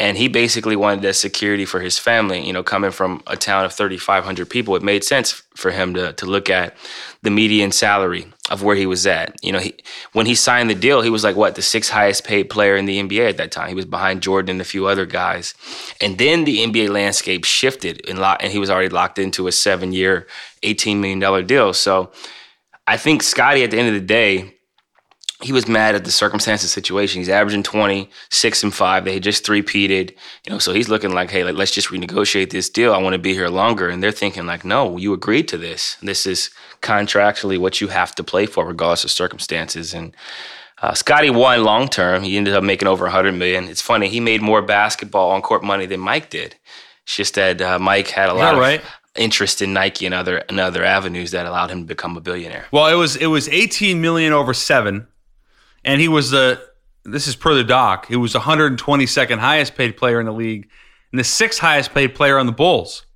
and 0.00 0.16
he 0.16 0.28
basically 0.28 0.76
wanted 0.76 1.02
that 1.02 1.14
security 1.14 1.64
for 1.64 1.80
his 1.80 1.98
family. 1.98 2.46
You 2.46 2.52
know, 2.52 2.62
coming 2.62 2.92
from 2.92 3.22
a 3.26 3.36
town 3.36 3.64
of 3.64 3.72
3,500 3.72 4.48
people, 4.48 4.76
it 4.76 4.82
made 4.82 5.02
sense 5.02 5.42
for 5.56 5.70
him 5.70 5.94
to 5.94 6.12
to 6.12 6.26
look 6.26 6.48
at 6.48 6.76
the 7.22 7.30
median 7.30 7.72
salary 7.72 8.26
of 8.50 8.62
where 8.62 8.76
he 8.76 8.86
was 8.86 9.06
at. 9.06 9.34
You 9.42 9.52
know, 9.52 9.58
he 9.58 9.74
when 10.12 10.26
he 10.26 10.34
signed 10.34 10.70
the 10.70 10.74
deal, 10.74 11.02
he 11.02 11.10
was 11.10 11.24
like 11.24 11.36
what 11.36 11.56
the 11.56 11.62
sixth 11.62 11.90
highest 11.90 12.24
paid 12.24 12.44
player 12.44 12.76
in 12.76 12.84
the 12.84 13.00
NBA 13.00 13.28
at 13.28 13.36
that 13.38 13.50
time. 13.50 13.68
He 13.68 13.74
was 13.74 13.86
behind 13.86 14.22
Jordan 14.22 14.52
and 14.52 14.60
a 14.60 14.64
few 14.64 14.86
other 14.86 15.06
guys, 15.06 15.54
and 16.00 16.18
then 16.18 16.44
the 16.44 16.58
NBA 16.58 16.90
landscape 16.90 17.44
shifted 17.44 18.08
and 18.08 18.18
lock, 18.18 18.42
and 18.42 18.52
he 18.52 18.58
was 18.58 18.70
already 18.70 18.88
locked 18.88 19.18
into 19.18 19.48
a 19.48 19.52
seven 19.52 19.92
year, 19.92 20.26
18 20.62 21.00
million 21.00 21.18
dollar 21.18 21.42
deal. 21.42 21.72
So, 21.72 22.12
I 22.86 22.96
think 22.96 23.22
Scottie, 23.22 23.64
at 23.64 23.72
the 23.72 23.78
end 23.78 23.88
of 23.88 23.94
the 23.94 24.00
day 24.00 24.57
he 25.40 25.52
was 25.52 25.68
mad 25.68 25.94
at 25.94 26.04
the 26.04 26.10
circumstances 26.10 26.72
situation. 26.72 27.20
He's 27.20 27.28
averaging 27.28 27.62
20, 27.62 28.10
6 28.30 28.62
and 28.64 28.74
5. 28.74 29.04
They 29.04 29.14
had 29.14 29.22
just 29.22 29.46
three-peated. 29.46 30.10
You 30.44 30.52
know, 30.52 30.58
so 30.58 30.72
he's 30.72 30.88
looking 30.88 31.12
like, 31.12 31.30
hey, 31.30 31.44
like, 31.44 31.54
let's 31.54 31.70
just 31.70 31.88
renegotiate 31.88 32.50
this 32.50 32.68
deal. 32.68 32.92
I 32.92 32.98
want 32.98 33.14
to 33.14 33.20
be 33.20 33.34
here 33.34 33.48
longer. 33.48 33.88
And 33.88 34.02
they're 34.02 34.10
thinking 34.10 34.46
like, 34.46 34.64
no, 34.64 34.96
you 34.96 35.12
agreed 35.12 35.46
to 35.48 35.58
this. 35.58 35.96
This 36.02 36.26
is 36.26 36.50
contractually 36.82 37.56
what 37.56 37.80
you 37.80 37.88
have 37.88 38.16
to 38.16 38.24
play 38.24 38.46
for, 38.46 38.66
regardless 38.66 39.04
of 39.04 39.12
circumstances. 39.12 39.94
And 39.94 40.12
uh, 40.82 40.94
Scottie 40.94 41.30
won 41.30 41.62
long 41.62 41.88
term. 41.88 42.24
He 42.24 42.36
ended 42.36 42.54
up 42.54 42.64
making 42.64 42.88
over 42.88 43.04
100 43.04 43.32
million. 43.32 43.68
It's 43.68 43.82
funny, 43.82 44.08
he 44.08 44.20
made 44.20 44.42
more 44.42 44.62
basketball 44.62 45.30
on 45.30 45.42
court 45.42 45.62
money 45.62 45.86
than 45.86 46.00
Mike 46.00 46.30
did. 46.30 46.56
It's 47.04 47.16
just 47.16 47.34
that 47.34 47.60
uh, 47.60 47.78
Mike 47.78 48.08
had 48.08 48.28
a 48.28 48.34
lot 48.34 48.54
yeah, 48.54 48.60
right. 48.60 48.80
of 48.80 48.86
interest 49.14 49.62
in 49.62 49.72
Nike 49.72 50.06
and 50.06 50.14
other 50.14 50.38
and 50.48 50.60
other 50.60 50.84
avenues 50.84 51.30
that 51.30 51.46
allowed 51.46 51.70
him 51.70 51.80
to 51.82 51.86
become 51.86 52.16
a 52.16 52.20
billionaire. 52.20 52.66
Well, 52.70 52.86
it 52.86 52.94
was 52.94 53.16
it 53.16 53.26
was 53.26 53.48
18 53.48 54.00
million 54.00 54.32
over 54.32 54.52
7 54.52 55.06
and 55.84 56.00
he 56.00 56.08
was 56.08 56.30
the 56.30 56.62
this 57.04 57.26
is 57.26 57.36
per 57.36 57.54
the 57.54 57.64
doc. 57.64 58.06
He 58.06 58.16
was 58.16 58.34
122nd 58.34 59.38
highest 59.38 59.74
paid 59.74 59.96
player 59.96 60.20
in 60.20 60.26
the 60.26 60.32
league 60.32 60.68
and 61.12 61.18
the 61.18 61.24
sixth 61.24 61.58
highest 61.58 61.94
paid 61.94 62.14
player 62.14 62.38
on 62.38 62.46
the 62.46 62.52
Bulls. 62.52 63.06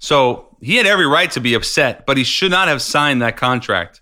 So 0.00 0.56
he 0.60 0.76
had 0.76 0.86
every 0.86 1.06
right 1.06 1.30
to 1.32 1.40
be 1.40 1.54
upset, 1.54 2.06
but 2.06 2.16
he 2.16 2.24
should 2.24 2.50
not 2.50 2.68
have 2.68 2.82
signed 2.82 3.22
that 3.22 3.36
contract 3.36 4.00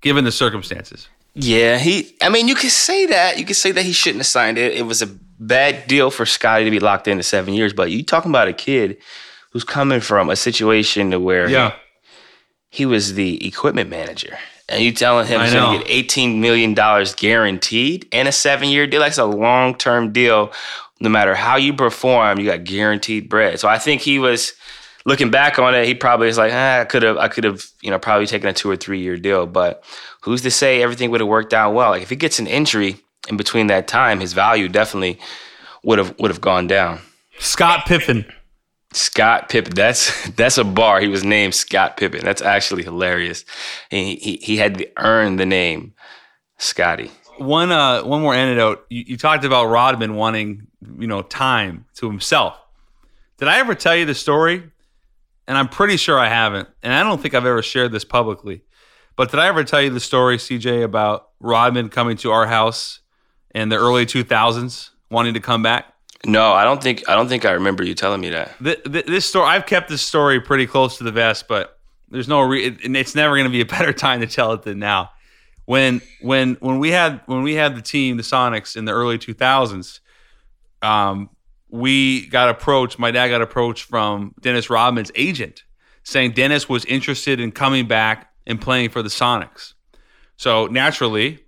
given 0.00 0.24
the 0.24 0.32
circumstances. 0.32 1.08
Yeah, 1.34 1.76
he. 1.78 2.16
I 2.22 2.30
mean, 2.30 2.48
you 2.48 2.54
could 2.54 2.70
say 2.70 3.06
that. 3.06 3.38
You 3.38 3.44
could 3.44 3.56
say 3.56 3.70
that 3.72 3.84
he 3.84 3.92
shouldn't 3.92 4.20
have 4.20 4.26
signed 4.26 4.56
it. 4.56 4.72
It 4.74 4.86
was 4.86 5.02
a 5.02 5.06
bad 5.06 5.86
deal 5.86 6.10
for 6.10 6.24
Scottie 6.24 6.64
to 6.64 6.70
be 6.70 6.80
locked 6.80 7.08
into 7.08 7.22
seven 7.22 7.52
years. 7.52 7.74
But 7.74 7.90
you 7.90 8.02
talking 8.02 8.30
about 8.30 8.48
a 8.48 8.54
kid 8.54 8.96
who's 9.50 9.64
coming 9.64 10.00
from 10.00 10.30
a 10.30 10.36
situation 10.36 11.10
to 11.10 11.20
where 11.20 11.48
yeah. 11.50 11.74
he, 12.70 12.78
he 12.78 12.86
was 12.86 13.14
the 13.14 13.46
equipment 13.46 13.90
manager 13.90 14.38
and 14.68 14.82
you 14.82 14.92
telling 14.92 15.26
him 15.26 15.40
he's 15.40 15.52
going 15.52 15.78
to 15.78 15.84
get 15.84 15.90
eighteen 15.90 16.40
million 16.40 16.74
dollars 16.74 17.14
guaranteed 17.14 18.08
and 18.12 18.28
a 18.28 18.32
seven 18.32 18.68
year 18.68 18.86
deal. 18.86 19.00
That's 19.00 19.18
a 19.18 19.24
long 19.24 19.76
term 19.76 20.12
deal. 20.12 20.52
No 21.00 21.08
matter 21.08 21.34
how 21.34 21.56
you 21.56 21.74
perform, 21.74 22.38
you 22.38 22.46
got 22.46 22.64
guaranteed 22.64 23.28
bread. 23.28 23.60
So 23.60 23.68
I 23.68 23.78
think 23.78 24.00
he 24.00 24.18
was 24.18 24.54
looking 25.04 25.30
back 25.30 25.58
on 25.58 25.74
it. 25.74 25.86
He 25.86 25.94
probably 25.94 26.26
was 26.26 26.38
like, 26.38 26.52
ah, 26.54 26.80
I 26.80 26.84
could 26.84 27.02
have, 27.02 27.18
I 27.18 27.28
could 27.28 27.44
have, 27.44 27.64
you 27.82 27.90
know, 27.90 27.98
probably 27.98 28.26
taken 28.26 28.48
a 28.48 28.52
two 28.52 28.70
or 28.70 28.76
three 28.76 29.00
year 29.00 29.16
deal. 29.16 29.46
But 29.46 29.84
who's 30.22 30.42
to 30.42 30.50
say 30.50 30.82
everything 30.82 31.10
would 31.10 31.20
have 31.20 31.28
worked 31.28 31.52
out 31.54 31.74
well? 31.74 31.90
Like 31.90 32.02
if 32.02 32.10
he 32.10 32.16
gets 32.16 32.38
an 32.38 32.46
injury 32.46 32.96
in 33.28 33.36
between 33.36 33.66
that 33.68 33.88
time, 33.88 34.20
his 34.20 34.32
value 34.32 34.68
definitely 34.68 35.18
would 35.82 35.98
have 35.98 36.18
would 36.18 36.30
have 36.30 36.40
gone 36.40 36.66
down. 36.66 37.00
Scott 37.38 37.86
Pippen. 37.86 38.24
Scott 38.96 39.50
Pippen. 39.50 39.74
That's 39.74 40.28
that's 40.30 40.58
a 40.58 40.64
bar. 40.64 41.00
He 41.00 41.08
was 41.08 41.22
named 41.22 41.54
Scott 41.54 41.96
Pippen. 41.96 42.24
That's 42.24 42.42
actually 42.42 42.82
hilarious. 42.82 43.44
He 43.90 44.16
he, 44.16 44.36
he 44.36 44.56
had 44.56 44.78
to 44.78 44.90
earn 44.96 45.36
the 45.36 45.46
name 45.46 45.94
Scottie. 46.58 47.10
One 47.38 47.70
uh 47.70 48.02
one 48.04 48.22
more 48.22 48.34
anecdote. 48.34 48.86
You, 48.88 49.04
you 49.08 49.16
talked 49.18 49.44
about 49.44 49.66
Rodman 49.66 50.14
wanting 50.14 50.66
you 50.98 51.06
know 51.06 51.22
time 51.22 51.84
to 51.96 52.06
himself. 52.06 52.58
Did 53.38 53.48
I 53.48 53.58
ever 53.58 53.74
tell 53.74 53.94
you 53.94 54.06
the 54.06 54.14
story? 54.14 54.62
And 55.46 55.56
I'm 55.56 55.68
pretty 55.68 55.98
sure 55.98 56.18
I 56.18 56.28
haven't. 56.28 56.68
And 56.82 56.92
I 56.92 57.02
don't 57.02 57.20
think 57.20 57.34
I've 57.34 57.46
ever 57.46 57.62
shared 57.62 57.92
this 57.92 58.04
publicly. 58.04 58.62
But 59.14 59.30
did 59.30 59.38
I 59.38 59.46
ever 59.46 59.62
tell 59.62 59.80
you 59.80 59.90
the 59.90 60.00
story, 60.00 60.38
CJ, 60.38 60.82
about 60.82 61.28
Rodman 61.38 61.88
coming 61.90 62.16
to 62.18 62.32
our 62.32 62.46
house 62.46 63.00
in 63.54 63.68
the 63.68 63.76
early 63.76 64.04
2000s, 64.04 64.90
wanting 65.10 65.34
to 65.34 65.40
come 65.40 65.62
back? 65.62 65.95
No, 66.26 66.52
I 66.52 66.64
don't 66.64 66.82
think 66.82 67.08
I 67.08 67.14
don't 67.14 67.28
think 67.28 67.44
I 67.44 67.52
remember 67.52 67.84
you 67.84 67.94
telling 67.94 68.20
me 68.20 68.30
that. 68.30 68.54
The, 68.60 68.80
the, 68.84 69.02
this 69.06 69.26
story, 69.26 69.46
I've 69.46 69.66
kept 69.66 69.88
this 69.88 70.02
story 70.02 70.40
pretty 70.40 70.66
close 70.66 70.98
to 70.98 71.04
the 71.04 71.12
vest, 71.12 71.46
but 71.46 71.78
there's 72.08 72.26
no 72.26 72.40
re- 72.40 72.66
it, 72.66 72.96
it's 72.96 73.14
never 73.14 73.36
going 73.36 73.44
to 73.44 73.50
be 73.50 73.60
a 73.60 73.66
better 73.78 73.92
time 73.92 74.20
to 74.20 74.26
tell 74.26 74.52
it 74.52 74.62
than 74.62 74.78
now. 74.78 75.10
When 75.66 76.00
when 76.20 76.54
when 76.60 76.78
we 76.78 76.90
had 76.90 77.20
when 77.26 77.42
we 77.42 77.54
had 77.54 77.76
the 77.76 77.82
team, 77.82 78.16
the 78.16 78.22
Sonics 78.22 78.76
in 78.76 78.84
the 78.84 78.92
early 78.92 79.18
2000s, 79.18 80.00
um, 80.82 81.30
we 81.68 82.26
got 82.26 82.48
approached. 82.48 82.98
My 82.98 83.10
dad 83.10 83.28
got 83.28 83.42
approached 83.42 83.84
from 83.84 84.34
Dennis 84.40 84.68
Rodman's 84.68 85.12
agent, 85.14 85.64
saying 86.02 86.32
Dennis 86.32 86.68
was 86.68 86.84
interested 86.84 87.40
in 87.40 87.52
coming 87.52 87.86
back 87.86 88.32
and 88.46 88.60
playing 88.60 88.90
for 88.90 89.02
the 89.02 89.08
Sonics. 89.08 89.74
So 90.36 90.66
naturally, 90.66 91.40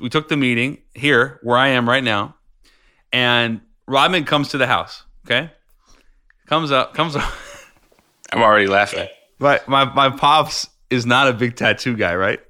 we 0.00 0.08
took 0.08 0.28
the 0.28 0.36
meeting 0.36 0.78
here 0.94 1.40
where 1.42 1.56
I 1.56 1.68
am 1.68 1.88
right 1.88 2.04
now, 2.04 2.36
and 3.12 3.60
Rodman 3.88 4.24
comes 4.24 4.48
to 4.48 4.58
the 4.58 4.66
house. 4.66 5.02
Okay, 5.26 5.50
comes 6.46 6.70
up, 6.70 6.94
comes 6.94 7.16
up. 7.16 7.32
I'm 8.32 8.42
already 8.42 8.66
laughing. 8.66 9.08
My 9.38 9.60
my 9.66 9.84
my 9.94 10.10
pops 10.10 10.68
is 10.90 11.06
not 11.06 11.28
a 11.28 11.32
big 11.32 11.56
tattoo 11.56 11.96
guy, 11.96 12.14
right? 12.14 12.40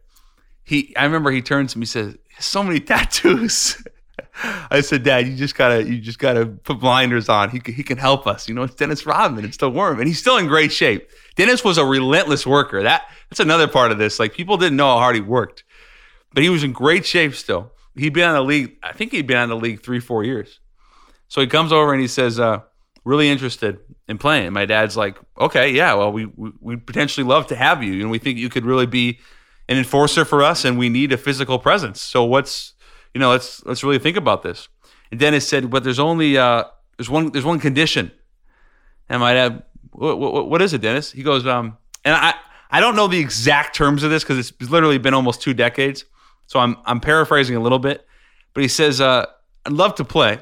He, 0.64 0.94
I 0.96 1.04
remember 1.04 1.30
he 1.30 1.40
turns 1.40 1.72
to 1.72 1.78
me, 1.78 1.82
and 1.82 1.88
says, 1.88 2.16
"So 2.40 2.62
many 2.62 2.80
tattoos." 2.80 3.82
I 4.70 4.80
said, 4.80 5.04
"Dad, 5.04 5.26
you 5.26 5.36
just 5.36 5.56
gotta, 5.56 5.84
you 5.84 5.98
just 5.98 6.18
gotta 6.18 6.46
put 6.46 6.80
blinders 6.80 7.28
on. 7.28 7.50
He 7.50 7.60
he 7.72 7.82
can 7.82 7.98
help 7.98 8.26
us. 8.26 8.48
You 8.48 8.54
know, 8.54 8.64
it's 8.64 8.74
Dennis 8.74 9.06
Rodman. 9.06 9.44
It's 9.44 9.56
the 9.56 9.70
worm, 9.70 9.98
and 10.00 10.08
he's 10.08 10.18
still 10.18 10.36
in 10.36 10.48
great 10.48 10.72
shape. 10.72 11.08
Dennis 11.36 11.64
was 11.64 11.78
a 11.78 11.84
relentless 11.84 12.46
worker. 12.46 12.82
That 12.82 13.04
that's 13.30 13.40
another 13.40 13.68
part 13.68 13.92
of 13.92 13.98
this. 13.98 14.18
Like 14.18 14.34
people 14.34 14.56
didn't 14.56 14.76
know 14.76 14.88
how 14.88 14.98
hard 14.98 15.14
he 15.14 15.22
worked, 15.22 15.62
but 16.34 16.42
he 16.42 16.50
was 16.50 16.64
in 16.64 16.72
great 16.72 17.06
shape 17.06 17.34
still. 17.34 17.72
He'd 17.94 18.12
been 18.12 18.28
on 18.28 18.34
the 18.34 18.44
league. 18.44 18.76
I 18.82 18.92
think 18.92 19.12
he'd 19.12 19.26
been 19.26 19.38
on 19.38 19.48
the 19.48 19.56
league 19.56 19.82
three, 19.82 20.00
four 20.00 20.24
years. 20.24 20.60
So 21.28 21.40
he 21.40 21.46
comes 21.46 21.72
over 21.72 21.92
and 21.92 22.00
he 22.00 22.08
says, 22.08 22.40
uh, 22.40 22.60
really 23.04 23.28
interested 23.28 23.78
in 24.08 24.18
playing. 24.18 24.52
My 24.52 24.66
dad's 24.66 24.96
like, 24.96 25.18
okay, 25.38 25.70
yeah, 25.70 25.94
well, 25.94 26.12
we, 26.12 26.26
we, 26.26 26.52
we 26.60 26.76
potentially 26.76 27.26
love 27.26 27.46
to 27.48 27.56
have 27.56 27.82
you. 27.82 28.00
And 28.00 28.10
we 28.10 28.18
think 28.18 28.38
you 28.38 28.48
could 28.48 28.64
really 28.64 28.86
be 28.86 29.18
an 29.68 29.76
enforcer 29.76 30.24
for 30.24 30.42
us 30.42 30.64
and 30.64 30.78
we 30.78 30.88
need 30.88 31.12
a 31.12 31.16
physical 31.16 31.58
presence. 31.58 32.00
So 32.00 32.24
what's, 32.24 32.74
you 33.14 33.20
know, 33.20 33.30
let's, 33.30 33.64
let's 33.64 33.84
really 33.84 33.98
think 33.98 34.16
about 34.16 34.42
this. 34.42 34.68
And 35.10 35.18
Dennis 35.20 35.46
said, 35.46 35.70
but 35.70 35.84
there's 35.84 35.98
only, 35.98 36.36
uh, 36.36 36.64
there's 36.96 37.10
one, 37.10 37.30
there's 37.32 37.44
one 37.44 37.60
condition. 37.60 38.10
And 39.08 39.20
my 39.20 39.34
dad, 39.34 39.62
what, 39.92 40.18
what, 40.18 40.50
what 40.50 40.62
is 40.62 40.72
it, 40.72 40.80
Dennis? 40.80 41.12
He 41.12 41.22
goes, 41.22 41.46
um, 41.46 41.78
and 42.04 42.14
I, 42.14 42.34
I 42.70 42.80
don't 42.80 42.96
know 42.96 43.06
the 43.06 43.18
exact 43.18 43.74
terms 43.74 44.02
of 44.02 44.10
this 44.10 44.22
because 44.22 44.38
it's 44.38 44.70
literally 44.70 44.98
been 44.98 45.14
almost 45.14 45.40
two 45.40 45.54
decades. 45.54 46.04
So 46.46 46.60
I'm, 46.60 46.76
I'm 46.84 47.00
paraphrasing 47.00 47.56
a 47.56 47.60
little 47.60 47.78
bit, 47.78 48.06
but 48.52 48.62
he 48.62 48.68
says, 48.68 49.00
uh, 49.00 49.26
I'd 49.64 49.72
love 49.72 49.94
to 49.96 50.04
play, 50.04 50.38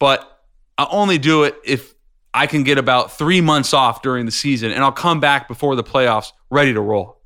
but 0.00 0.42
I 0.76 0.88
only 0.90 1.18
do 1.18 1.44
it 1.44 1.54
if 1.64 1.94
I 2.34 2.48
can 2.48 2.64
get 2.64 2.78
about 2.78 3.16
three 3.16 3.40
months 3.40 3.72
off 3.72 4.02
during 4.02 4.26
the 4.26 4.32
season 4.32 4.72
and 4.72 4.82
I'll 4.82 4.90
come 4.90 5.20
back 5.20 5.46
before 5.46 5.76
the 5.76 5.84
playoffs 5.84 6.32
ready 6.50 6.72
to 6.72 6.80
roll. 6.80 7.20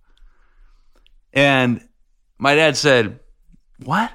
And 1.32 1.86
my 2.36 2.54
dad 2.54 2.76
said, 2.76 3.20
What? 3.82 4.12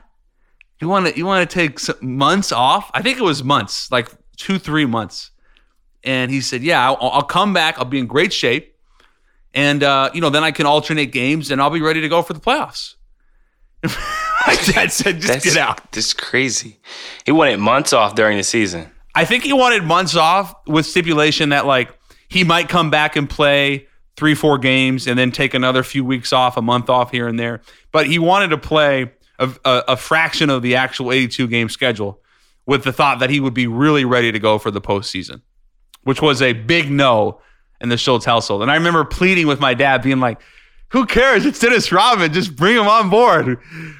You 0.79 0.87
want 0.87 1.07
to 1.07 1.17
you 1.17 1.25
want 1.25 1.49
to 1.49 1.53
take 1.53 1.79
months 2.01 2.51
off? 2.51 2.89
I 2.93 3.01
think 3.01 3.17
it 3.17 3.23
was 3.23 3.43
months, 3.43 3.91
like 3.91 4.09
two, 4.37 4.57
three 4.59 4.85
months. 4.85 5.31
And 6.05 6.31
he 6.31 6.39
said, 6.39 6.63
"Yeah, 6.63 6.89
I'll, 6.89 7.09
I'll 7.09 7.23
come 7.23 7.53
back. 7.53 7.77
I'll 7.77 7.83
be 7.83 7.99
in 7.99 8.07
great 8.07 8.31
shape, 8.31 8.73
and 9.53 9.83
uh, 9.83 10.09
you 10.13 10.21
know, 10.21 10.29
then 10.29 10.45
I 10.45 10.51
can 10.51 10.65
alternate 10.65 11.07
games, 11.07 11.51
and 11.51 11.61
I'll 11.61 11.69
be 11.69 11.81
ready 11.81 11.99
to 11.99 12.07
go 12.07 12.21
for 12.21 12.31
the 12.31 12.39
playoffs." 12.39 12.95
My 14.47 14.55
dad 14.65 14.91
said, 14.91 15.21
"Just 15.21 15.43
get 15.43 15.57
out." 15.57 15.91
This 15.91 16.07
is 16.07 16.13
crazy. 16.13 16.79
He 17.25 17.31
wanted 17.31 17.59
months 17.59 17.93
off 17.93 18.15
during 18.15 18.37
the 18.37 18.43
season. 18.43 18.89
I 19.15 19.25
think 19.25 19.43
he 19.43 19.53
wanted 19.53 19.83
months 19.83 20.15
off 20.15 20.53
with 20.67 20.85
stipulation 20.85 21.49
that 21.49 21.65
like 21.65 21.97
he 22.27 22.43
might 22.43 22.69
come 22.69 22.89
back 22.89 23.15
and 23.15 23.29
play 23.29 23.87
three, 24.15 24.35
four 24.35 24.57
games, 24.57 25.07
and 25.07 25.17
then 25.17 25.31
take 25.31 25.53
another 25.53 25.81
few 25.81 26.03
weeks 26.03 26.33
off, 26.33 26.57
a 26.57 26.61
month 26.61 26.89
off 26.89 27.11
here 27.11 27.27
and 27.27 27.39
there. 27.39 27.61
But 27.91 28.07
he 28.07 28.19
wanted 28.19 28.49
to 28.49 28.57
play 28.57 29.11
a, 29.39 29.49
a, 29.63 29.83
a 29.89 29.97
fraction 29.97 30.49
of 30.49 30.61
the 30.61 30.75
actual 30.75 31.11
82 31.11 31.47
game 31.47 31.69
schedule 31.69 32.19
with 32.65 32.83
the 32.83 32.91
thought 32.91 33.19
that 33.19 33.29
he 33.29 33.39
would 33.39 33.53
be 33.53 33.65
really 33.65 34.05
ready 34.05 34.31
to 34.31 34.39
go 34.39 34.59
for 34.59 34.71
the 34.71 34.81
postseason, 34.81 35.41
which 36.03 36.21
was 36.21 36.41
a 36.41 36.53
big 36.53 36.91
no 36.91 37.41
in 37.81 37.89
the 37.89 37.97
Schultz 37.97 38.25
household. 38.25 38.61
And 38.61 38.69
I 38.69 38.75
remember 38.75 39.05
pleading 39.05 39.47
with 39.47 39.59
my 39.59 39.73
dad, 39.73 40.01
being 40.01 40.19
like, 40.19 40.41
who 40.91 41.05
cares? 41.05 41.45
It's 41.45 41.59
Dennis 41.59 41.91
Rodman. 41.91 42.33
Just 42.33 42.55
bring 42.55 42.75
him 42.75 42.87
on 42.87 43.09
board. 43.09 43.59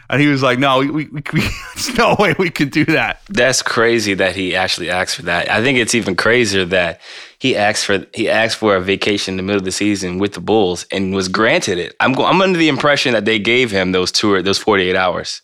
And 0.10 0.22
he 0.22 0.28
was 0.28 0.42
like, 0.42 0.58
no, 0.58 0.80
we, 0.80 0.90
we, 0.90 1.06
we, 1.12 1.22
there's 1.76 1.96
no 1.96 2.16
way 2.18 2.34
we 2.40 2.50
can 2.50 2.70
do 2.70 2.86
that. 2.86 3.22
That's 3.30 3.62
crazy 3.62 4.16
that 4.16 4.36
he 4.36 4.56
actually 4.56 4.90
asked 4.90 5.16
for 5.16 5.22
that. 5.24 5.50
I 5.50 5.62
think 5.62 5.78
it's 5.78 5.94
even 5.94 6.16
crazier 6.16 6.66
that 6.66 7.00
he 7.38 7.56
asked 7.56 7.86
for 7.86 8.06
he 8.14 8.28
asked 8.30 8.58
for 8.58 8.76
a 8.76 8.82
vacation 8.82 9.34
in 9.34 9.38
the 9.38 9.44
middle 9.44 9.60
of 9.60 9.66
the 9.66 9.72
season 9.72 10.18
with 10.18 10.34
the 10.34 10.42
Bulls 10.42 10.86
and 10.92 11.14
was 11.14 11.28
granted 11.28 11.78
it. 11.78 11.96
I'm 12.00 12.14
go- 12.14 12.26
I'm 12.26 12.42
under 12.42 12.58
the 12.58 12.68
impression 12.68 13.14
that 13.14 13.26
they 13.26 13.40
gave 13.40 13.72
him 13.72 13.92
those 13.92 14.12
two 14.12 14.42
those 14.42 14.58
48 14.58 14.96
hours, 14.96 15.42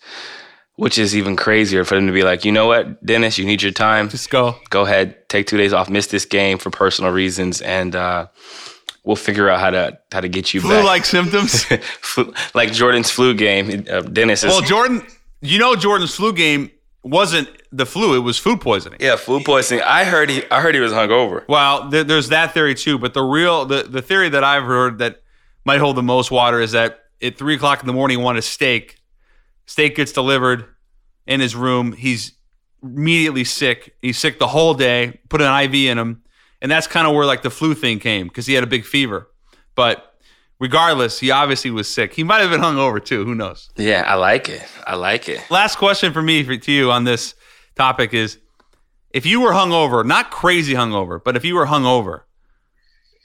which 0.76 0.98
is 0.98 1.16
even 1.16 1.36
crazier 1.36 1.86
for 1.86 1.96
them 1.96 2.08
to 2.08 2.14
be 2.14 2.24
like, 2.24 2.44
you 2.44 2.52
know 2.52 2.68
what, 2.68 3.06
Dennis, 3.06 3.38
you 3.38 3.46
need 3.46 3.62
your 3.62 3.72
time. 3.72 4.10
Just 4.10 4.30
go. 4.30 4.56
Go 4.72 4.82
ahead, 4.82 5.30
take 5.30 5.48
two 5.48 5.58
days 5.58 5.74
off, 5.74 5.90
miss 5.90 6.08
this 6.08 6.26
game 6.26 6.58
for 6.58 6.70
personal 6.70 7.12
reasons, 7.12 7.62
and 7.62 7.96
uh, 7.96 8.28
we'll 9.06 9.16
figure 9.16 9.50
out 9.50 9.60
how 9.60 9.70
to 9.70 10.00
how 10.12 10.22
to 10.22 10.28
get 10.30 10.54
you. 10.54 10.62
Flu-like 10.62 11.06
symptoms. 11.06 11.64
Flu- 12.02 12.34
like 12.54 12.72
Jordan's 12.74 13.10
flu 13.12 13.34
game. 13.34 13.86
Uh, 13.90 14.02
Dennis 14.02 14.44
is 14.44 14.50
Well, 14.50 14.62
Jordan, 14.62 15.06
you 15.42 15.60
know 15.60 15.76
Jordan's 15.76 16.14
flu 16.16 16.34
game 16.34 16.72
wasn't 17.04 17.48
the 17.72 17.86
flu; 17.86 18.16
it 18.16 18.20
was 18.20 18.38
food 18.38 18.62
poisoning. 18.62 18.98
yeah, 19.02 19.16
food 19.16 19.46
poisoning. 19.46 19.84
I 19.86 20.04
heard 20.06 20.30
he 20.30 20.44
I 20.50 20.62
heard 20.62 20.76
he 20.76 20.82
was 20.82 20.92
hungover. 20.92 21.44
Well, 21.48 21.90
there, 21.90 22.04
there's 22.04 22.30
that 22.30 22.54
theory 22.54 22.76
too, 22.76 22.98
but 22.98 23.14
the 23.14 23.24
real 23.24 23.66
the, 23.66 23.84
the 23.84 24.02
theory 24.02 24.30
that 24.30 24.44
I've 24.44 24.64
heard 24.64 24.98
that 25.00 25.22
might 25.66 25.80
hold 25.80 25.96
the 25.98 26.04
most 26.04 26.32
water 26.32 26.60
is 26.62 26.72
that 26.74 27.02
at 27.22 27.38
three 27.38 27.56
o'clock 27.56 27.80
in 27.82 27.88
the 27.88 27.94
morning, 27.94 28.18
he 28.20 28.24
wanted 28.24 28.40
a 28.40 28.42
steak. 28.44 29.00
Steak 29.68 29.96
gets 29.96 30.12
delivered 30.12 30.66
in 31.26 31.40
his 31.40 31.56
room. 31.56 31.94
He's 31.94 32.34
immediately 32.84 33.44
sick. 33.44 33.96
He's 34.02 34.18
sick 34.18 34.38
the 34.38 34.48
whole 34.48 34.74
day. 34.76 35.20
Put 35.30 35.42
an 35.42 35.64
IV 35.64 35.74
in 35.90 35.98
him, 35.98 36.22
and 36.62 36.72
that's 36.72 36.88
kind 36.88 37.08
of 37.08 37.14
where 37.14 37.26
like 37.26 37.42
the 37.42 37.50
flu 37.50 37.74
thing 37.74 38.00
came 38.00 38.28
because 38.28 38.46
he 38.46 38.54
had 38.54 38.64
a 38.64 38.68
big 38.68 38.86
fever. 38.86 39.30
But 39.76 40.16
regardless, 40.60 41.20
he 41.20 41.32
obviously 41.32 41.72
was 41.72 41.88
sick. 41.88 42.14
He 42.14 42.24
might 42.24 42.42
have 42.42 42.50
been 42.50 42.62
hungover 42.62 43.04
too. 43.04 43.26
Who 43.26 43.36
knows? 43.36 43.70
Yeah, 43.76 44.04
I 44.08 44.16
like 44.16 44.50
it. 44.50 44.64
I 44.86 44.96
like 44.96 45.30
it. 45.30 45.42
last 45.50 45.78
question 45.78 46.14
for 46.14 46.22
me 46.22 46.44
for, 46.44 46.56
to 46.56 46.72
you 46.72 46.92
on 46.92 47.04
this 47.04 47.36
topic 47.76 48.14
is 48.14 48.40
if 49.12 49.26
you 49.26 49.42
were 49.42 49.52
hungover, 49.52 50.06
not 50.06 50.32
crazy 50.32 50.74
hungover, 50.74 51.22
but 51.24 51.36
if 51.36 51.46
you 51.46 51.56
were 51.56 51.66
hungover, 51.66 52.22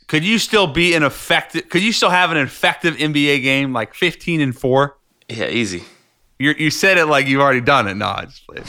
could 0.06 0.24
you 0.24 0.38
still 0.38 0.66
be 0.66 0.94
an 0.94 1.02
effective 1.02 1.68
could 1.68 1.82
you 1.82 1.92
still 1.92 2.10
have 2.10 2.30
an 2.30 2.36
effective 2.36 2.96
NBA 2.96 3.42
game 3.42 3.72
like 3.72 3.94
15 3.94 4.40
and 4.40 4.56
4? 4.56 4.96
Yeah, 5.28 5.48
easy. 5.48 5.84
You 6.40 6.54
you 6.56 6.70
said 6.70 6.96
it 6.96 7.04
like 7.04 7.26
you've 7.26 7.42
already 7.42 7.60
done 7.60 7.86
it. 7.86 7.96
No, 7.96 8.06
I 8.06 8.24
just 8.24 8.46
played. 8.46 8.64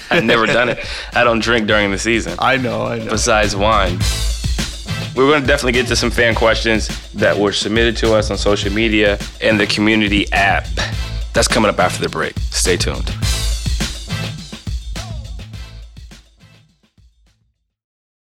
I've 0.10 0.24
never 0.24 0.46
done 0.46 0.70
it. 0.70 0.78
I 1.12 1.24
don't 1.24 1.40
drink 1.40 1.66
during 1.66 1.90
the 1.90 1.98
season. 1.98 2.36
I 2.38 2.56
know, 2.56 2.86
I 2.86 3.00
know. 3.00 3.10
besides 3.10 3.54
wine. 3.54 3.98
We're 5.14 5.28
going 5.28 5.42
to 5.42 5.46
definitely 5.46 5.72
get 5.72 5.88
to 5.88 5.96
some 5.96 6.10
fan 6.10 6.34
questions 6.34 6.88
that 7.12 7.36
were 7.36 7.52
submitted 7.52 7.98
to 7.98 8.14
us 8.14 8.30
on 8.30 8.38
social 8.38 8.72
media 8.72 9.18
and 9.42 9.60
the 9.60 9.66
community 9.66 10.30
app. 10.32 10.66
That's 11.34 11.48
coming 11.48 11.68
up 11.68 11.78
after 11.78 12.02
the 12.02 12.08
break. 12.08 12.38
Stay 12.38 12.78
tuned. 12.78 13.14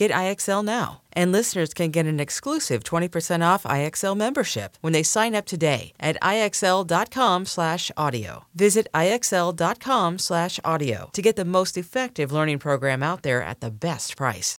Get 0.00 0.10
IXL 0.12 0.64
now. 0.64 1.02
And 1.12 1.30
listeners 1.30 1.74
can 1.74 1.90
get 1.90 2.06
an 2.06 2.20
exclusive 2.20 2.82
20% 2.84 3.44
off 3.44 3.64
IXL 3.64 4.16
membership 4.16 4.78
when 4.80 4.94
they 4.94 5.02
sign 5.02 5.34
up 5.34 5.44
today 5.44 5.92
at 6.00 6.16
IXL.com/audio. 6.22 8.44
Visit 8.54 8.88
IXL.com/audio 8.94 11.10
to 11.12 11.22
get 11.22 11.36
the 11.36 11.44
most 11.44 11.76
effective 11.76 12.32
learning 12.32 12.60
program 12.60 13.02
out 13.02 13.22
there 13.22 13.42
at 13.42 13.60
the 13.60 13.70
best 13.70 14.16
price. 14.16 14.56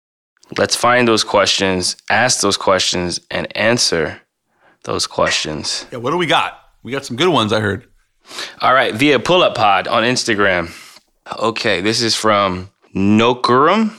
Let's 0.59 0.77
find 0.77 1.09
those 1.09 1.25
questions, 1.25 1.97
ask 2.11 2.43
those 2.43 2.59
questions, 2.59 3.19
and 3.31 3.57
answer 3.57 4.21
those 4.85 5.07
questions. 5.07 5.87
Yeah, 5.91 6.01
what 6.01 6.11
do 6.11 6.19
we 6.19 6.27
got? 6.27 6.59
We 6.83 6.93
got 6.93 7.07
some 7.07 7.17
good 7.17 7.31
ones 7.31 7.51
I 7.51 7.61
heard. 7.61 7.87
All 8.61 8.75
right, 8.75 8.95
via 8.95 9.19
Pull 9.19 9.43
Up 9.43 9.55
Pod 9.55 9.89
on 9.89 10.03
Instagram. 10.03 10.71
Okay, 11.39 11.81
this 11.81 12.03
is 12.03 12.15
from 12.15 12.69
Nokurum. 12.95 13.97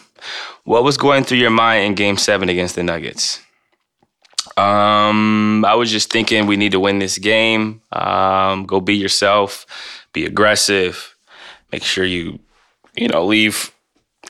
What 0.63 0.84
was 0.84 0.97
going 0.97 1.23
through 1.23 1.39
your 1.39 1.49
mind 1.49 1.86
in 1.86 1.95
Game 1.95 2.17
Seven 2.17 2.49
against 2.49 2.75
the 2.75 2.84
Nuggets? 2.84 3.41
Um, 4.57 5.63
I 5.65 5.75
was 5.75 5.91
just 5.91 6.12
thinking 6.12 6.45
we 6.45 6.57
need 6.57 6.73
to 6.73 6.79
win 6.79 6.99
this 6.99 7.17
game. 7.17 7.81
Um, 7.91 8.65
go 8.65 8.79
be 8.79 8.95
yourself, 8.95 9.65
be 10.13 10.25
aggressive, 10.25 11.15
make 11.71 11.84
sure 11.84 12.05
you, 12.05 12.39
you 12.95 13.07
know, 13.07 13.25
leave 13.25 13.71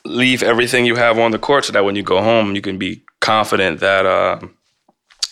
leave 0.03 0.41
everything 0.41 0.85
you 0.85 0.95
have 0.95 1.19
on 1.19 1.31
the 1.31 1.39
court 1.39 1.65
so 1.65 1.73
that 1.73 1.85
when 1.85 1.95
you 1.95 2.03
go 2.03 2.21
home, 2.21 2.55
you 2.55 2.61
can 2.61 2.77
be 2.77 3.03
confident 3.19 3.79
that 3.79 4.05
uh, 4.05 4.39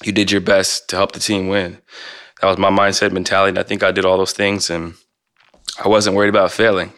you 0.04 0.12
did 0.12 0.32
your 0.32 0.42
best 0.42 0.90
to 0.90 0.96
help 0.96 1.12
the 1.12 1.20
team 1.20 1.48
win. 1.48 1.80
That 2.42 2.48
was 2.48 2.58
my 2.58 2.70
mindset 2.70 3.12
mentality, 3.12 3.50
and 3.50 3.60
I 3.60 3.64
think 3.64 3.84
I 3.84 3.92
did 3.92 4.06
all 4.06 4.18
those 4.18 4.34
things, 4.34 4.70
and 4.70 4.94
I 5.84 5.88
wasn't 5.88 6.16
worried 6.16 6.30
about 6.30 6.52
failing. 6.52 6.94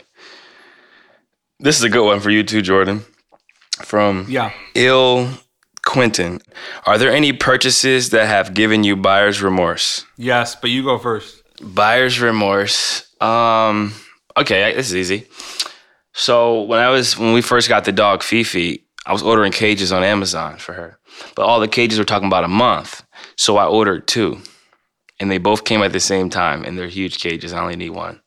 This 1.60 1.78
is 1.78 1.84
a 1.84 1.90
good 1.90 2.06
one 2.06 2.20
for 2.20 2.30
you 2.30 2.44
too, 2.44 2.62
Jordan. 2.62 3.06
From 3.84 4.26
Yeah. 4.28 4.52
ill 4.76 5.30
Quentin. 5.86 6.42
Are 6.86 6.98
there 6.98 7.12
any 7.12 7.34
purchases 7.34 8.12
that 8.12 8.28
have 8.28 8.54
given 8.54 8.84
you 8.84 8.96
buyer's 8.96 9.42
remorse? 9.42 10.06
Yes, 10.18 10.56
but 10.56 10.70
you 10.70 10.84
go 10.84 10.98
first. 11.00 11.42
Buyer's 11.62 12.20
remorse. 12.20 13.04
Um, 13.22 13.94
okay, 14.38 14.74
this 14.76 14.90
is 14.90 14.96
easy. 14.96 15.28
So 16.14 16.62
when 16.64 16.80
I 16.80 16.90
was 16.90 17.18
when 17.18 17.34
we 17.34 17.42
first 17.42 17.70
got 17.70 17.86
the 17.86 17.92
dog 17.92 18.22
Fifi, 18.24 18.86
I 19.06 19.14
was 19.14 19.24
ordering 19.24 19.52
cages 19.52 19.92
on 19.92 20.04
Amazon 20.04 20.58
for 20.58 20.74
her. 20.74 21.00
But 21.36 21.44
all 21.44 21.60
the 21.60 21.68
cages 21.68 21.98
were 21.98 22.06
talking 22.06 22.28
about 22.28 22.44
a 22.44 22.48
month. 22.50 23.04
So 23.38 23.58
I 23.58 23.66
ordered 23.66 24.08
two. 24.08 24.40
And 25.20 25.30
they 25.32 25.38
both 25.38 25.66
came 25.66 25.84
at 25.84 25.94
the 25.94 26.00
same 26.00 26.30
time 26.30 26.64
and 26.64 26.78
they're 26.78 26.88
huge 26.88 27.20
cages. 27.20 27.54
I 27.54 27.62
only 27.62 27.76
need 27.76 27.92
one. 27.92 28.22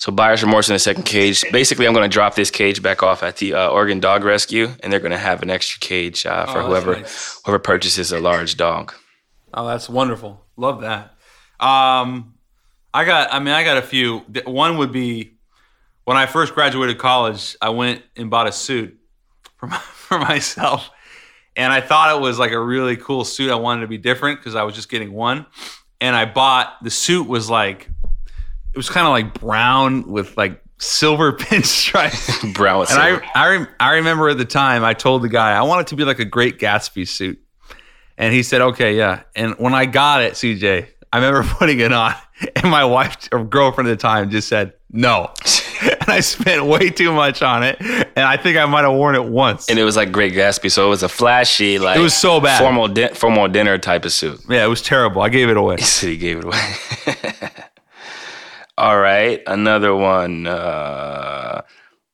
So 0.00 0.10
buyer's 0.10 0.42
remorse 0.42 0.66
in 0.70 0.72
the 0.74 0.78
second 0.78 1.02
cage. 1.02 1.44
Basically, 1.52 1.86
I'm 1.86 1.92
going 1.92 2.08
to 2.08 2.12
drop 2.12 2.34
this 2.34 2.50
cage 2.50 2.80
back 2.82 3.02
off 3.02 3.22
at 3.22 3.36
the 3.36 3.52
uh, 3.52 3.68
Oregon 3.68 4.00
Dog 4.00 4.24
Rescue, 4.24 4.70
and 4.82 4.90
they're 4.90 4.98
going 4.98 5.10
to 5.12 5.18
have 5.18 5.42
an 5.42 5.50
extra 5.50 5.78
cage 5.78 6.24
uh, 6.24 6.46
for 6.46 6.60
Oh, 6.60 6.66
whoever 6.68 6.96
nice. 6.96 7.38
whoever 7.44 7.58
purchases 7.58 8.10
a 8.10 8.18
large 8.18 8.56
dog. 8.56 8.94
Oh, 9.52 9.66
that's 9.66 9.90
wonderful. 9.90 10.42
Love 10.56 10.80
that. 10.80 11.14
Um, 11.60 12.32
I 12.94 13.04
got. 13.04 13.30
I 13.30 13.40
mean, 13.40 13.52
I 13.52 13.62
got 13.62 13.76
a 13.76 13.82
few. 13.82 14.20
One 14.46 14.78
would 14.78 14.90
be 14.90 15.34
when 16.04 16.16
I 16.16 16.24
first 16.24 16.54
graduated 16.54 16.96
college. 16.96 17.54
I 17.60 17.68
went 17.68 18.02
and 18.16 18.30
bought 18.30 18.48
a 18.48 18.52
suit 18.52 18.98
for 19.58 19.66
my, 19.66 19.76
for 19.92 20.18
myself, 20.18 20.88
and 21.56 21.70
I 21.74 21.82
thought 21.82 22.16
it 22.16 22.22
was 22.22 22.38
like 22.38 22.52
a 22.52 22.60
really 22.60 22.96
cool 22.96 23.24
suit. 23.26 23.50
I 23.50 23.56
wanted 23.56 23.82
to 23.82 23.86
be 23.86 23.98
different 23.98 24.40
because 24.40 24.54
I 24.54 24.62
was 24.62 24.74
just 24.74 24.88
getting 24.88 25.12
one, 25.12 25.44
and 26.00 26.16
I 26.16 26.24
bought 26.24 26.82
the 26.82 26.90
suit 26.90 27.28
was 27.28 27.50
like 27.50 27.90
it 28.72 28.76
was 28.76 28.88
kind 28.88 29.06
of 29.06 29.10
like 29.12 29.34
brown 29.40 30.10
with 30.10 30.36
like 30.36 30.62
silver 30.78 31.32
pinstripes. 31.36 32.54
Brown 32.54 32.80
with 32.80 32.90
And 32.90 32.98
silver. 33.00 33.24
I, 33.34 33.66
I, 33.80 33.88
I 33.90 33.94
remember 33.96 34.28
at 34.28 34.38
the 34.38 34.44
time 34.44 34.84
I 34.84 34.94
told 34.94 35.22
the 35.22 35.28
guy 35.28 35.52
I 35.52 35.62
want 35.62 35.82
it 35.82 35.86
to 35.88 35.96
be 35.96 36.04
like 36.04 36.18
a 36.18 36.24
Great 36.24 36.58
Gatsby 36.58 37.06
suit, 37.08 37.38
and 38.16 38.32
he 38.32 38.42
said, 38.42 38.60
"Okay, 38.60 38.96
yeah." 38.96 39.22
And 39.34 39.54
when 39.58 39.74
I 39.74 39.86
got 39.86 40.22
it, 40.22 40.34
CJ, 40.34 40.86
I 41.12 41.16
remember 41.16 41.42
putting 41.58 41.80
it 41.80 41.92
on, 41.92 42.14
and 42.56 42.70
my 42.70 42.84
wife 42.84 43.16
or 43.32 43.44
girlfriend 43.44 43.88
at 43.90 43.98
the 43.98 44.02
time 44.02 44.30
just 44.30 44.48
said 44.48 44.74
no, 44.92 45.32
and 45.82 46.08
I 46.08 46.20
spent 46.20 46.64
way 46.66 46.90
too 46.90 47.12
much 47.12 47.42
on 47.42 47.62
it, 47.62 47.76
and 47.80 48.18
I 48.24 48.36
think 48.36 48.56
I 48.58 48.64
might 48.66 48.82
have 48.82 48.92
worn 48.92 49.14
it 49.14 49.24
once. 49.24 49.68
and 49.68 49.78
it 49.78 49.84
was 49.84 49.96
like 49.96 50.10
Great 50.12 50.34
Gatsby, 50.34 50.70
so 50.70 50.86
it 50.86 50.90
was 50.90 51.02
a 51.04 51.08
flashy, 51.08 51.78
like 51.78 51.96
It 51.96 52.00
was 52.02 52.14
so 52.14 52.40
bad. 52.40 52.58
formal, 52.60 52.88
di- 52.88 53.08
formal 53.14 53.46
dinner 53.48 53.78
type 53.78 54.04
of 54.04 54.12
suit. 54.12 54.40
yeah, 54.48 54.64
it 54.64 54.68
was 54.68 54.82
terrible. 54.82 55.22
I 55.22 55.28
gave 55.28 55.48
it 55.48 55.56
away. 55.56 55.76
So 55.78 56.06
he 56.08 56.16
gave 56.16 56.38
it 56.38 56.44
away. 56.44 56.74
All 58.80 58.98
right, 58.98 59.42
another 59.46 59.94
one. 59.94 60.46
Uh, 60.46 61.60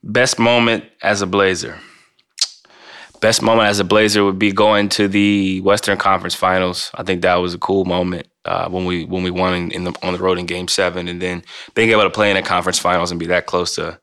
best 0.03 0.41
moment 0.41 0.83
as 1.01 1.23
a 1.23 1.27
Blazer. 1.27 1.79
Best 3.21 3.41
moment 3.41 3.69
as 3.69 3.79
a 3.79 3.85
Blazer 3.85 4.25
would 4.25 4.41
be 4.41 4.51
going 4.51 4.89
to 4.89 5.07
the 5.07 5.61
Western 5.61 5.97
Conference 5.97 6.35
Finals. 6.35 6.91
I 6.95 7.05
think 7.05 7.23
that 7.23 7.37
was 7.37 7.55
a 7.55 7.59
cool 7.59 7.85
moment 7.85 8.27
uh, 8.45 8.69
when 8.69 8.85
we 8.85 9.05
when 9.05 9.23
we 9.23 9.31
won 9.31 9.71
in, 9.71 9.85
the, 9.85 9.95
on 10.03 10.13
the 10.13 10.19
road 10.19 10.39
in 10.41 10.47
Game 10.47 10.67
Seven, 10.67 11.07
and 11.07 11.23
then 11.23 11.45
being 11.75 11.91
able 11.91 12.03
to 12.03 12.11
play 12.11 12.31
in 12.33 12.37
the 12.37 12.43
conference 12.43 12.81
finals 12.81 13.13
and 13.13 13.21
be 13.21 13.27
that 13.27 13.47
close 13.47 13.77
to 13.77 14.01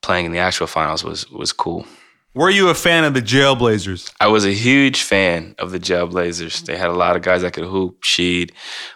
playing 0.00 0.26
in 0.26 0.32
the 0.32 0.40
actual 0.40 0.66
finals 0.66 1.04
was 1.04 1.30
was 1.30 1.52
cool. 1.52 1.86
Were 2.34 2.50
you 2.50 2.68
a 2.68 2.74
fan 2.74 3.04
of 3.04 3.14
the 3.14 3.22
Jailblazers? 3.22 4.12
I 4.18 4.26
was 4.26 4.44
a 4.44 4.52
huge 4.52 5.04
fan 5.04 5.54
of 5.60 5.70
the 5.70 5.78
Jailblazers. 5.78 6.64
They 6.64 6.76
had 6.76 6.88
a 6.88 6.94
lot 6.94 7.14
of 7.14 7.22
guys 7.22 7.42
that 7.42 7.52
could 7.52 7.66
hoop, 7.66 8.02
Sheed, 8.02 8.50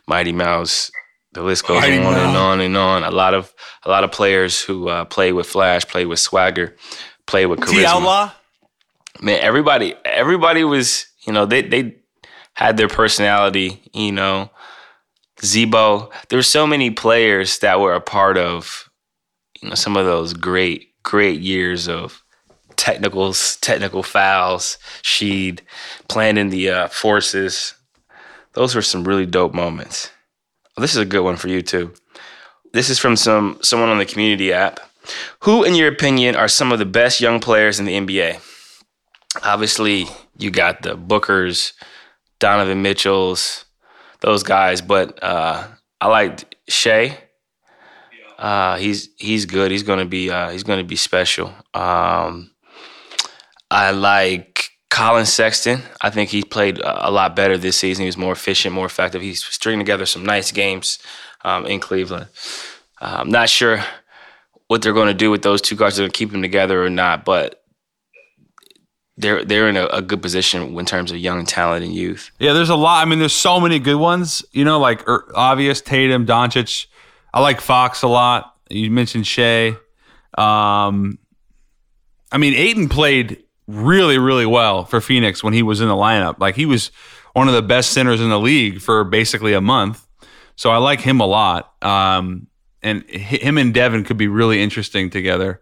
Mighty 0.09 0.33
Mouse. 0.33 0.91
The 1.37 1.43
list 1.43 1.66
goes 1.66 1.84
on 1.84 1.91
and 1.91 2.34
on 2.34 2.61
and 2.61 2.76
on. 2.78 3.05
A 3.05 3.11
lot 3.11 3.34
of 3.34 3.53
a 3.84 3.91
lot 3.91 4.05
of 4.05 4.11
players 4.11 4.59
who 4.59 4.89
uh, 4.89 5.05
play 5.05 5.34
with 5.34 5.47
flash, 5.47 5.87
play 5.87 6.07
with 6.07 6.18
swagger, 6.18 6.74
play 7.26 7.45
with 7.45 7.61
charisma. 7.61 7.84
Outlaw. 7.84 8.30
Man, 9.20 9.39
everybody 9.43 9.95
everybody 10.07 10.64
was 10.64 11.07
you 11.26 11.34
know 11.34 11.45
they 11.45 11.61
they 11.61 11.97
had 12.55 12.78
their 12.78 12.89
personality. 12.89 13.82
You 13.93 14.12
know, 14.12 14.51
Z-Bo. 15.45 16.11
There 16.30 16.39
were 16.39 16.43
so 16.43 16.66
many 16.66 16.91
players 16.91 17.59
that 17.59 17.80
were 17.80 17.93
a 17.93 18.01
part 18.01 18.39
of 18.39 18.89
you 19.61 19.68
know 19.68 19.74
some 19.74 19.95
of 19.95 20.07
those 20.07 20.32
great 20.32 21.03
great 21.03 21.43
years 21.43 21.87
of 21.87 22.24
technicals, 22.76 23.57
technical 23.57 24.03
fouls, 24.03 24.78
Sheed, 25.03 25.61
playing 26.09 26.39
in 26.39 26.49
the 26.49 26.70
uh, 26.70 26.89
forces. 26.89 27.74
Those 28.55 28.74
were 28.74 28.80
some 28.80 29.05
really 29.05 29.26
dope 29.26 29.53
moments. 29.53 30.11
Well, 30.77 30.83
this 30.83 30.93
is 30.93 30.99
a 31.01 31.07
good 31.07 31.22
one 31.22 31.37
for 31.37 31.49
you 31.49 31.62
too. 31.62 31.95
This 32.72 32.91
is 32.91 32.99
from 32.99 33.16
some 33.16 33.59
someone 33.62 33.89
on 33.89 33.99
the 33.99 34.05
community 34.05 34.53
app. 34.53 34.81
Who, 35.41 35.64
in 35.64 35.74
your 35.74 35.89
opinion, 35.89 36.37
are 36.37 36.49
some 36.49 36.72
of 36.72 36.79
the 36.79 36.85
best 36.85 37.20
young 37.20 37.41
players 37.41 37.79
in 37.79 37.87
the 37.87 37.95
NBA? 37.95 38.41
Obviously, 39.43 40.07
you 40.37 40.51
got 40.51 40.83
the 40.83 40.97
Bookers, 40.97 41.72
Donovan 42.39 42.83
Mitchells, 42.83 43.64
those 44.20 44.43
guys, 44.43 44.83
but 44.83 45.22
uh, 45.22 45.66
I 46.01 46.09
liked 46.09 46.55
Shea. 46.68 47.16
Uh, 48.39 48.77
he's 48.77 49.09
he's 49.16 49.47
good. 49.47 49.70
He's 49.70 49.83
gonna 49.83 50.05
be 50.05 50.31
uh, 50.31 50.51
he's 50.51 50.62
gonna 50.62 50.85
be 50.85 50.97
special. 50.97 51.55
Um, 51.72 52.51
I 53.70 53.93
like 53.93 54.56
Collin 54.91 55.26
Sexton. 55.26 55.82
I 56.01 56.11
think 56.11 56.30
he 56.30 56.43
played 56.43 56.80
a 56.82 57.11
lot 57.11 57.37
better 57.37 57.59
this 57.59 57.76
season. 57.76 58.03
He 58.03 58.09
was 58.09 58.16
more 58.16 58.32
efficient, 58.32 58.74
more 58.74 58.87
effective. 58.87 59.22
He's 59.22 59.45
stringing 59.45 59.80
together 59.80 60.07
some 60.07 60.24
nice 60.24 60.53
games 60.53 60.99
um, 61.45 61.66
in 61.66 61.80
Cleveland. 61.80 62.28
Uh, 63.01 63.16
I'm 63.20 63.30
not 63.30 63.49
sure 63.49 63.82
what 64.68 64.82
they're 64.82 64.93
going 64.93 65.09
to 65.09 65.14
do 65.14 65.30
with 65.30 65.43
those 65.43 65.61
two 65.61 65.76
guys. 65.76 65.97
They're 65.97 66.05
going 66.05 66.12
to 66.12 66.18
keep 66.18 66.30
them 66.30 66.43
together 66.43 66.84
or 66.84 66.91
not, 66.91 67.24
but 67.24 67.62
they're 69.16 69.45
they're 69.45 69.68
in 69.68 69.76
a, 69.76 69.87
a 69.87 70.03
good 70.03 70.20
position 70.20 70.78
in 70.78 70.87
terms 70.87 71.11
of 71.11 71.18
young 71.18 71.47
talent 71.47 71.84
and 71.84 71.95
youth. 71.95 72.30
Yeah, 72.39 72.53
there's 72.53 72.70
a 72.70 72.76
lot. 72.76 73.03
I 73.03 73.09
mean, 73.09 73.18
there's 73.18 73.32
so 73.32 73.61
many 73.61 73.78
good 73.78 73.97
ones. 73.97 74.45
You 74.53 74.64
know, 74.64 74.78
like 74.78 75.09
er, 75.09 75.30
obvious 75.34 75.80
Tatum, 75.80 76.26
Doncic. 76.26 76.87
I 77.32 77.41
like 77.41 77.61
Fox 77.61 78.03
a 78.03 78.09
lot. 78.09 78.55
You 78.68 78.91
mentioned 78.91 79.26
Shea. 79.26 79.76
Um, 80.37 81.18
I 82.30 82.39
mean, 82.39 82.55
Ayton 82.55 82.89
played 82.89 83.43
really, 83.67 84.19
really 84.19 84.47
well 84.47 84.85
for 84.85 85.01
Phoenix 85.01 85.43
when 85.43 85.53
he 85.53 85.62
was 85.62 85.81
in 85.81 85.89
the 85.89 85.95
lineup. 85.95 86.39
Like 86.39 86.55
he 86.57 86.67
was 86.67 86.91
one 87.33 87.49
of 87.49 87.55
the 87.55 87.62
best 87.62 87.91
centers 87.91 88.21
in 88.21 88.31
the 88.31 88.39
league 88.39 88.81
for 88.81 89.05
basically 89.05 89.53
a 89.53 89.61
month. 89.61 90.07
So 90.57 90.71
I 90.71 90.79
like 90.79 91.01
him 91.01 91.21
a 91.21 91.27
lot. 91.27 91.73
Um, 91.83 92.47
and 92.83 93.05
hi- 93.11 93.17
him 93.39 93.59
and 93.59 93.75
Devin 93.75 94.05
could 94.05 94.17
be 94.17 94.29
really 94.29 94.62
interesting 94.62 95.11
together. 95.11 95.61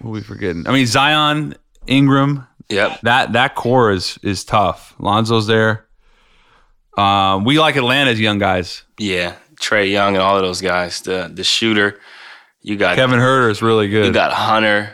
What 0.00 0.10
are 0.10 0.12
we 0.12 0.20
forgetting? 0.22 0.66
I 0.66 0.72
mean, 0.72 0.86
Zion, 0.86 1.54
Ingram, 1.86 2.46
Yep. 2.68 3.00
that 3.02 3.32
that 3.32 3.54
core 3.56 3.90
is 3.92 4.18
is 4.22 4.44
tough. 4.44 4.94
Lonzo's 4.98 5.46
there. 5.46 5.86
Um, 6.96 7.44
we 7.44 7.58
like 7.58 7.76
Atlanta's 7.76 8.20
young 8.20 8.38
guys. 8.38 8.82
Yeah. 8.98 9.34
Trae 9.60 9.90
Young 9.90 10.14
and 10.14 10.22
all 10.22 10.36
of 10.36 10.42
those 10.42 10.60
guys. 10.60 11.00
The 11.02 11.30
the 11.32 11.44
shooter. 11.44 12.00
You 12.62 12.76
got 12.76 12.96
Kevin 12.96 13.18
Huerter 13.18 13.50
is 13.50 13.60
really 13.62 13.88
good. 13.88 14.06
You 14.06 14.12
got 14.12 14.32
Hunter. 14.32 14.90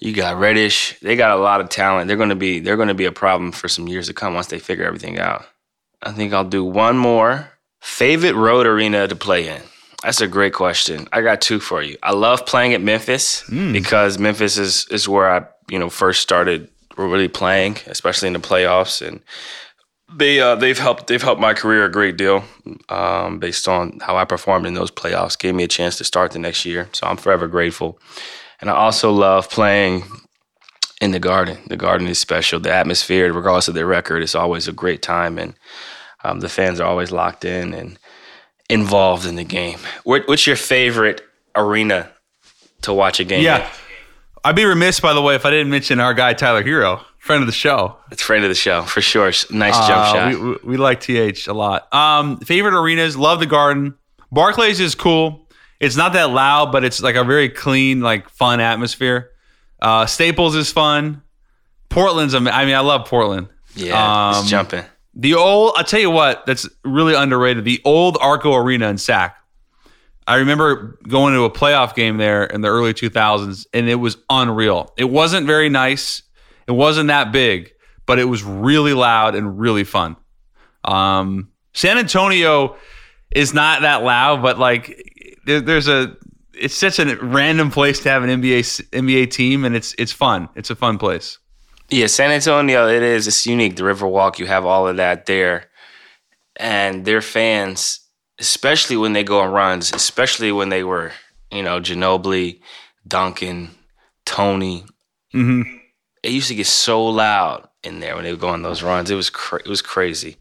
You 0.00 0.12
got 0.12 0.38
Reddish. 0.38 0.98
They 1.00 1.16
got 1.16 1.36
a 1.36 1.40
lot 1.40 1.60
of 1.60 1.68
talent. 1.68 2.08
They're 2.08 2.16
gonna 2.16 2.36
be 2.36 2.60
they're 2.60 2.76
gonna 2.76 2.94
be 2.94 3.04
a 3.04 3.12
problem 3.12 3.52
for 3.52 3.68
some 3.68 3.88
years 3.88 4.06
to 4.06 4.14
come 4.14 4.34
once 4.34 4.46
they 4.46 4.58
figure 4.58 4.84
everything 4.84 5.18
out. 5.18 5.44
I 6.02 6.12
think 6.12 6.32
I'll 6.32 6.44
do 6.44 6.64
one 6.64 6.96
more. 6.96 7.50
Favorite 7.80 8.34
road 8.34 8.66
arena 8.66 9.08
to 9.08 9.16
play 9.16 9.48
in? 9.48 9.62
That's 10.02 10.20
a 10.20 10.28
great 10.28 10.52
question. 10.52 11.08
I 11.12 11.22
got 11.22 11.40
two 11.40 11.58
for 11.58 11.82
you. 11.82 11.96
I 12.02 12.12
love 12.12 12.46
playing 12.46 12.74
at 12.74 12.80
Memphis 12.80 13.42
because 13.72 14.18
Memphis 14.18 14.56
is 14.56 14.86
is 14.90 15.08
where 15.08 15.28
I 15.30 15.46
you 15.68 15.78
know 15.78 15.90
first 15.90 16.20
started 16.20 16.68
really 16.96 17.28
playing, 17.28 17.78
especially 17.86 18.28
in 18.28 18.34
the 18.34 18.40
playoffs, 18.40 19.06
and 19.06 19.20
they 20.16 20.40
uh, 20.40 20.54
they've 20.54 20.78
helped 20.78 21.08
they've 21.08 21.22
helped 21.22 21.40
my 21.40 21.54
career 21.54 21.84
a 21.84 21.90
great 21.90 22.16
deal 22.16 22.44
um, 22.88 23.38
based 23.38 23.66
on 23.66 23.98
how 24.00 24.16
I 24.16 24.24
performed 24.24 24.66
in 24.66 24.74
those 24.74 24.90
playoffs. 24.90 25.38
Gave 25.38 25.54
me 25.54 25.64
a 25.64 25.68
chance 25.68 25.98
to 25.98 26.04
start 26.04 26.30
the 26.30 26.38
next 26.38 26.64
year, 26.64 26.88
so 26.92 27.06
I'm 27.06 27.16
forever 27.16 27.48
grateful. 27.48 27.98
And 28.60 28.68
I 28.70 28.74
also 28.74 29.12
love 29.12 29.48
playing 29.50 30.04
in 31.00 31.12
the 31.12 31.20
Garden. 31.20 31.58
The 31.68 31.76
Garden 31.76 32.08
is 32.08 32.18
special. 32.18 32.58
The 32.58 32.72
atmosphere, 32.72 33.32
regardless 33.32 33.68
of 33.68 33.74
their 33.74 33.86
record, 33.86 34.22
is 34.22 34.34
always 34.34 34.66
a 34.68 34.72
great 34.72 35.00
time, 35.02 35.38
and 35.38 35.54
um, 36.24 36.40
the 36.40 36.48
fans 36.48 36.80
are 36.80 36.86
always 36.88 37.12
locked 37.12 37.44
in 37.44 37.72
and 37.72 37.98
involved 38.68 39.24
in 39.26 39.36
the 39.36 39.44
game. 39.44 39.78
What, 40.04 40.26
what's 40.26 40.46
your 40.46 40.56
favorite 40.56 41.22
arena 41.54 42.10
to 42.82 42.92
watch 42.92 43.20
a 43.20 43.24
game? 43.24 43.42
yeah. 43.44 43.56
at? 43.58 43.70
I'd 44.44 44.56
be 44.56 44.64
remiss, 44.64 45.00
by 45.00 45.14
the 45.14 45.22
way, 45.22 45.34
if 45.34 45.44
I 45.44 45.50
didn't 45.50 45.70
mention 45.70 46.00
our 46.00 46.14
guy 46.14 46.32
Tyler 46.32 46.62
Herro, 46.62 47.02
friend 47.18 47.42
of 47.42 47.46
the 47.46 47.52
show. 47.52 47.96
it's 48.12 48.22
friend 48.22 48.44
of 48.44 48.48
the 48.48 48.54
show 48.54 48.82
for 48.82 49.00
sure. 49.00 49.26
Nice 49.50 49.76
jump 49.86 49.90
Uh, 49.90 50.12
shot. 50.12 50.28
We, 50.32 50.36
we, 50.36 50.56
we 50.64 50.76
like 50.76 51.00
TH 51.00 51.48
a 51.48 51.52
lot. 51.52 51.92
Um, 51.92 52.38
favorite 52.38 52.74
arenas, 52.74 53.16
love 53.16 53.40
the 53.40 53.46
Garden. 53.46 53.94
Barclays 54.30 54.78
is 54.80 54.94
cool. 54.94 55.47
It's 55.80 55.96
not 55.96 56.12
that 56.14 56.30
loud, 56.30 56.72
but 56.72 56.84
it's 56.84 57.00
like 57.00 57.14
a 57.14 57.24
very 57.24 57.48
clean, 57.48 58.00
like 58.00 58.28
fun 58.30 58.60
atmosphere. 58.60 59.30
Uh, 59.80 60.06
Staples 60.06 60.56
is 60.56 60.72
fun. 60.72 61.22
Portland's, 61.88 62.34
I 62.34 62.40
mean, 62.40 62.48
I 62.52 62.80
love 62.80 63.06
Portland. 63.06 63.48
yeah, 63.74 64.30
um, 64.30 64.40
it's 64.40 64.50
jumping. 64.50 64.84
The 65.14 65.34
old, 65.34 65.74
I'll 65.76 65.84
tell 65.84 66.00
you 66.00 66.10
what, 66.10 66.46
that's 66.46 66.68
really 66.84 67.14
underrated. 67.14 67.64
The 67.64 67.80
old 67.84 68.18
Arco 68.20 68.54
Arena 68.54 68.88
in 68.88 68.98
Sac. 68.98 69.36
I 70.26 70.36
remember 70.36 70.98
going 71.08 71.32
to 71.34 71.44
a 71.44 71.50
playoff 71.50 71.94
game 71.94 72.18
there 72.18 72.44
in 72.44 72.60
the 72.60 72.68
early 72.68 72.92
2000s, 72.92 73.66
and 73.72 73.88
it 73.88 73.94
was 73.94 74.18
unreal. 74.28 74.92
It 74.98 75.04
wasn't 75.04 75.46
very 75.46 75.70
nice. 75.70 76.22
It 76.66 76.72
wasn't 76.72 77.08
that 77.08 77.32
big, 77.32 77.72
but 78.04 78.18
it 78.18 78.26
was 78.26 78.44
really 78.44 78.92
loud 78.92 79.34
and 79.34 79.58
really 79.58 79.84
fun. 79.84 80.16
Um, 80.84 81.50
San 81.72 81.96
Antonio 81.96 82.76
is 83.30 83.54
not 83.54 83.82
that 83.82 84.02
loud, 84.02 84.42
but 84.42 84.58
like 84.58 85.02
there, 85.44 85.60
there's 85.60 85.88
a, 85.88 86.16
it's 86.54 86.74
such 86.74 86.98
a 86.98 87.16
random 87.16 87.70
place 87.70 88.00
to 88.00 88.08
have 88.08 88.22
an 88.22 88.30
NBA 88.42 88.60
NBA 88.90 89.30
team, 89.30 89.64
and 89.64 89.76
it's 89.76 89.94
it's 89.98 90.12
fun. 90.12 90.48
It's 90.56 90.70
a 90.70 90.76
fun 90.76 90.98
place. 90.98 91.38
Yeah, 91.90 92.06
San 92.06 92.30
Antonio, 92.30 92.86
it 92.88 93.02
is. 93.02 93.26
It's 93.26 93.46
unique. 93.46 93.76
The 93.76 93.82
Riverwalk, 93.82 94.38
you 94.38 94.46
have 94.46 94.66
all 94.66 94.86
of 94.86 94.98
that 94.98 95.26
there. 95.26 95.66
And 96.56 97.04
their 97.04 97.22
fans, 97.22 98.00
especially 98.38 98.96
when 98.96 99.14
they 99.14 99.24
go 99.24 99.40
on 99.40 99.52
runs, 99.52 99.92
especially 99.92 100.52
when 100.52 100.68
they 100.68 100.84
were, 100.84 101.12
you 101.50 101.62
know, 101.62 101.80
Ginobili, 101.80 102.60
Duncan, 103.06 103.70
Tony, 104.26 104.84
hmm 105.32 105.62
it 106.22 106.32
used 106.32 106.48
to 106.48 106.54
get 106.54 106.66
so 106.66 107.04
loud 107.04 107.68
in 107.82 108.00
there 108.00 108.14
when 108.14 108.24
they 108.24 108.32
would 108.32 108.40
go 108.40 108.48
on 108.48 108.62
those 108.62 108.82
runs. 108.82 109.10
It 109.10 109.14
was 109.14 109.30
cra- 109.30 109.60
it 109.60 109.68
was 109.68 109.82
crazy. 109.82 110.36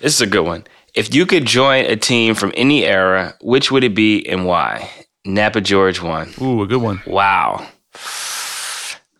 This 0.00 0.14
is 0.14 0.20
a 0.20 0.26
good 0.26 0.44
one. 0.44 0.64
If 0.94 1.14
you 1.14 1.26
could 1.26 1.44
join 1.44 1.86
a 1.86 1.96
team 1.96 2.34
from 2.34 2.52
any 2.56 2.84
era, 2.84 3.34
which 3.40 3.70
would 3.72 3.82
it 3.82 3.94
be 3.94 4.24
and 4.28 4.46
why? 4.46 4.90
Napa 5.24 5.60
George 5.60 6.00
one. 6.00 6.32
Ooh, 6.40 6.62
a 6.62 6.66
good 6.66 6.82
one. 6.82 7.02
Wow. 7.06 7.66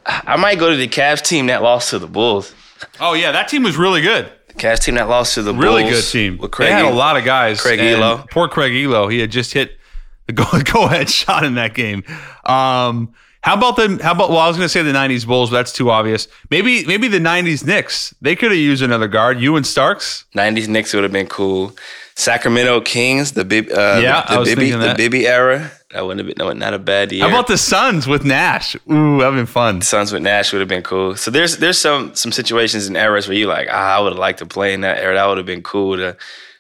I 0.06 0.36
might 0.36 0.58
go 0.58 0.70
to 0.70 0.76
the 0.76 0.88
Cavs 0.88 1.22
team 1.22 1.46
that 1.46 1.62
lost 1.62 1.90
to 1.90 1.98
the 1.98 2.06
Bulls. 2.06 2.54
Oh 3.00 3.14
yeah, 3.14 3.32
that 3.32 3.48
team 3.48 3.62
was 3.62 3.76
really 3.76 4.02
good. 4.02 4.30
The 4.48 4.54
Cavs 4.54 4.80
team 4.80 4.96
that 4.96 5.08
lost 5.08 5.34
to 5.34 5.42
the 5.42 5.54
Really 5.54 5.82
Bulls. 5.82 5.90
Really 5.90 6.02
good 6.02 6.08
team. 6.10 6.38
With 6.38 6.50
Craig 6.50 6.68
they 6.68 6.72
had 6.72 6.84
a 6.84 6.94
lot 6.94 7.16
of 7.16 7.24
guys. 7.24 7.60
Craig 7.60 7.80
Ehlo. 7.80 8.28
Poor 8.30 8.48
Craig 8.48 8.72
Ehlo. 8.72 9.10
He 9.10 9.18
had 9.18 9.30
just 9.30 9.52
hit 9.52 9.78
the 10.26 10.32
go 10.32 10.44
go 10.62 10.84
ahead 10.84 11.08
shot 11.08 11.44
in 11.44 11.54
that 11.54 11.74
game. 11.74 12.04
Um, 12.44 13.14
how 13.44 13.52
about 13.52 13.76
the 13.76 14.00
how 14.02 14.12
about 14.12 14.30
well, 14.30 14.38
I 14.38 14.48
was 14.48 14.56
gonna 14.56 14.70
say 14.70 14.80
the 14.80 14.94
nineties 14.94 15.26
Bulls, 15.26 15.50
but 15.50 15.56
that's 15.56 15.72
too 15.72 15.90
obvious. 15.90 16.28
Maybe 16.48 16.86
maybe 16.86 17.08
the 17.08 17.20
nineties 17.20 17.62
Knicks. 17.62 18.14
They 18.22 18.34
could 18.34 18.50
have 18.50 18.58
used 18.58 18.82
another 18.82 19.06
guard. 19.06 19.38
You 19.38 19.56
and 19.56 19.66
Starks. 19.66 20.24
90s 20.34 20.66
Knicks 20.66 20.94
would 20.94 21.02
have 21.02 21.12
been 21.12 21.26
cool. 21.26 21.76
Sacramento 22.14 22.80
Kings, 22.80 23.32
the 23.32 23.44
Bib, 23.44 23.68
uh, 23.70 24.00
Yeah, 24.02 24.24
the, 24.26 24.32
I 24.32 24.38
was 24.38 24.48
Bibby, 24.48 24.70
the. 24.70 24.94
Bibby 24.96 25.26
era. 25.26 25.70
That 25.90 26.06
wouldn't 26.06 26.26
have 26.26 26.34
been 26.34 26.42
no, 26.42 26.50
not 26.54 26.72
a 26.72 26.78
bad 26.78 27.12
year. 27.12 27.22
How 27.22 27.28
about 27.28 27.46
the 27.48 27.58
Suns 27.58 28.06
with 28.06 28.24
Nash? 28.24 28.76
Ooh, 28.90 29.18
that'd 29.18 29.34
been 29.34 29.44
fun. 29.44 29.82
Suns 29.82 30.10
with 30.10 30.22
Nash 30.22 30.50
would 30.54 30.60
have 30.60 30.68
been 30.68 30.82
cool. 30.82 31.14
So 31.14 31.30
there's 31.30 31.58
there's 31.58 31.78
some 31.78 32.14
some 32.14 32.32
situations 32.32 32.86
and 32.86 32.96
eras 32.96 33.28
where 33.28 33.36
you 33.36 33.46
like, 33.46 33.68
ah, 33.70 33.98
I 33.98 34.00
would 34.00 34.12
have 34.12 34.18
liked 34.18 34.38
to 34.38 34.46
play 34.46 34.72
in 34.72 34.80
that 34.80 34.96
era. 34.96 35.16
That 35.16 35.26
would 35.26 35.36
have 35.36 35.46
been 35.46 35.62
cool 35.62 35.98
to 35.98 36.16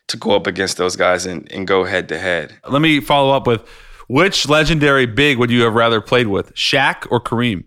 to 0.08 0.16
go 0.18 0.36
up 0.36 0.46
against 0.46 0.76
those 0.76 0.96
guys 0.96 1.24
and, 1.24 1.50
and 1.50 1.66
go 1.66 1.84
head 1.84 2.10
to 2.10 2.18
head. 2.18 2.54
Let 2.68 2.82
me 2.82 3.00
follow 3.00 3.34
up 3.34 3.46
with 3.46 3.62
which 4.08 4.48
legendary 4.48 5.06
big 5.06 5.38
would 5.38 5.50
you 5.50 5.62
have 5.62 5.74
rather 5.74 6.00
played 6.00 6.28
with, 6.28 6.54
Shaq 6.54 7.06
or 7.10 7.20
Kareem? 7.20 7.64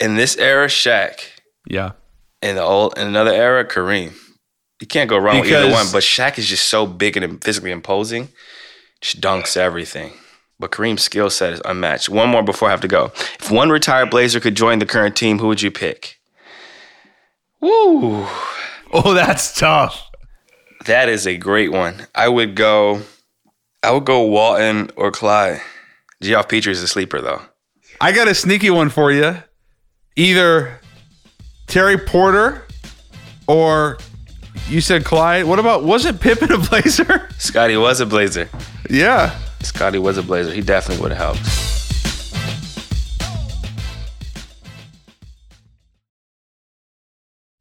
In 0.00 0.16
this 0.16 0.36
era, 0.36 0.66
Shaq. 0.66 1.20
Yeah. 1.66 1.92
In 2.42 2.56
the 2.56 2.62
old 2.62 2.96
in 2.96 3.06
another 3.06 3.32
era, 3.32 3.64
Kareem. 3.64 4.14
You 4.80 4.86
can't 4.86 5.10
go 5.10 5.18
wrong 5.18 5.40
with 5.40 5.50
either 5.50 5.70
one. 5.70 5.86
But 5.92 6.02
Shaq 6.02 6.38
is 6.38 6.46
just 6.46 6.68
so 6.68 6.86
big 6.86 7.16
and 7.16 7.42
physically 7.42 7.72
imposing. 7.72 8.28
Just 9.00 9.20
dunks 9.20 9.56
everything. 9.56 10.12
But 10.60 10.70
Kareem's 10.70 11.02
skill 11.02 11.30
set 11.30 11.52
is 11.52 11.62
unmatched. 11.64 12.08
One 12.08 12.28
more 12.28 12.42
before 12.42 12.68
I 12.68 12.70
have 12.72 12.80
to 12.80 12.88
go. 12.88 13.12
If 13.40 13.50
one 13.50 13.70
retired 13.70 14.10
Blazer 14.10 14.40
could 14.40 14.56
join 14.56 14.78
the 14.78 14.86
current 14.86 15.16
team, 15.16 15.38
who 15.38 15.48
would 15.48 15.62
you 15.62 15.70
pick? 15.70 16.18
Woo. 17.60 18.26
Oh, 18.92 19.14
that's 19.14 19.56
tough. 19.58 20.10
That 20.86 21.08
is 21.08 21.26
a 21.26 21.36
great 21.36 21.70
one. 21.72 22.06
I 22.14 22.28
would 22.28 22.54
go 22.54 23.02
I 23.82 23.92
would 23.92 24.04
go 24.04 24.22
Walton 24.22 24.90
or 24.96 25.10
Clyde. 25.10 25.60
Geoff 26.20 26.48
Petrie 26.48 26.72
is 26.72 26.82
a 26.82 26.88
sleeper 26.88 27.20
though. 27.20 27.42
I 28.00 28.12
got 28.12 28.28
a 28.28 28.34
sneaky 28.34 28.70
one 28.70 28.90
for 28.90 29.12
you. 29.12 29.36
Either 30.16 30.80
Terry 31.66 31.96
Porter 31.96 32.66
or 33.46 33.98
you 34.68 34.80
said 34.80 35.04
Clyde. 35.04 35.44
What 35.46 35.58
about 35.58 35.84
wasn't 35.84 36.20
Pippen 36.20 36.50
a 36.52 36.58
Blazer? 36.70 37.28
Scottie 37.38 37.76
was 37.76 38.00
a 38.00 38.06
Blazer. 38.06 38.48
yeah. 38.90 39.38
Scottie 39.60 39.98
was 39.98 40.18
a 40.18 40.22
Blazer. 40.22 40.52
He 40.52 40.60
definitely 40.60 41.02
would 41.02 41.12
have 41.12 41.36
helped. 41.36 41.64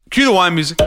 Cue 0.10 0.26
the 0.26 0.32
wine 0.32 0.56
music. 0.56 0.80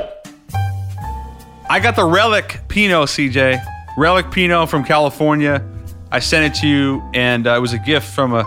I 1.68 1.78
got 1.80 1.94
the 1.94 2.04
Relic 2.04 2.60
Pinot, 2.68 3.08
CJ. 3.08 3.62
Relic 3.96 4.30
Pinot 4.30 4.68
from 4.68 4.84
California. 4.84 5.64
I 6.12 6.18
sent 6.20 6.44
it 6.44 6.60
to 6.60 6.66
you, 6.66 7.02
and 7.14 7.46
uh, 7.46 7.54
it 7.54 7.60
was 7.60 7.72
a 7.72 7.78
gift 7.78 8.06
from 8.06 8.34
a 8.34 8.44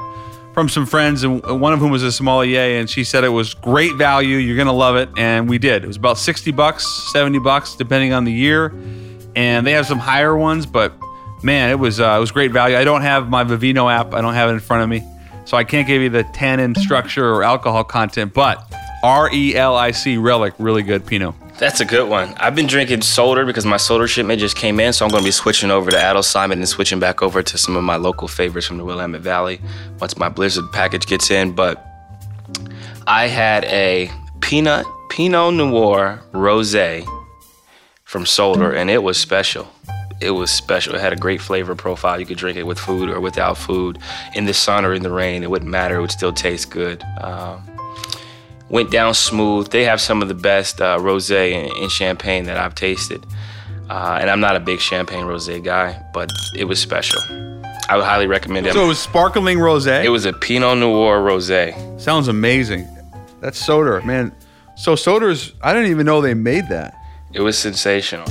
from 0.54 0.70
some 0.70 0.86
friends, 0.86 1.24
and 1.24 1.42
one 1.60 1.74
of 1.74 1.80
whom 1.80 1.90
was 1.90 2.04
a 2.04 2.12
sommelier, 2.12 2.80
and 2.80 2.88
she 2.90 3.04
said 3.04 3.24
it 3.24 3.30
was 3.30 3.54
great 3.56 3.96
value. 3.96 4.38
You're 4.38 4.58
gonna 4.58 4.72
love 4.72 4.96
it, 4.96 5.10
and 5.18 5.50
we 5.50 5.58
did. 5.58 5.84
It 5.84 5.88
was 5.88 5.98
about 5.98 6.18
sixty 6.18 6.52
bucks, 6.52 6.86
seventy 7.12 7.40
bucks, 7.40 7.76
depending 7.76 8.14
on 8.14 8.24
the 8.24 8.32
year, 8.32 8.74
and 9.36 9.66
they 9.66 9.72
have 9.72 9.88
some 9.88 10.00
higher 10.00 10.36
ones, 10.36 10.66
but 10.66 10.94
man, 11.42 11.70
it 11.70 11.80
was 11.80 12.00
uh, 12.00 12.16
it 12.18 12.20
was 12.20 12.32
great 12.32 12.52
value. 12.52 12.78
I 12.78 12.84
don't 12.84 13.02
have 13.02 13.30
my 13.30 13.44
Vivino 13.44 13.92
app. 13.92 14.14
I 14.14 14.22
don't 14.22 14.36
have 14.36 14.50
it 14.50 14.54
in 14.54 14.60
front 14.60 14.84
of 14.84 14.90
me, 14.90 15.04
so 15.46 15.58
I 15.58 15.64
can't 15.64 15.88
give 15.88 16.02
you 16.02 16.10
the 16.10 16.24
tannin 16.24 16.76
structure 16.76 17.34
or 17.34 17.44
alcohol 17.44 17.84
content, 17.84 18.34
but 18.34 18.72
R 19.04 19.32
E 19.34 19.56
L 19.56 19.76
I 19.76 19.92
C 19.92 20.18
Relic, 20.18 20.54
really 20.60 20.84
good 20.84 21.06
Pinot. 21.06 21.36
That's 21.64 21.80
a 21.80 21.86
good 21.86 22.10
one. 22.10 22.34
I've 22.42 22.56
been 22.56 22.68
drinking 22.68 23.04
Soter 23.04 23.46
because 23.46 23.66
my 23.66 23.78
Soter 23.78 24.06
shipment 24.06 24.42
just 24.42 24.58
came 24.58 24.82
in, 24.82 24.92
so 24.92 25.06
I'm 25.06 25.12
going 25.12 25.24
to 25.24 25.28
be 25.28 25.32
switching 25.32 25.72
over 25.72 25.90
to 25.92 25.96
Adelsheim 25.96 26.52
and 26.52 26.68
switching 26.68 27.00
back 27.00 27.22
over 27.22 27.42
to 27.42 27.58
some 27.58 27.78
of 27.78 27.86
my 27.86 27.96
local 27.96 28.28
favorites 28.28 28.68
from 28.68 28.78
the 28.78 28.84
Willamette 28.84 29.22
Valley 29.22 29.62
once 30.02 30.18
my 30.18 30.28
Blizzard 30.28 30.66
package 30.74 31.06
gets 31.06 31.32
in. 31.32 31.54
But 31.54 31.82
I 33.08 33.28
had 33.28 33.64
a 33.64 34.12
peanut 34.42 34.86
Pinot 35.10 35.54
Noir 35.54 36.22
Rosé 36.34 37.08
from 38.04 38.26
Soter, 38.26 38.74
and 38.74 38.90
it 38.90 39.02
was 39.02 39.18
special. 39.18 39.66
It 40.20 40.32
was 40.32 40.52
special. 40.52 40.96
It 40.96 41.00
had 41.00 41.14
a 41.14 41.16
great 41.16 41.40
flavor 41.40 41.76
profile. 41.76 42.20
You 42.20 42.26
could 42.26 42.38
drink 42.38 42.58
it 42.58 42.64
with 42.64 42.78
food 42.78 43.10
or 43.10 43.22
without 43.22 43.58
food, 43.58 44.00
in 44.36 44.44
the 44.44 44.54
sun 44.54 44.84
or 44.84 44.94
in 44.94 45.02
the 45.02 45.12
rain. 45.12 45.44
It 45.44 45.50
wouldn't 45.50 45.72
matter. 45.72 45.96
It 45.96 46.02
would 46.02 46.12
still 46.12 46.34
taste 46.34 46.72
good. 46.72 47.02
Um, 47.22 47.73
went 48.74 48.90
down 48.90 49.14
smooth. 49.14 49.70
They 49.70 49.86
have 49.86 50.02
some 50.02 50.24
of 50.24 50.28
the 50.28 50.34
best 50.34 50.82
uh, 50.82 50.98
rosé 50.98 51.54
and, 51.54 51.72
in 51.78 51.90
Champagne 51.90 52.46
that 52.46 52.58
I've 52.58 52.74
tasted. 52.74 53.24
Uh, 53.88 54.18
and 54.20 54.32
I'm 54.32 54.40
not 54.40 54.56
a 54.56 54.60
big 54.60 54.80
Champagne 54.80 55.26
rosé 55.26 55.64
guy, 55.64 56.04
but 56.12 56.32
it 56.58 56.64
was 56.64 56.80
special. 56.80 57.22
I 57.88 57.96
would 57.96 58.04
highly 58.04 58.26
recommend 58.26 58.66
it. 58.66 58.74
So 58.74 58.84
it 58.84 58.88
was 58.88 58.98
sparkling 58.98 59.60
rosé. 59.60 60.04
it 60.04 60.10
was 60.10 60.26
a 60.26 60.34
Pinot 60.34 60.80
Noir 60.80 61.20
rosé. 61.20 62.02
Sounds 62.02 62.28
amazing. 62.28 62.88
That's 63.42 63.64
Soter, 63.64 64.02
man. 64.02 64.36
So 64.76 64.96
Soter's, 64.96 65.54
I 65.62 65.72
didn't 65.72 65.92
even 65.92 66.08
know 66.08 66.22
they 66.22 66.34
made 66.34 66.68
that. 66.70 66.96
It 67.32 67.42
was 67.42 67.56
sensational. 67.56 68.26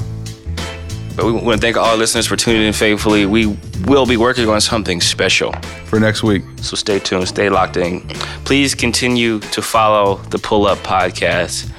But 1.16 1.26
we 1.26 1.32
want 1.32 1.60
to 1.60 1.66
thank 1.66 1.76
all 1.76 1.84
our 1.86 1.96
listeners 1.96 2.26
for 2.26 2.36
tuning 2.36 2.62
in 2.62 2.72
faithfully. 2.72 3.26
We 3.26 3.56
will 3.86 4.06
be 4.06 4.16
working 4.16 4.48
on 4.48 4.60
something 4.60 5.00
special. 5.00 5.52
For 5.86 6.00
next 6.00 6.22
week. 6.22 6.42
So 6.62 6.76
stay 6.76 6.98
tuned, 6.98 7.28
stay 7.28 7.50
locked 7.50 7.76
in. 7.76 8.00
Please 8.44 8.74
continue 8.74 9.40
to 9.40 9.62
follow 9.62 10.16
the 10.30 10.38
Pull 10.38 10.66
Up 10.66 10.78
Podcast 10.78 11.70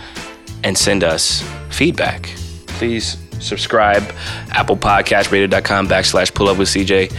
and 0.64 0.78
send 0.78 1.04
us 1.04 1.44
feedback. 1.70 2.30
Please 2.68 3.18
subscribe, 3.40 4.04
Apple 4.52 4.78
Podcast, 4.78 5.32
radio.com 5.32 5.88
backslash 5.88 6.34
pull 6.34 6.48
up 6.48 6.58
with 6.58 6.70
CJ, 6.70 7.12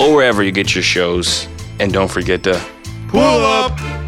or 0.00 0.16
wherever 0.16 0.42
you 0.42 0.52
get 0.52 0.74
your 0.74 0.82
shows. 0.82 1.46
And 1.78 1.92
don't 1.92 2.10
forget 2.10 2.42
to 2.44 2.60
Pull 3.10 3.20
up. 3.20 3.99